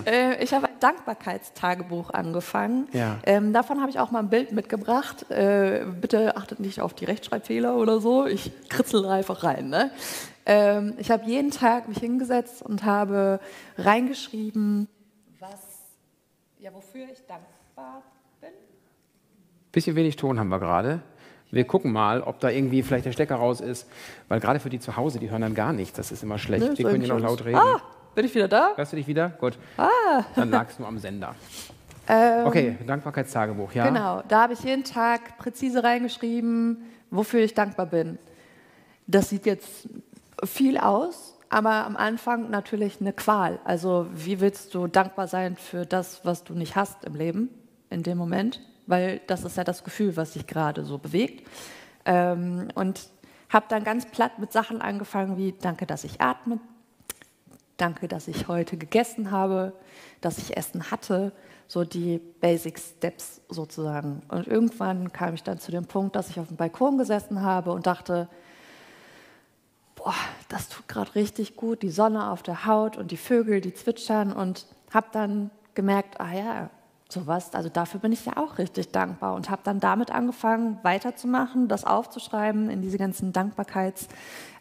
Ah. 0.07 0.35
ich 0.41 0.53
habe 0.53 0.69
ein 0.69 0.81
Dankbarkeitstagebuch 0.81 2.11
angefangen. 2.11 2.89
Ja. 2.93 3.19
Ähm, 3.25 3.53
davon 3.53 3.81
habe 3.81 3.91
ich 3.91 3.99
auch 3.99 4.11
mal 4.11 4.21
ein 4.21 4.29
Bild 4.29 4.53
mitgebracht. 4.53 5.31
Äh, 5.31 5.85
bitte 6.01 6.37
achtet 6.37 6.61
nicht 6.61 6.81
auf 6.81 6.95
die 6.95 7.05
Rechtschreibfehler 7.05 7.77
oder 7.77 8.01
so. 8.01 8.27
Ich 8.27 8.53
kritzel 8.69 9.07
einfach 9.07 9.45
rein. 9.45 9.69
Ne? 9.69 9.91
Ähm, 10.45 10.95
ich 10.99 11.11
habe 11.11 11.25
jeden 11.27 11.51
Tag 11.51 11.89
mich 11.89 11.99
hingesetzt 11.99 12.63
und 12.63 12.85
habe 12.85 13.41
reingeschrieben, 13.79 14.89
was, 15.39 15.83
ja, 16.59 16.73
wofür 16.75 17.07
ich 17.13 17.25
dankbar 17.27 18.03
bin. 18.41 18.51
Bisschen 19.71 19.97
wenig 19.97 20.17
Ton 20.17 20.39
haben 20.39 20.49
wir 20.49 20.59
gerade. 20.59 21.03
Wir 21.53 21.65
gucken 21.65 21.93
mal, 21.93 22.23
ob 22.23 22.41
da 22.41 22.49
irgendwie 22.49 22.83
vielleicht 22.83 23.05
der 23.05 23.13
Stecker 23.13 23.37
raus 23.37 23.61
ist, 23.61 23.87
weil 24.29 24.41
gerade 24.41 24.59
für 24.59 24.71
die 24.71 24.81
zu 24.81 24.97
Hause, 24.97 25.19
die 25.19 25.31
hören 25.31 25.43
dann 25.43 25.55
gar 25.55 25.75
nichts. 25.75 25.99
Das 25.99 26.11
ist 26.11 26.23
immer 26.23 26.39
schlecht. 26.39 26.67
Nee, 26.67 26.75
die 26.75 26.83
können 26.83 27.03
ja 27.03 27.15
noch 27.15 27.21
laut 27.21 27.45
reden. 27.45 27.59
Ah, 27.59 27.81
bin 28.15 28.25
ich 28.25 28.35
wieder 28.35 28.49
da? 28.49 28.73
Hörst 28.75 28.93
du 28.93 28.97
dich 28.97 29.07
wieder? 29.07 29.29
Gut. 29.29 29.59
Ah. 29.77 30.25
Dann 30.35 30.51
lagst 30.51 30.79
du 30.79 30.85
am 30.87 30.99
Sender. 30.99 31.35
Ähm, 32.09 32.47
okay, 32.47 32.79
Dankbarkeitstagebuch, 32.87 33.73
ja. 33.75 33.87
Genau, 33.87 34.23
da 34.29 34.43
habe 34.43 34.55
ich 34.55 34.65
jeden 34.65 34.83
Tag 34.83 35.37
präzise 35.37 35.85
reingeschrieben, 35.85 36.85
wofür 37.11 37.41
ich 37.41 37.53
dankbar 37.53 37.87
bin. 37.87 38.19
Das 39.07 39.29
sieht 39.29 39.45
jetzt 39.45 39.89
viel 40.45 40.79
aus, 40.79 41.39
aber 41.51 41.85
am 41.85 41.99
Anfang 41.99 42.49
natürlich 42.49 42.99
eine 43.01 43.13
Qual. 43.13 43.61
Also 43.65 44.07
wie 44.15 44.41
willst 44.41 44.75
du 44.75 44.87
dankbar 44.87 45.29
sein 45.29 45.57
für 45.57 45.85
das, 45.85 46.25
was 46.25 46.45
du 46.45 46.55
nicht 46.55 46.77
hast 46.77 47.05
im 47.05 47.15
Leben 47.15 47.51
in 47.91 48.03
dem 48.03 48.17
Moment? 48.17 48.61
Weil 48.87 49.21
das 49.27 49.45
ist 49.45 49.57
ja 49.57 49.65
das 49.65 49.85
Gefühl, 49.85 50.17
was 50.17 50.35
sich 50.35 50.47
gerade 50.47 50.85
so 50.85 50.99
bewegt. 50.99 51.47
Ähm, 52.05 52.69
und 52.75 53.09
habe 53.49 53.67
dann 53.69 53.85
ganz 53.85 54.07
platt 54.07 54.39
mit 54.39 54.53
Sachen 54.53 54.81
angefangen 54.81 55.37
wie, 55.37 55.53
danke, 55.53 55.87
dass 55.87 56.05
ich 56.05 56.21
atme, 56.21 56.59
danke, 57.77 58.09
dass 58.09 58.29
ich 58.29 58.49
heute 58.49 58.77
gegessen 58.77 59.31
habe, 59.31 59.73
dass 60.21 60.39
ich 60.39 60.57
Essen 60.57 60.91
hatte, 60.91 61.33
so 61.67 61.85
die 61.85 62.19
Basic 62.19 62.79
Steps 62.79 63.41
sozusagen. 63.49 64.23
Und 64.29 64.47
irgendwann 64.47 65.13
kam 65.13 65.35
ich 65.35 65.43
dann 65.43 65.59
zu 65.59 65.71
dem 65.71 65.87
Punkt, 65.87 66.17
dass 66.17 66.31
ich 66.31 66.39
auf 66.39 66.49
dem 66.49 66.57
Balkon 66.57 66.99
gesessen 66.99 67.43
habe 67.43 67.73
und 67.73 67.87
dachte, 67.87 68.29
boah, 69.95 70.15
das 70.49 70.69
tut 70.69 70.89
gerade 70.89 71.15
richtig 71.15 71.57
gut, 71.57 71.83
die 71.83 71.91
Sonne 71.91 72.31
auf 72.31 72.43
der 72.43 72.67
Haut 72.67 72.97
und 72.97 73.11
die 73.11 73.17
Vögel, 73.17 73.61
die 73.61 73.75
zwitschern 73.75 74.33
und 74.33 74.67
habe 74.93 75.09
dann 75.13 75.51
gemerkt, 75.75 76.21
ah 76.21 76.33
ja, 76.33 76.71
sowas, 77.13 77.55
also 77.55 77.69
dafür 77.69 78.01
bin 78.01 78.11
ich 78.13 78.25
ja 78.25 78.37
auch 78.37 78.59
richtig 78.59 78.91
dankbar 78.91 79.35
und 79.35 79.51
habe 79.51 79.63
dann 79.65 79.79
damit 79.81 80.11
angefangen, 80.11 80.79
weiterzumachen, 80.83 81.69
das 81.69 81.85
aufzuschreiben 81.85 82.71
in 82.71 82.83
diese 82.83 82.99
ganzen 82.99 83.33
Dankbarkeitslisten. 83.33 84.13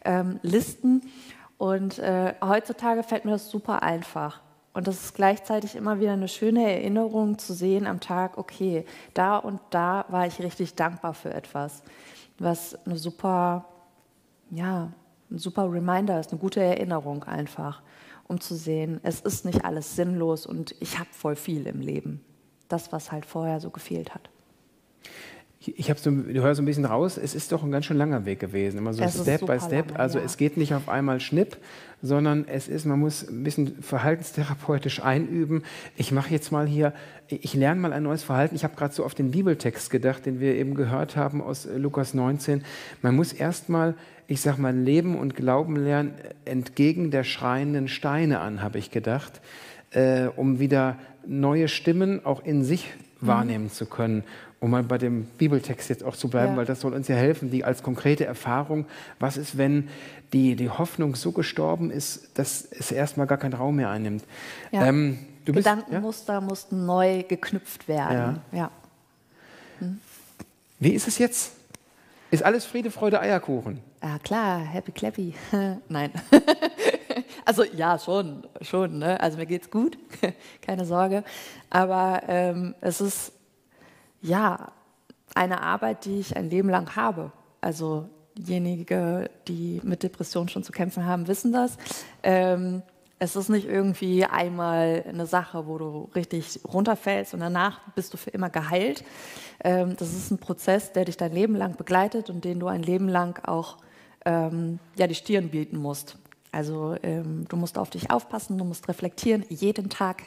Ähm, 0.04 1.10
und 1.58 1.98
äh, 1.98 2.34
heutzutage 2.44 3.02
fällt 3.02 3.24
mir 3.24 3.32
das 3.32 3.50
super 3.50 3.82
einfach. 3.82 4.40
Und 4.74 4.86
das 4.86 5.02
ist 5.02 5.14
gleichzeitig 5.14 5.76
immer 5.76 6.00
wieder 6.00 6.12
eine 6.12 6.28
schöne 6.28 6.70
Erinnerung 6.70 7.38
zu 7.38 7.52
sehen 7.52 7.86
am 7.86 8.00
Tag, 8.00 8.38
okay, 8.38 8.86
da 9.14 9.36
und 9.36 9.60
da 9.70 10.06
war 10.08 10.26
ich 10.26 10.40
richtig 10.40 10.74
dankbar 10.74 11.14
für 11.14 11.32
etwas, 11.32 11.82
was 12.38 12.74
eine 12.86 12.96
super, 12.96 13.66
ja, 14.50 14.90
ein 15.30 15.38
super 15.38 15.70
Reminder 15.70 16.18
ist, 16.20 16.32
eine 16.32 16.40
gute 16.40 16.62
Erinnerung 16.62 17.24
einfach, 17.24 17.82
um 18.28 18.40
zu 18.40 18.54
sehen, 18.54 18.98
es 19.02 19.20
ist 19.20 19.44
nicht 19.44 19.64
alles 19.64 19.94
sinnlos 19.94 20.46
und 20.46 20.74
ich 20.80 20.98
habe 20.98 21.08
voll 21.12 21.36
viel 21.36 21.66
im 21.66 21.80
Leben. 21.80 22.24
Das, 22.72 22.90
was 22.90 23.12
halt 23.12 23.26
vorher 23.26 23.60
so 23.60 23.70
gefehlt 23.70 24.14
hat. 24.14 24.30
Ich 25.64 25.90
habe 25.90 26.00
so, 26.00 26.10
du 26.10 26.40
hörst 26.40 26.56
so 26.56 26.62
ein 26.62 26.66
bisschen 26.66 26.86
raus, 26.86 27.18
es 27.18 27.34
ist 27.34 27.52
doch 27.52 27.62
ein 27.62 27.70
ganz 27.70 27.84
schön 27.84 27.96
langer 27.96 28.24
Weg 28.24 28.40
gewesen, 28.40 28.78
immer 28.78 28.94
so 28.94 29.04
es 29.04 29.20
Step 29.20 29.46
by 29.46 29.60
Step. 29.60 29.90
Lange, 29.90 30.00
also 30.00 30.18
ja. 30.18 30.24
es 30.24 30.36
geht 30.36 30.56
nicht 30.56 30.74
auf 30.74 30.88
einmal 30.88 31.20
Schnipp, 31.20 31.58
sondern 32.00 32.48
es 32.48 32.66
ist, 32.66 32.84
man 32.84 32.98
muss 32.98 33.28
ein 33.28 33.44
bisschen 33.44 33.80
verhaltenstherapeutisch 33.80 35.02
einüben. 35.02 35.62
Ich 35.96 36.10
mache 36.10 36.30
jetzt 36.30 36.50
mal 36.50 36.66
hier, 36.66 36.94
ich 37.28 37.54
lerne 37.54 37.80
mal 37.80 37.92
ein 37.92 38.02
neues 38.02 38.24
Verhalten. 38.24 38.56
Ich 38.56 38.64
habe 38.64 38.74
gerade 38.74 38.92
so 38.92 39.04
auf 39.04 39.14
den 39.14 39.30
Bibeltext 39.30 39.90
gedacht, 39.90 40.26
den 40.26 40.40
wir 40.40 40.56
eben 40.56 40.74
gehört 40.74 41.14
haben 41.14 41.40
aus 41.40 41.68
Lukas 41.76 42.14
19. 42.14 42.64
Man 43.02 43.14
muss 43.14 43.32
erst 43.32 43.68
mal, 43.68 43.94
ich 44.26 44.40
sag 44.40 44.56
mal, 44.58 44.74
Leben 44.74 45.16
und 45.16 45.36
Glauben 45.36 45.76
lernen 45.76 46.14
entgegen 46.44 47.10
der 47.10 47.22
schreienden 47.22 47.86
Steine 47.86 48.40
an, 48.40 48.62
habe 48.62 48.78
ich 48.78 48.90
gedacht, 48.90 49.40
äh, 49.90 50.26
um 50.34 50.58
wieder 50.58 50.96
neue 51.26 51.68
Stimmen 51.68 52.24
auch 52.24 52.44
in 52.44 52.64
sich 52.64 52.92
mhm. 53.20 53.26
wahrnehmen 53.26 53.70
zu 53.70 53.86
können 53.86 54.24
um 54.62 54.70
mal 54.70 54.84
bei 54.84 54.96
dem 54.96 55.24
Bibeltext 55.24 55.90
jetzt 55.90 56.04
auch 56.04 56.14
zu 56.14 56.28
bleiben, 56.28 56.52
ja. 56.52 56.58
weil 56.58 56.66
das 56.66 56.80
soll 56.80 56.94
uns 56.94 57.08
ja 57.08 57.16
helfen, 57.16 57.50
die 57.50 57.64
als 57.64 57.82
konkrete 57.82 58.24
Erfahrung, 58.24 58.86
was 59.18 59.36
ist, 59.36 59.58
wenn 59.58 59.88
die, 60.32 60.54
die 60.54 60.70
Hoffnung 60.70 61.16
so 61.16 61.32
gestorben 61.32 61.90
ist, 61.90 62.38
dass 62.38 62.64
es 62.70 62.92
erstmal 62.92 63.26
gar 63.26 63.38
keinen 63.38 63.54
Raum 63.54 63.74
mehr 63.74 63.90
einnimmt. 63.90 64.22
Ja. 64.70 64.86
Ähm, 64.86 65.18
bist, 65.44 65.56
Gedankenmuster 65.56 66.34
ja? 66.34 66.40
mussten 66.40 66.86
neu 66.86 67.24
geknüpft 67.24 67.88
werden. 67.88 68.40
Ja. 68.52 68.70
Hm. 69.80 69.98
Wie 70.78 70.90
ist 70.90 71.08
es 71.08 71.18
jetzt? 71.18 71.54
Ist 72.30 72.44
alles 72.44 72.64
Friede, 72.64 72.92
Freude, 72.92 73.20
Eierkuchen? 73.20 73.80
Ja, 74.00 74.20
klar, 74.20 74.60
happy 74.60 74.92
clappy. 74.92 75.34
Nein. 75.88 76.12
also 77.44 77.64
ja, 77.64 77.98
schon, 77.98 78.46
schon. 78.60 78.98
Ne? 78.98 79.20
Also 79.20 79.38
mir 79.38 79.46
geht's 79.46 79.70
gut, 79.70 79.98
keine 80.62 80.84
Sorge. 80.84 81.24
Aber 81.70 82.22
ähm, 82.28 82.74
es 82.80 83.00
ist 83.00 83.32
ja, 84.20 84.72
eine 85.34 85.62
Arbeit, 85.62 86.04
die 86.04 86.20
ich 86.20 86.36
ein 86.36 86.50
Leben 86.50 86.68
lang 86.68 86.94
habe. 86.96 87.32
Also 87.60 88.08
diejenigen, 88.36 89.28
die 89.48 89.80
mit 89.82 90.02
Depressionen 90.02 90.48
schon 90.48 90.64
zu 90.64 90.72
kämpfen 90.72 91.06
haben, 91.06 91.28
wissen 91.28 91.52
das. 91.52 91.76
Ähm, 92.22 92.82
es 93.18 93.36
ist 93.36 93.50
nicht 93.50 93.68
irgendwie 93.68 94.24
einmal 94.24 95.04
eine 95.08 95.26
Sache, 95.26 95.66
wo 95.66 95.78
du 95.78 96.10
richtig 96.14 96.60
runterfällst 96.66 97.34
und 97.34 97.40
danach 97.40 97.80
bist 97.94 98.12
du 98.12 98.16
für 98.16 98.30
immer 98.30 98.50
geheilt. 98.50 99.04
Ähm, 99.62 99.96
das 99.96 100.12
ist 100.12 100.32
ein 100.32 100.38
Prozess, 100.38 100.92
der 100.92 101.04
dich 101.04 101.16
dein 101.16 101.32
Leben 101.32 101.54
lang 101.54 101.76
begleitet 101.76 102.30
und 102.30 102.44
den 102.44 102.58
du 102.58 102.66
ein 102.66 102.82
Leben 102.82 103.08
lang 103.08 103.44
auch 103.46 103.76
ähm, 104.24 104.80
ja, 104.96 105.06
die 105.06 105.14
Stirn 105.14 105.50
bieten 105.50 105.76
musst. 105.76 106.16
Also 106.52 106.96
ähm, 107.02 107.46
du 107.48 107.56
musst 107.56 107.78
auf 107.78 107.88
dich 107.88 108.10
aufpassen, 108.10 108.58
du 108.58 108.64
musst 108.64 108.86
reflektieren, 108.86 109.42
jeden 109.48 109.88
Tag, 109.88 110.24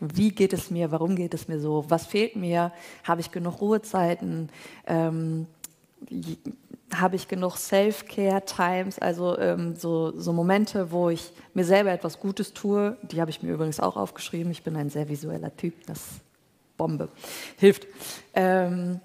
wie 0.00 0.30
geht 0.30 0.54
es 0.54 0.70
mir, 0.70 0.90
warum 0.90 1.14
geht 1.14 1.34
es 1.34 1.46
mir 1.46 1.60
so, 1.60 1.84
was 1.88 2.06
fehlt 2.06 2.36
mir, 2.36 2.72
habe 3.04 3.20
ich 3.20 3.30
genug 3.30 3.60
Ruhezeiten, 3.60 4.48
ähm, 4.86 5.46
habe 6.94 7.16
ich 7.16 7.28
genug 7.28 7.58
Self-Care-Times, 7.58 8.98
also 8.98 9.38
ähm, 9.38 9.76
so, 9.76 10.18
so, 10.18 10.32
Momente, 10.32 10.90
wo 10.90 11.10
ich 11.10 11.32
mir 11.52 11.64
selber 11.64 11.92
etwas 11.92 12.18
Gutes 12.18 12.54
tue, 12.54 12.96
die 13.02 13.20
habe 13.20 13.30
ich 13.30 13.42
mir 13.42 13.52
übrigens 13.52 13.78
auch 13.78 13.98
aufgeschrieben, 13.98 14.50
ich 14.50 14.62
bin 14.62 14.74
ein 14.74 14.88
sehr 14.88 15.10
visueller 15.10 15.54
Typ, 15.54 15.86
das 15.86 16.00
Bombe, 16.78 17.10
hilft. 17.58 17.86
Ähm, 18.32 19.00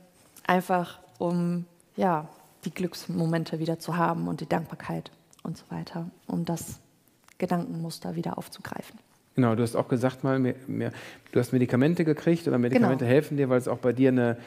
einfach 0.48 1.00
um 1.20 1.66
ja, 1.98 2.30
die 2.64 2.74
Glücksmomente 2.74 3.60
wieder 3.60 3.80
zu 3.80 3.98
haben 3.98 4.30
und 4.30 4.40
die 4.40 4.48
Dankbarkeit 4.48 5.12
und 5.44 5.58
so 5.58 5.66
weiter, 5.70 6.10
um 6.28 6.46
das 6.46 6.80
Gedankenmuster 7.38 8.16
wieder 8.16 8.38
aufzugreifen. 8.38 9.00
Genau, 9.36 9.56
du 9.56 9.64
hast 9.64 9.76
auch 9.76 9.88
gesagt 9.88 10.24
mal, 10.24 10.40
mehr, 10.40 10.56
mehr, 10.68 10.92
du 11.32 11.40
hast 11.40 11.54
Medikamente 11.54 12.06
gekriegt 12.06 12.48
oder 12.48 12.58
Medikamente 12.58 13.06
genau. 13.06 13.12
helfen 13.12 13.38
dir, 13.38 13.50
weil 13.50 13.58
es 13.58 13.68
auch 13.68 13.80
bei 13.80 13.94
dir 13.94 14.10
eine 14.10 14.38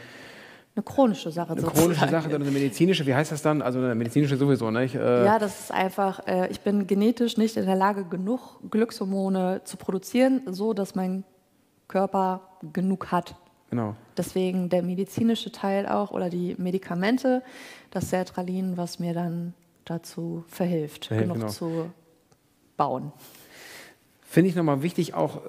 eine 0.76 0.82
chronische 0.82 1.30
Sache 1.30 1.54
Eine 1.54 1.62
chronische 1.62 2.06
Sache 2.06 2.28
oder 2.28 2.36
eine 2.36 2.50
medizinische, 2.50 3.06
wie 3.06 3.14
heißt 3.14 3.32
das 3.32 3.40
dann? 3.40 3.62
Also 3.62 3.78
eine 3.78 3.94
medizinische 3.94 4.36
sowieso, 4.36 4.70
nicht? 4.70 4.94
Äh 4.94 5.24
ja, 5.24 5.38
das 5.38 5.58
ist 5.58 5.72
einfach, 5.72 6.26
äh, 6.26 6.48
ich 6.48 6.60
bin 6.60 6.86
genetisch 6.86 7.38
nicht 7.38 7.56
in 7.56 7.64
der 7.64 7.76
Lage, 7.76 8.04
genug 8.04 8.60
Glückshormone 8.70 9.62
zu 9.64 9.78
produzieren, 9.78 10.42
so 10.50 10.74
dass 10.74 10.94
mein 10.94 11.24
Körper 11.88 12.42
genug 12.74 13.10
hat. 13.10 13.36
Genau. 13.70 13.96
Deswegen 14.18 14.68
der 14.68 14.82
medizinische 14.82 15.50
Teil 15.50 15.88
auch 15.88 16.10
oder 16.10 16.28
die 16.28 16.54
Medikamente, 16.58 17.42
das 17.90 18.10
Sertralin, 18.10 18.76
was 18.76 18.98
mir 18.98 19.14
dann 19.14 19.54
dazu 19.86 20.44
verhilft, 20.48 21.06
verhilft 21.06 21.28
genug 21.28 21.38
genau. 21.38 21.48
zu 21.48 21.90
bauen. 22.76 23.12
Finde 24.28 24.50
ich 24.50 24.56
nochmal 24.56 24.82
wichtig, 24.82 25.14
auch 25.14 25.36
äh, 25.36 25.40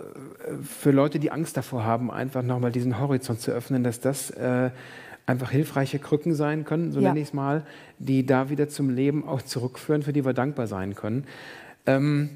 für 0.64 0.92
Leute, 0.92 1.20
die 1.20 1.32
Angst 1.32 1.58
davor 1.58 1.84
haben, 1.84 2.10
einfach 2.10 2.44
nochmal 2.44 2.72
diesen 2.72 3.00
Horizont 3.00 3.42
zu 3.42 3.52
öffnen, 3.52 3.84
dass 3.84 4.00
das 4.00 4.30
äh, 4.30 4.70
einfach 5.26 5.52
hilfreiche 5.52 6.00
Krücken 6.00 6.34
sein 6.34 6.64
können, 6.64 6.94
so 6.94 7.02
ja. 7.02 7.10
nenne 7.10 7.20
ich 7.20 7.28
es 7.28 7.34
mal, 7.34 7.66
die 8.00 8.26
da 8.26 8.50
wieder 8.50 8.70
zum 8.70 8.90
Leben 8.90 9.28
auch 9.28 9.42
zurückführen, 9.42 10.04
für 10.04 10.14
die 10.14 10.24
wir 10.24 10.34
dankbar 10.34 10.68
sein 10.68 10.96
können. 10.96 11.26
Ähm, 11.86 12.30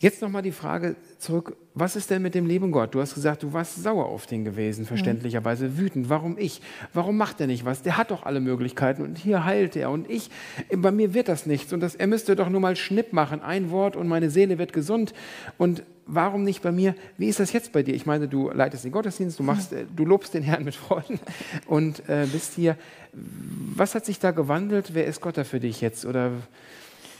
jetzt 0.00 0.22
nochmal 0.22 0.40
die 0.40 0.50
Frage 0.50 0.96
zurück, 1.18 1.56
was 1.74 1.94
ist 1.94 2.10
denn 2.10 2.22
mit 2.22 2.34
dem 2.34 2.46
lieben 2.46 2.72
Gott? 2.72 2.94
Du 2.94 3.00
hast 3.00 3.14
gesagt, 3.14 3.42
du 3.42 3.52
warst 3.52 3.82
sauer 3.82 4.06
auf 4.06 4.26
den 4.26 4.44
gewesen, 4.44 4.86
verständlicherweise 4.86 5.68
mhm. 5.68 5.78
wütend. 5.78 6.08
Warum 6.08 6.38
ich? 6.38 6.62
Warum 6.94 7.18
macht 7.18 7.40
er 7.40 7.46
nicht 7.46 7.66
was? 7.66 7.82
Der 7.82 7.98
hat 7.98 8.10
doch 8.10 8.24
alle 8.24 8.40
Möglichkeiten 8.40 9.02
und 9.02 9.18
hier 9.18 9.44
heilt 9.44 9.76
er 9.76 9.90
und 9.90 10.10
ich, 10.10 10.30
bei 10.74 10.90
mir 10.90 11.12
wird 11.12 11.28
das 11.28 11.44
nichts 11.44 11.72
und 11.72 11.80
das, 11.80 11.94
er 11.94 12.06
müsste 12.06 12.34
doch 12.34 12.48
nur 12.48 12.60
mal 12.60 12.76
Schnipp 12.76 13.12
machen, 13.12 13.42
ein 13.42 13.70
Wort 13.70 13.94
und 13.94 14.08
meine 14.08 14.30
Seele 14.30 14.58
wird 14.58 14.72
gesund 14.72 15.12
und 15.58 15.82
warum 16.06 16.44
nicht 16.44 16.62
bei 16.62 16.72
mir? 16.72 16.94
Wie 17.18 17.28
ist 17.28 17.38
das 17.38 17.52
jetzt 17.52 17.72
bei 17.72 17.82
dir? 17.82 17.94
Ich 17.94 18.06
meine, 18.06 18.26
du 18.26 18.50
leitest 18.50 18.84
den 18.84 18.92
Gottesdienst, 18.92 19.38
du, 19.38 19.42
machst, 19.42 19.74
äh, 19.74 19.84
du 19.94 20.06
lobst 20.06 20.32
den 20.32 20.42
Herrn 20.42 20.64
mit 20.64 20.74
Freuden 20.74 21.20
und 21.66 22.08
äh, 22.08 22.26
bist 22.32 22.54
hier. 22.54 22.76
Was 23.12 23.94
hat 23.94 24.06
sich 24.06 24.18
da 24.18 24.30
gewandelt? 24.30 24.94
Wer 24.94 25.04
ist 25.04 25.20
Gott 25.20 25.36
da 25.36 25.44
für 25.44 25.60
dich 25.60 25.80
jetzt? 25.80 26.06
Oder 26.06 26.32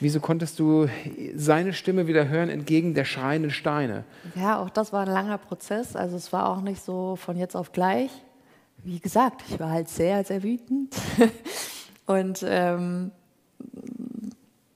Wieso 0.01 0.21
konntest 0.21 0.59
du 0.59 0.89
seine 1.35 1.75
Stimme 1.75 2.07
wieder 2.07 2.29
hören 2.29 2.49
entgegen 2.49 2.95
der 2.95 3.05
schreienden 3.05 3.51
Steine? 3.51 4.05
Ja, 4.35 4.59
auch 4.59 4.71
das 4.71 4.93
war 4.95 5.03
ein 5.03 5.13
langer 5.13 5.37
Prozess. 5.37 5.95
Also 5.95 6.17
es 6.17 6.33
war 6.33 6.49
auch 6.49 6.63
nicht 6.63 6.83
so 6.83 7.17
von 7.17 7.37
jetzt 7.37 7.55
auf 7.55 7.73
gleich. 7.73 8.11
Wie 8.83 8.99
gesagt, 8.99 9.45
ich 9.49 9.61
war 9.61 9.71
halt 9.71 9.91
sehr, 9.91 10.25
sehr 10.25 10.43
wütend. 10.43 10.97
Und 12.07 12.45
ähm, 12.49 13.11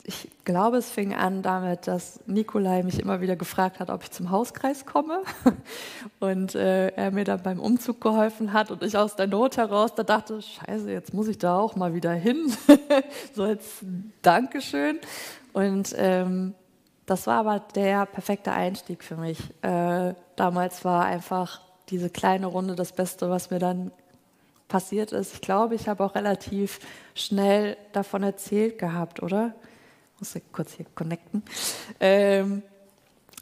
ich 0.06 0.28
glaube, 0.44 0.76
es 0.76 0.90
fing 0.90 1.14
an 1.14 1.40
damit, 1.40 1.86
dass 1.86 2.20
Nikolai 2.26 2.82
mich 2.82 3.00
immer 3.00 3.22
wieder 3.22 3.36
gefragt 3.36 3.80
hat, 3.80 3.88
ob 3.88 4.02
ich 4.02 4.10
zum 4.10 4.30
Hauskreis 4.30 4.84
komme. 4.84 5.22
Und 6.20 6.54
äh, 6.54 6.88
er 6.88 7.10
mir 7.10 7.24
dann 7.24 7.42
beim 7.42 7.58
Umzug 7.58 8.02
geholfen 8.02 8.52
hat 8.52 8.70
und 8.70 8.82
ich 8.82 8.96
aus 8.96 9.16
der 9.16 9.26
Not 9.26 9.56
heraus 9.56 9.94
da 9.94 10.02
dachte, 10.02 10.40
scheiße, 10.42 10.90
jetzt 10.90 11.14
muss 11.14 11.28
ich 11.28 11.38
da 11.38 11.58
auch 11.58 11.74
mal 11.76 11.94
wieder 11.94 12.12
hin. 12.12 12.52
so 13.34 13.44
als 13.44 13.78
Dankeschön. 14.22 14.98
Und 15.52 15.94
ähm, 15.96 16.54
das 17.06 17.26
war 17.26 17.40
aber 17.40 17.60
der 17.74 18.06
perfekte 18.06 18.52
Einstieg 18.52 19.04
für 19.04 19.16
mich. 19.16 19.38
Äh, 19.62 20.14
damals 20.36 20.84
war 20.84 21.04
einfach 21.04 21.60
diese 21.88 22.10
kleine 22.10 22.46
Runde 22.46 22.74
das 22.74 22.92
Beste, 22.92 23.30
was 23.30 23.50
mir 23.50 23.58
dann 23.58 23.90
passiert 24.68 25.12
ist. 25.12 25.34
Ich 25.34 25.40
glaube, 25.40 25.74
ich 25.74 25.88
habe 25.88 26.04
auch 26.04 26.14
relativ 26.14 26.80
schnell 27.14 27.76
davon 27.92 28.22
erzählt 28.22 28.78
gehabt, 28.78 29.22
oder? 29.22 29.54
Muss 30.24 30.42
kurz 30.52 30.72
hier 30.72 30.86
connecten. 30.94 31.42
Ähm, 32.00 32.62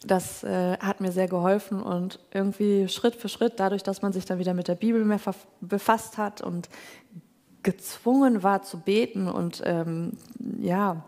das 0.04 0.42
äh, 0.42 0.76
hat 0.78 1.00
mir 1.00 1.12
sehr 1.12 1.28
geholfen 1.28 1.80
und 1.80 2.18
irgendwie 2.32 2.88
Schritt 2.88 3.14
für 3.14 3.28
Schritt, 3.28 3.60
dadurch, 3.60 3.84
dass 3.84 4.02
man 4.02 4.12
sich 4.12 4.24
dann 4.24 4.40
wieder 4.40 4.52
mit 4.52 4.66
der 4.66 4.74
Bibel 4.74 5.04
mehr 5.04 5.20
befasst 5.60 6.18
hat 6.18 6.40
und 6.40 6.68
gezwungen 7.62 8.42
war 8.42 8.62
zu 8.62 8.80
beten 8.80 9.28
und 9.28 9.62
ähm, 9.64 10.16
ja, 10.58 11.04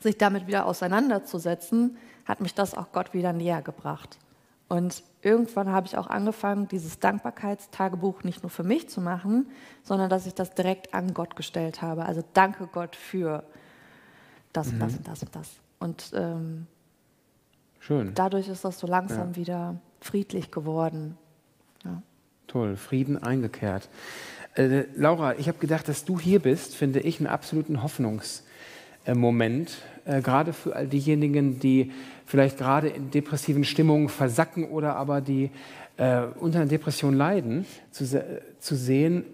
sich 0.00 0.18
damit 0.18 0.48
wieder 0.48 0.66
auseinanderzusetzen, 0.66 1.96
hat 2.24 2.40
mich 2.40 2.54
das 2.54 2.74
auch 2.74 2.90
Gott 2.90 3.14
wieder 3.14 3.32
näher 3.32 3.62
gebracht. 3.62 4.18
Und 4.68 5.04
irgendwann 5.22 5.70
habe 5.70 5.86
ich 5.86 5.96
auch 5.96 6.08
angefangen, 6.08 6.66
dieses 6.66 6.98
Dankbarkeitstagebuch 6.98 8.24
nicht 8.24 8.42
nur 8.42 8.50
für 8.50 8.64
mich 8.64 8.88
zu 8.88 9.00
machen, 9.00 9.50
sondern 9.84 10.10
dass 10.10 10.26
ich 10.26 10.34
das 10.34 10.54
direkt 10.54 10.94
an 10.94 11.14
Gott 11.14 11.36
gestellt 11.36 11.82
habe. 11.82 12.06
Also 12.06 12.24
danke 12.34 12.66
Gott 12.66 12.96
für 12.96 13.44
das 14.52 14.68
und 14.68 14.78
das 14.80 14.92
mhm. 14.92 14.98
und 14.98 15.08
das 15.08 15.22
und 15.22 15.36
das. 15.36 15.48
Und 15.78 16.12
ähm, 16.14 16.66
Schön. 17.78 18.12
dadurch 18.14 18.48
ist 18.48 18.64
das 18.64 18.78
so 18.78 18.86
langsam 18.86 19.30
ja. 19.30 19.36
wieder 19.36 19.80
friedlich 20.00 20.50
geworden. 20.50 21.16
Ja. 21.84 22.02
Toll, 22.46 22.76
Frieden 22.76 23.22
eingekehrt. 23.22 23.88
Äh, 24.54 24.84
Laura, 24.96 25.38
ich 25.38 25.48
habe 25.48 25.58
gedacht, 25.58 25.88
dass 25.88 26.04
du 26.04 26.18
hier 26.18 26.40
bist, 26.40 26.74
finde 26.74 27.00
ich 27.00 27.20
einen 27.20 27.28
absoluten 27.28 27.82
Hoffnungsmoment, 27.82 29.78
äh, 30.04 30.20
gerade 30.20 30.52
für 30.52 30.74
all 30.74 30.86
diejenigen, 30.88 31.60
die 31.60 31.92
vielleicht 32.26 32.58
gerade 32.58 32.88
in 32.88 33.10
depressiven 33.10 33.64
Stimmungen 33.64 34.08
versacken 34.08 34.68
oder 34.68 34.96
aber 34.96 35.20
die 35.20 35.50
äh, 35.96 36.22
unter 36.38 36.60
einer 36.60 36.68
Depression 36.68 37.14
leiden, 37.14 37.66
zu, 37.90 38.04
zu 38.58 38.76
sehen, 38.76 39.24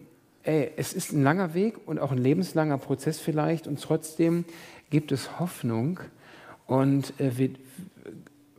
ey, 0.42 0.70
es 0.76 0.92
ist 0.92 1.12
ein 1.12 1.22
langer 1.22 1.54
Weg 1.54 1.76
und 1.86 1.98
auch 1.98 2.12
ein 2.12 2.18
lebenslanger 2.18 2.78
Prozess 2.78 3.18
vielleicht 3.18 3.66
und 3.66 3.80
trotzdem 3.82 4.44
gibt 4.90 5.12
es 5.12 5.38
Hoffnung 5.38 6.00
und 6.66 7.18
äh, 7.20 7.36
wir, 7.36 7.50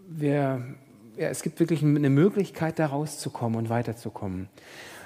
wir, 0.08 0.62
ja, 1.18 1.30
es 1.30 1.42
gibt 1.42 1.60
wirklich 1.60 1.84
eine 1.84 2.10
Möglichkeit, 2.10 2.80
da 2.80 2.88
rauszukommen 2.88 3.58
und 3.58 3.70
weiterzukommen. 3.70 4.50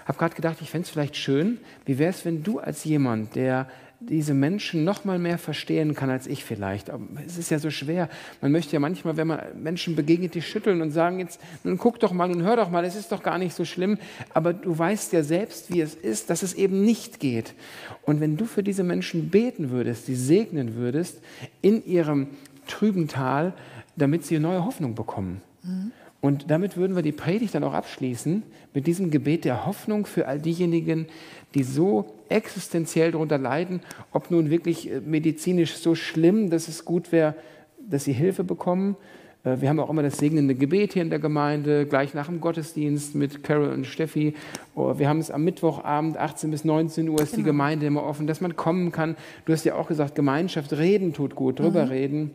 Ich 0.03 0.07
habe 0.07 0.17
gerade 0.17 0.35
gedacht, 0.35 0.57
ich 0.61 0.69
fände 0.69 0.85
es 0.85 0.89
vielleicht 0.89 1.15
schön, 1.15 1.59
wie 1.85 1.97
wäre 1.97 2.09
es, 2.09 2.25
wenn 2.25 2.43
du 2.43 2.59
als 2.59 2.83
jemand, 2.83 3.35
der 3.35 3.67
diese 4.09 4.33
Menschen 4.33 4.83
noch 4.83 5.05
mal 5.05 5.19
mehr 5.19 5.37
verstehen 5.37 5.93
kann 5.93 6.09
als 6.09 6.25
ich 6.25 6.43
vielleicht. 6.43 6.89
Aber 6.89 7.03
es 7.25 7.37
ist 7.37 7.51
ja 7.51 7.59
so 7.59 7.69
schwer. 7.69 8.09
Man 8.41 8.51
möchte 8.51 8.73
ja 8.73 8.79
manchmal, 8.79 9.15
wenn 9.15 9.27
man 9.27 9.39
Menschen 9.61 9.95
begegnet, 9.95 10.33
die 10.33 10.41
schütteln 10.41 10.81
und 10.81 10.91
sagen 10.91 11.19
jetzt, 11.19 11.39
nun 11.63 11.77
guck 11.77 11.99
doch 11.99 12.11
mal 12.11 12.31
und 12.31 12.41
hör 12.41 12.55
doch 12.55 12.69
mal, 12.69 12.83
es 12.83 12.95
ist 12.95 13.11
doch 13.11 13.21
gar 13.21 13.37
nicht 13.37 13.55
so 13.55 13.63
schlimm. 13.63 13.99
Aber 14.33 14.53
du 14.53 14.77
weißt 14.77 15.13
ja 15.13 15.23
selbst, 15.23 15.71
wie 15.71 15.81
es 15.81 15.93
ist, 15.93 16.31
dass 16.31 16.41
es 16.41 16.53
eben 16.53 16.83
nicht 16.83 17.19
geht. 17.19 17.53
Und 18.01 18.19
wenn 18.21 18.37
du 18.37 18.45
für 18.45 18.63
diese 18.63 18.83
Menschen 18.83 19.29
beten 19.29 19.69
würdest, 19.69 20.07
sie 20.07 20.15
segnen 20.15 20.75
würdest 20.75 21.21
in 21.61 21.85
ihrem 21.85 22.27
trüben 22.67 23.07
Tal, 23.07 23.53
damit 23.95 24.25
sie 24.25 24.39
neue 24.39 24.65
Hoffnung 24.65 24.95
bekommen. 24.95 25.41
Mhm. 25.63 25.91
Und 26.21 26.51
damit 26.51 26.77
würden 26.77 26.95
wir 26.95 27.03
die 27.03 27.11
Predigt 27.11 27.55
dann 27.55 27.63
auch 27.63 27.73
abschließen 27.73 28.43
mit 28.73 28.87
diesem 28.87 29.11
Gebet 29.11 29.45
der 29.45 29.65
Hoffnung 29.65 30.05
für 30.05 30.27
all 30.27 30.39
diejenigen, 30.39 31.07
die 31.55 31.63
so 31.63 32.13
existenziell 32.31 33.11
darunter 33.11 33.37
leiden, 33.37 33.81
ob 34.11 34.31
nun 34.31 34.49
wirklich 34.49 34.89
äh, 34.89 35.01
medizinisch 35.01 35.75
so 35.75 35.95
schlimm, 35.95 36.49
dass 36.49 36.67
es 36.67 36.85
gut 36.85 37.11
wäre, 37.11 37.35
dass 37.79 38.05
sie 38.05 38.13
Hilfe 38.13 38.43
bekommen. 38.43 38.95
Äh, 39.43 39.57
wir 39.59 39.69
haben 39.69 39.79
auch 39.79 39.89
immer 39.89 40.03
das 40.03 40.17
segnende 40.17 40.55
Gebet 40.55 40.93
hier 40.93 41.01
in 41.01 41.09
der 41.09 41.19
Gemeinde, 41.19 41.85
gleich 41.85 42.13
nach 42.13 42.27
dem 42.27 42.41
Gottesdienst 42.41 43.15
mit 43.15 43.43
Carol 43.43 43.69
und 43.69 43.85
Steffi. 43.85 44.35
Oh, 44.75 44.97
wir 44.97 45.09
haben 45.09 45.19
es 45.19 45.31
am 45.31 45.43
Mittwochabend, 45.43 46.17
18 46.17 46.51
bis 46.51 46.65
19 46.65 47.09
Uhr 47.09 47.21
ist 47.21 47.31
genau. 47.31 47.37
die 47.37 47.43
Gemeinde 47.43 47.85
immer 47.85 48.03
offen, 48.03 48.27
dass 48.27 48.41
man 48.41 48.55
kommen 48.55 48.91
kann. 48.91 49.15
Du 49.45 49.53
hast 49.53 49.65
ja 49.65 49.75
auch 49.75 49.87
gesagt, 49.87 50.15
Gemeinschaft 50.15 50.73
reden 50.73 51.13
tut 51.13 51.35
gut, 51.35 51.59
drüber 51.59 51.85
mhm. 51.85 51.91
reden. 51.91 52.31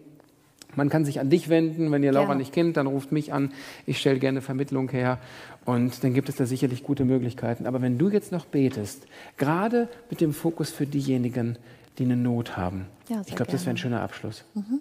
Man 0.77 0.89
kann 0.89 1.05
sich 1.05 1.20
an 1.20 1.31
dich 1.31 1.49
wenden. 1.49 1.91
Wenn 1.91 2.03
ihr 2.03 2.12
Laura 2.12 2.31
ja. 2.31 2.35
nicht 2.35 2.53
kennt, 2.53 2.77
dann 2.77 2.87
ruft 2.87 3.12
mich 3.12 3.33
an. 3.33 3.53
Ich 3.87 3.99
stelle 3.99 4.18
gerne 4.18 4.41
Vermittlung 4.43 4.91
her. 4.91 5.18
Und 5.64 6.05
dann 6.05 6.14
gibt 6.14 6.29
es 6.29 6.37
da 6.37 6.47
sicherlich 6.47 6.85
gute 6.85 7.05
Möglichkeiten. 7.05 7.66
Aber 7.66 7.83
wenn 7.83 7.99
du 7.99 8.09
jetzt 8.09 8.31
noch 8.31 8.45
betest, 8.45 9.07
gerade 9.37 9.89
mit 10.11 10.20
dem 10.20 10.33
Fokus 10.33 10.70
für 10.70 10.87
diejenigen, 10.87 11.59
die 11.99 12.05
eine 12.05 12.16
Not 12.16 12.57
haben, 12.57 12.87
ja, 13.09 13.22
ich 13.27 13.35
glaube, 13.35 13.51
das 13.51 13.62
wäre 13.62 13.74
ein 13.74 13.79
schöner 13.79 14.03
Abschluss. 14.03 14.45
Mhm. 14.55 14.81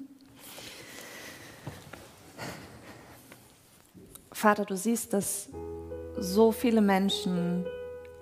Vater, 4.32 4.66
du 4.66 4.76
siehst, 4.76 5.14
dass 5.14 5.50
so 6.20 6.52
viele 6.52 6.82
Menschen 6.82 7.66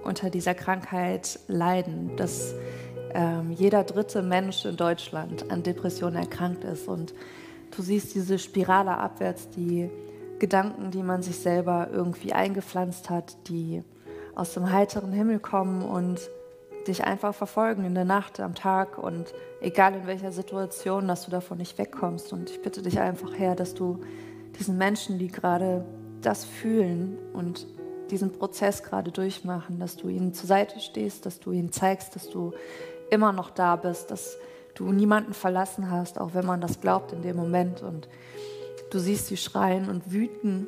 unter 0.03 0.30
dieser 0.30 0.53
Krankheit 0.53 1.39
leiden, 1.47 2.15
dass 2.17 2.53
ähm, 3.13 3.51
jeder 3.51 3.84
dritte 3.84 4.21
Mensch 4.21 4.65
in 4.65 4.76
Deutschland 4.76 5.49
an 5.51 5.63
Depressionen 5.63 6.15
erkrankt 6.15 6.63
ist. 6.63 6.88
Und 6.88 7.13
Du 7.76 7.82
siehst 7.82 8.13
diese 8.13 8.38
Spirale 8.38 8.97
abwärts, 8.97 9.49
die 9.49 9.89
Gedanken, 10.39 10.91
die 10.91 11.03
man 11.03 11.24
sich 11.24 11.38
selber 11.38 11.89
irgendwie 11.91 12.34
eingepflanzt 12.34 13.09
hat, 13.09 13.47
die 13.47 13.84
aus 14.36 14.53
dem 14.53 14.71
heiteren 14.71 15.11
Himmel 15.11 15.39
kommen 15.39 15.82
und 15.82 16.30
dich 16.88 17.03
einfach 17.03 17.34
verfolgen 17.34 17.86
in 17.86 17.95
der 17.95 18.05
Nacht, 18.05 18.39
am 18.39 18.55
Tag 18.55 18.97
und 18.97 19.34
egal 19.61 19.95
in 19.95 20.05
welcher 20.05 20.32
Situation, 20.32 21.07
dass 21.07 21.26
du 21.26 21.32
davon 21.32 21.57
nicht 21.57 21.78
wegkommst. 21.78 22.34
Und 22.34 22.49
ich 22.49 22.61
bitte 22.61 22.82
dich 22.82 22.99
einfach, 22.99 23.32
Herr, 23.38 23.55
dass 23.55 23.74
du 23.74 24.01
diesen 24.59 24.78
Menschen, 24.78 25.17
die 25.17 25.30
gerade 25.30 25.86
das 26.21 26.45
fühlen 26.45 27.17
und 27.34 27.67
diesen 28.11 28.32
Prozess 28.34 28.84
gerade 28.84 29.11
durchmachen, 29.11 29.80
dass 29.80 29.95
du 29.95 30.09
ihnen 30.09 30.34
zur 30.34 30.47
Seite 30.47 30.80
stehst, 30.80 31.26
dass 31.26 31.39
du 31.39 31.51
ihnen 31.51 31.71
zeigst, 31.71 32.15
dass 32.15 32.30
du 32.30 32.53
immer 33.09 33.32
noch 33.32 33.49
da 33.49 33.76
bist, 33.76 34.11
dass 34.11 34.38
du 34.76 34.91
niemanden 34.91 35.34
verlassen 35.34 35.89
hast, 35.91 36.19
auch 36.19 36.34
wenn 36.34 36.45
man 36.45 36.61
das 36.61 36.82
glaubt 36.82 37.11
in 37.11 37.21
dem 37.21 37.36
Moment. 37.36 37.82
Und 37.82 38.07
du 38.91 38.99
siehst 38.99 39.28
sie 39.28 39.38
schreien 39.38 39.89
und 39.89 40.11
wüten 40.11 40.67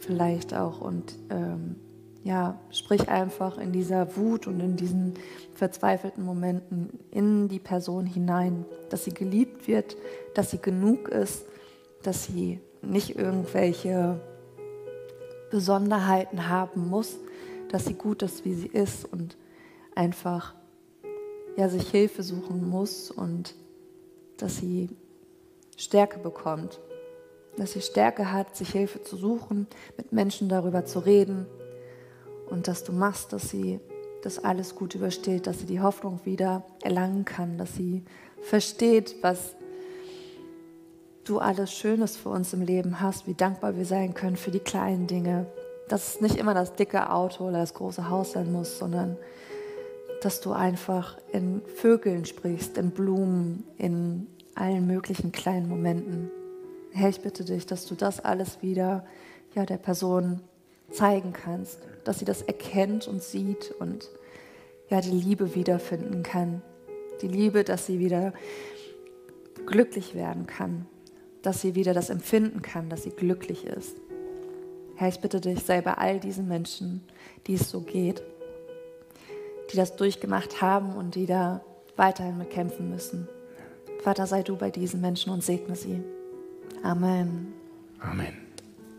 vielleicht 0.00 0.54
auch. 0.54 0.80
Und 0.80 1.18
ähm, 1.30 1.76
ja, 2.24 2.58
sprich 2.70 3.08
einfach 3.08 3.58
in 3.58 3.72
dieser 3.72 4.16
Wut 4.16 4.46
und 4.46 4.60
in 4.60 4.76
diesen 4.76 5.14
verzweifelten 5.54 6.24
Momenten 6.24 6.90
in 7.10 7.48
die 7.48 7.58
Person 7.58 8.06
hinein, 8.06 8.64
dass 8.90 9.04
sie 9.04 9.14
geliebt 9.14 9.68
wird, 9.68 9.96
dass 10.34 10.50
sie 10.50 10.60
genug 10.60 11.08
ist, 11.08 11.44
dass 12.02 12.24
sie 12.24 12.60
nicht 12.82 13.16
irgendwelche 13.16 14.20
Besonderheiten 15.50 16.48
haben 16.48 16.88
muss, 16.88 17.16
dass 17.70 17.86
sie 17.86 17.94
gut 17.94 18.22
ist, 18.22 18.44
wie 18.44 18.54
sie 18.54 18.68
ist 18.68 19.10
und 19.10 19.36
einfach 19.94 20.54
ja, 21.58 21.68
sich 21.68 21.90
Hilfe 21.90 22.22
suchen 22.22 22.70
muss 22.70 23.10
und 23.10 23.56
dass 24.36 24.58
sie 24.58 24.90
Stärke 25.76 26.20
bekommt. 26.20 26.78
Dass 27.56 27.72
sie 27.72 27.80
Stärke 27.80 28.30
hat, 28.30 28.54
sich 28.54 28.70
Hilfe 28.70 29.02
zu 29.02 29.16
suchen, 29.16 29.66
mit 29.96 30.12
Menschen 30.12 30.48
darüber 30.48 30.84
zu 30.84 31.00
reden 31.00 31.46
und 32.48 32.68
dass 32.68 32.84
du 32.84 32.92
machst, 32.92 33.32
dass 33.32 33.48
sie 33.48 33.80
das 34.22 34.38
alles 34.38 34.76
gut 34.76 34.94
übersteht, 34.94 35.48
dass 35.48 35.58
sie 35.58 35.66
die 35.66 35.80
Hoffnung 35.80 36.20
wieder 36.22 36.62
erlangen 36.84 37.24
kann, 37.24 37.58
dass 37.58 37.74
sie 37.74 38.04
versteht, 38.40 39.16
was 39.22 39.56
du 41.24 41.40
alles 41.40 41.72
Schönes 41.72 42.16
für 42.16 42.28
uns 42.28 42.52
im 42.52 42.62
Leben 42.62 43.00
hast, 43.00 43.26
wie 43.26 43.34
dankbar 43.34 43.76
wir 43.76 43.84
sein 43.84 44.14
können 44.14 44.36
für 44.36 44.52
die 44.52 44.60
kleinen 44.60 45.08
Dinge. 45.08 45.46
Dass 45.88 46.14
es 46.14 46.20
nicht 46.20 46.36
immer 46.36 46.54
das 46.54 46.74
dicke 46.74 47.10
Auto 47.10 47.48
oder 47.48 47.58
das 47.58 47.74
große 47.74 48.08
Haus 48.08 48.32
sein 48.32 48.52
muss, 48.52 48.78
sondern 48.78 49.16
dass 50.20 50.40
du 50.40 50.52
einfach 50.52 51.16
in 51.32 51.62
Vögeln 51.76 52.24
sprichst, 52.24 52.76
in 52.78 52.90
Blumen, 52.90 53.64
in 53.76 54.26
allen 54.54 54.86
möglichen 54.86 55.32
kleinen 55.32 55.68
Momenten. 55.68 56.30
Herr, 56.92 57.08
ich 57.08 57.20
bitte 57.20 57.44
dich, 57.44 57.66
dass 57.66 57.86
du 57.86 57.94
das 57.94 58.20
alles 58.20 58.62
wieder 58.62 59.06
ja, 59.54 59.64
der 59.64 59.76
Person 59.76 60.40
zeigen 60.90 61.32
kannst, 61.32 61.80
dass 62.04 62.18
sie 62.18 62.24
das 62.24 62.42
erkennt 62.42 63.06
und 63.06 63.22
sieht 63.22 63.70
und 63.78 64.08
ja, 64.88 65.00
die 65.00 65.10
Liebe 65.10 65.54
wiederfinden 65.54 66.22
kann. 66.22 66.62
Die 67.22 67.28
Liebe, 67.28 67.62
dass 67.62 67.86
sie 67.86 67.98
wieder 67.98 68.32
glücklich 69.66 70.14
werden 70.14 70.46
kann, 70.46 70.86
dass 71.42 71.60
sie 71.60 71.74
wieder 71.74 71.94
das 71.94 72.10
empfinden 72.10 72.62
kann, 72.62 72.88
dass 72.88 73.02
sie 73.02 73.10
glücklich 73.10 73.66
ist. 73.66 73.96
Herr, 74.96 75.08
ich 75.08 75.20
bitte 75.20 75.40
dich, 75.40 75.62
sei 75.62 75.82
bei 75.82 75.94
all 75.94 76.18
diesen 76.18 76.48
Menschen, 76.48 77.02
die 77.46 77.54
es 77.54 77.70
so 77.70 77.82
geht 77.82 78.22
die 79.70 79.76
das 79.76 79.96
durchgemacht 79.96 80.60
haben 80.60 80.94
und 80.94 81.14
die 81.14 81.26
da 81.26 81.60
weiterhin 81.96 82.38
mit 82.38 82.50
kämpfen 82.50 82.90
müssen. 82.90 83.28
Vater, 84.02 84.26
sei 84.26 84.42
du 84.42 84.56
bei 84.56 84.70
diesen 84.70 85.00
Menschen 85.00 85.32
und 85.32 85.42
segne 85.42 85.74
sie. 85.74 86.02
Amen. 86.82 87.52
Amen. 88.00 88.47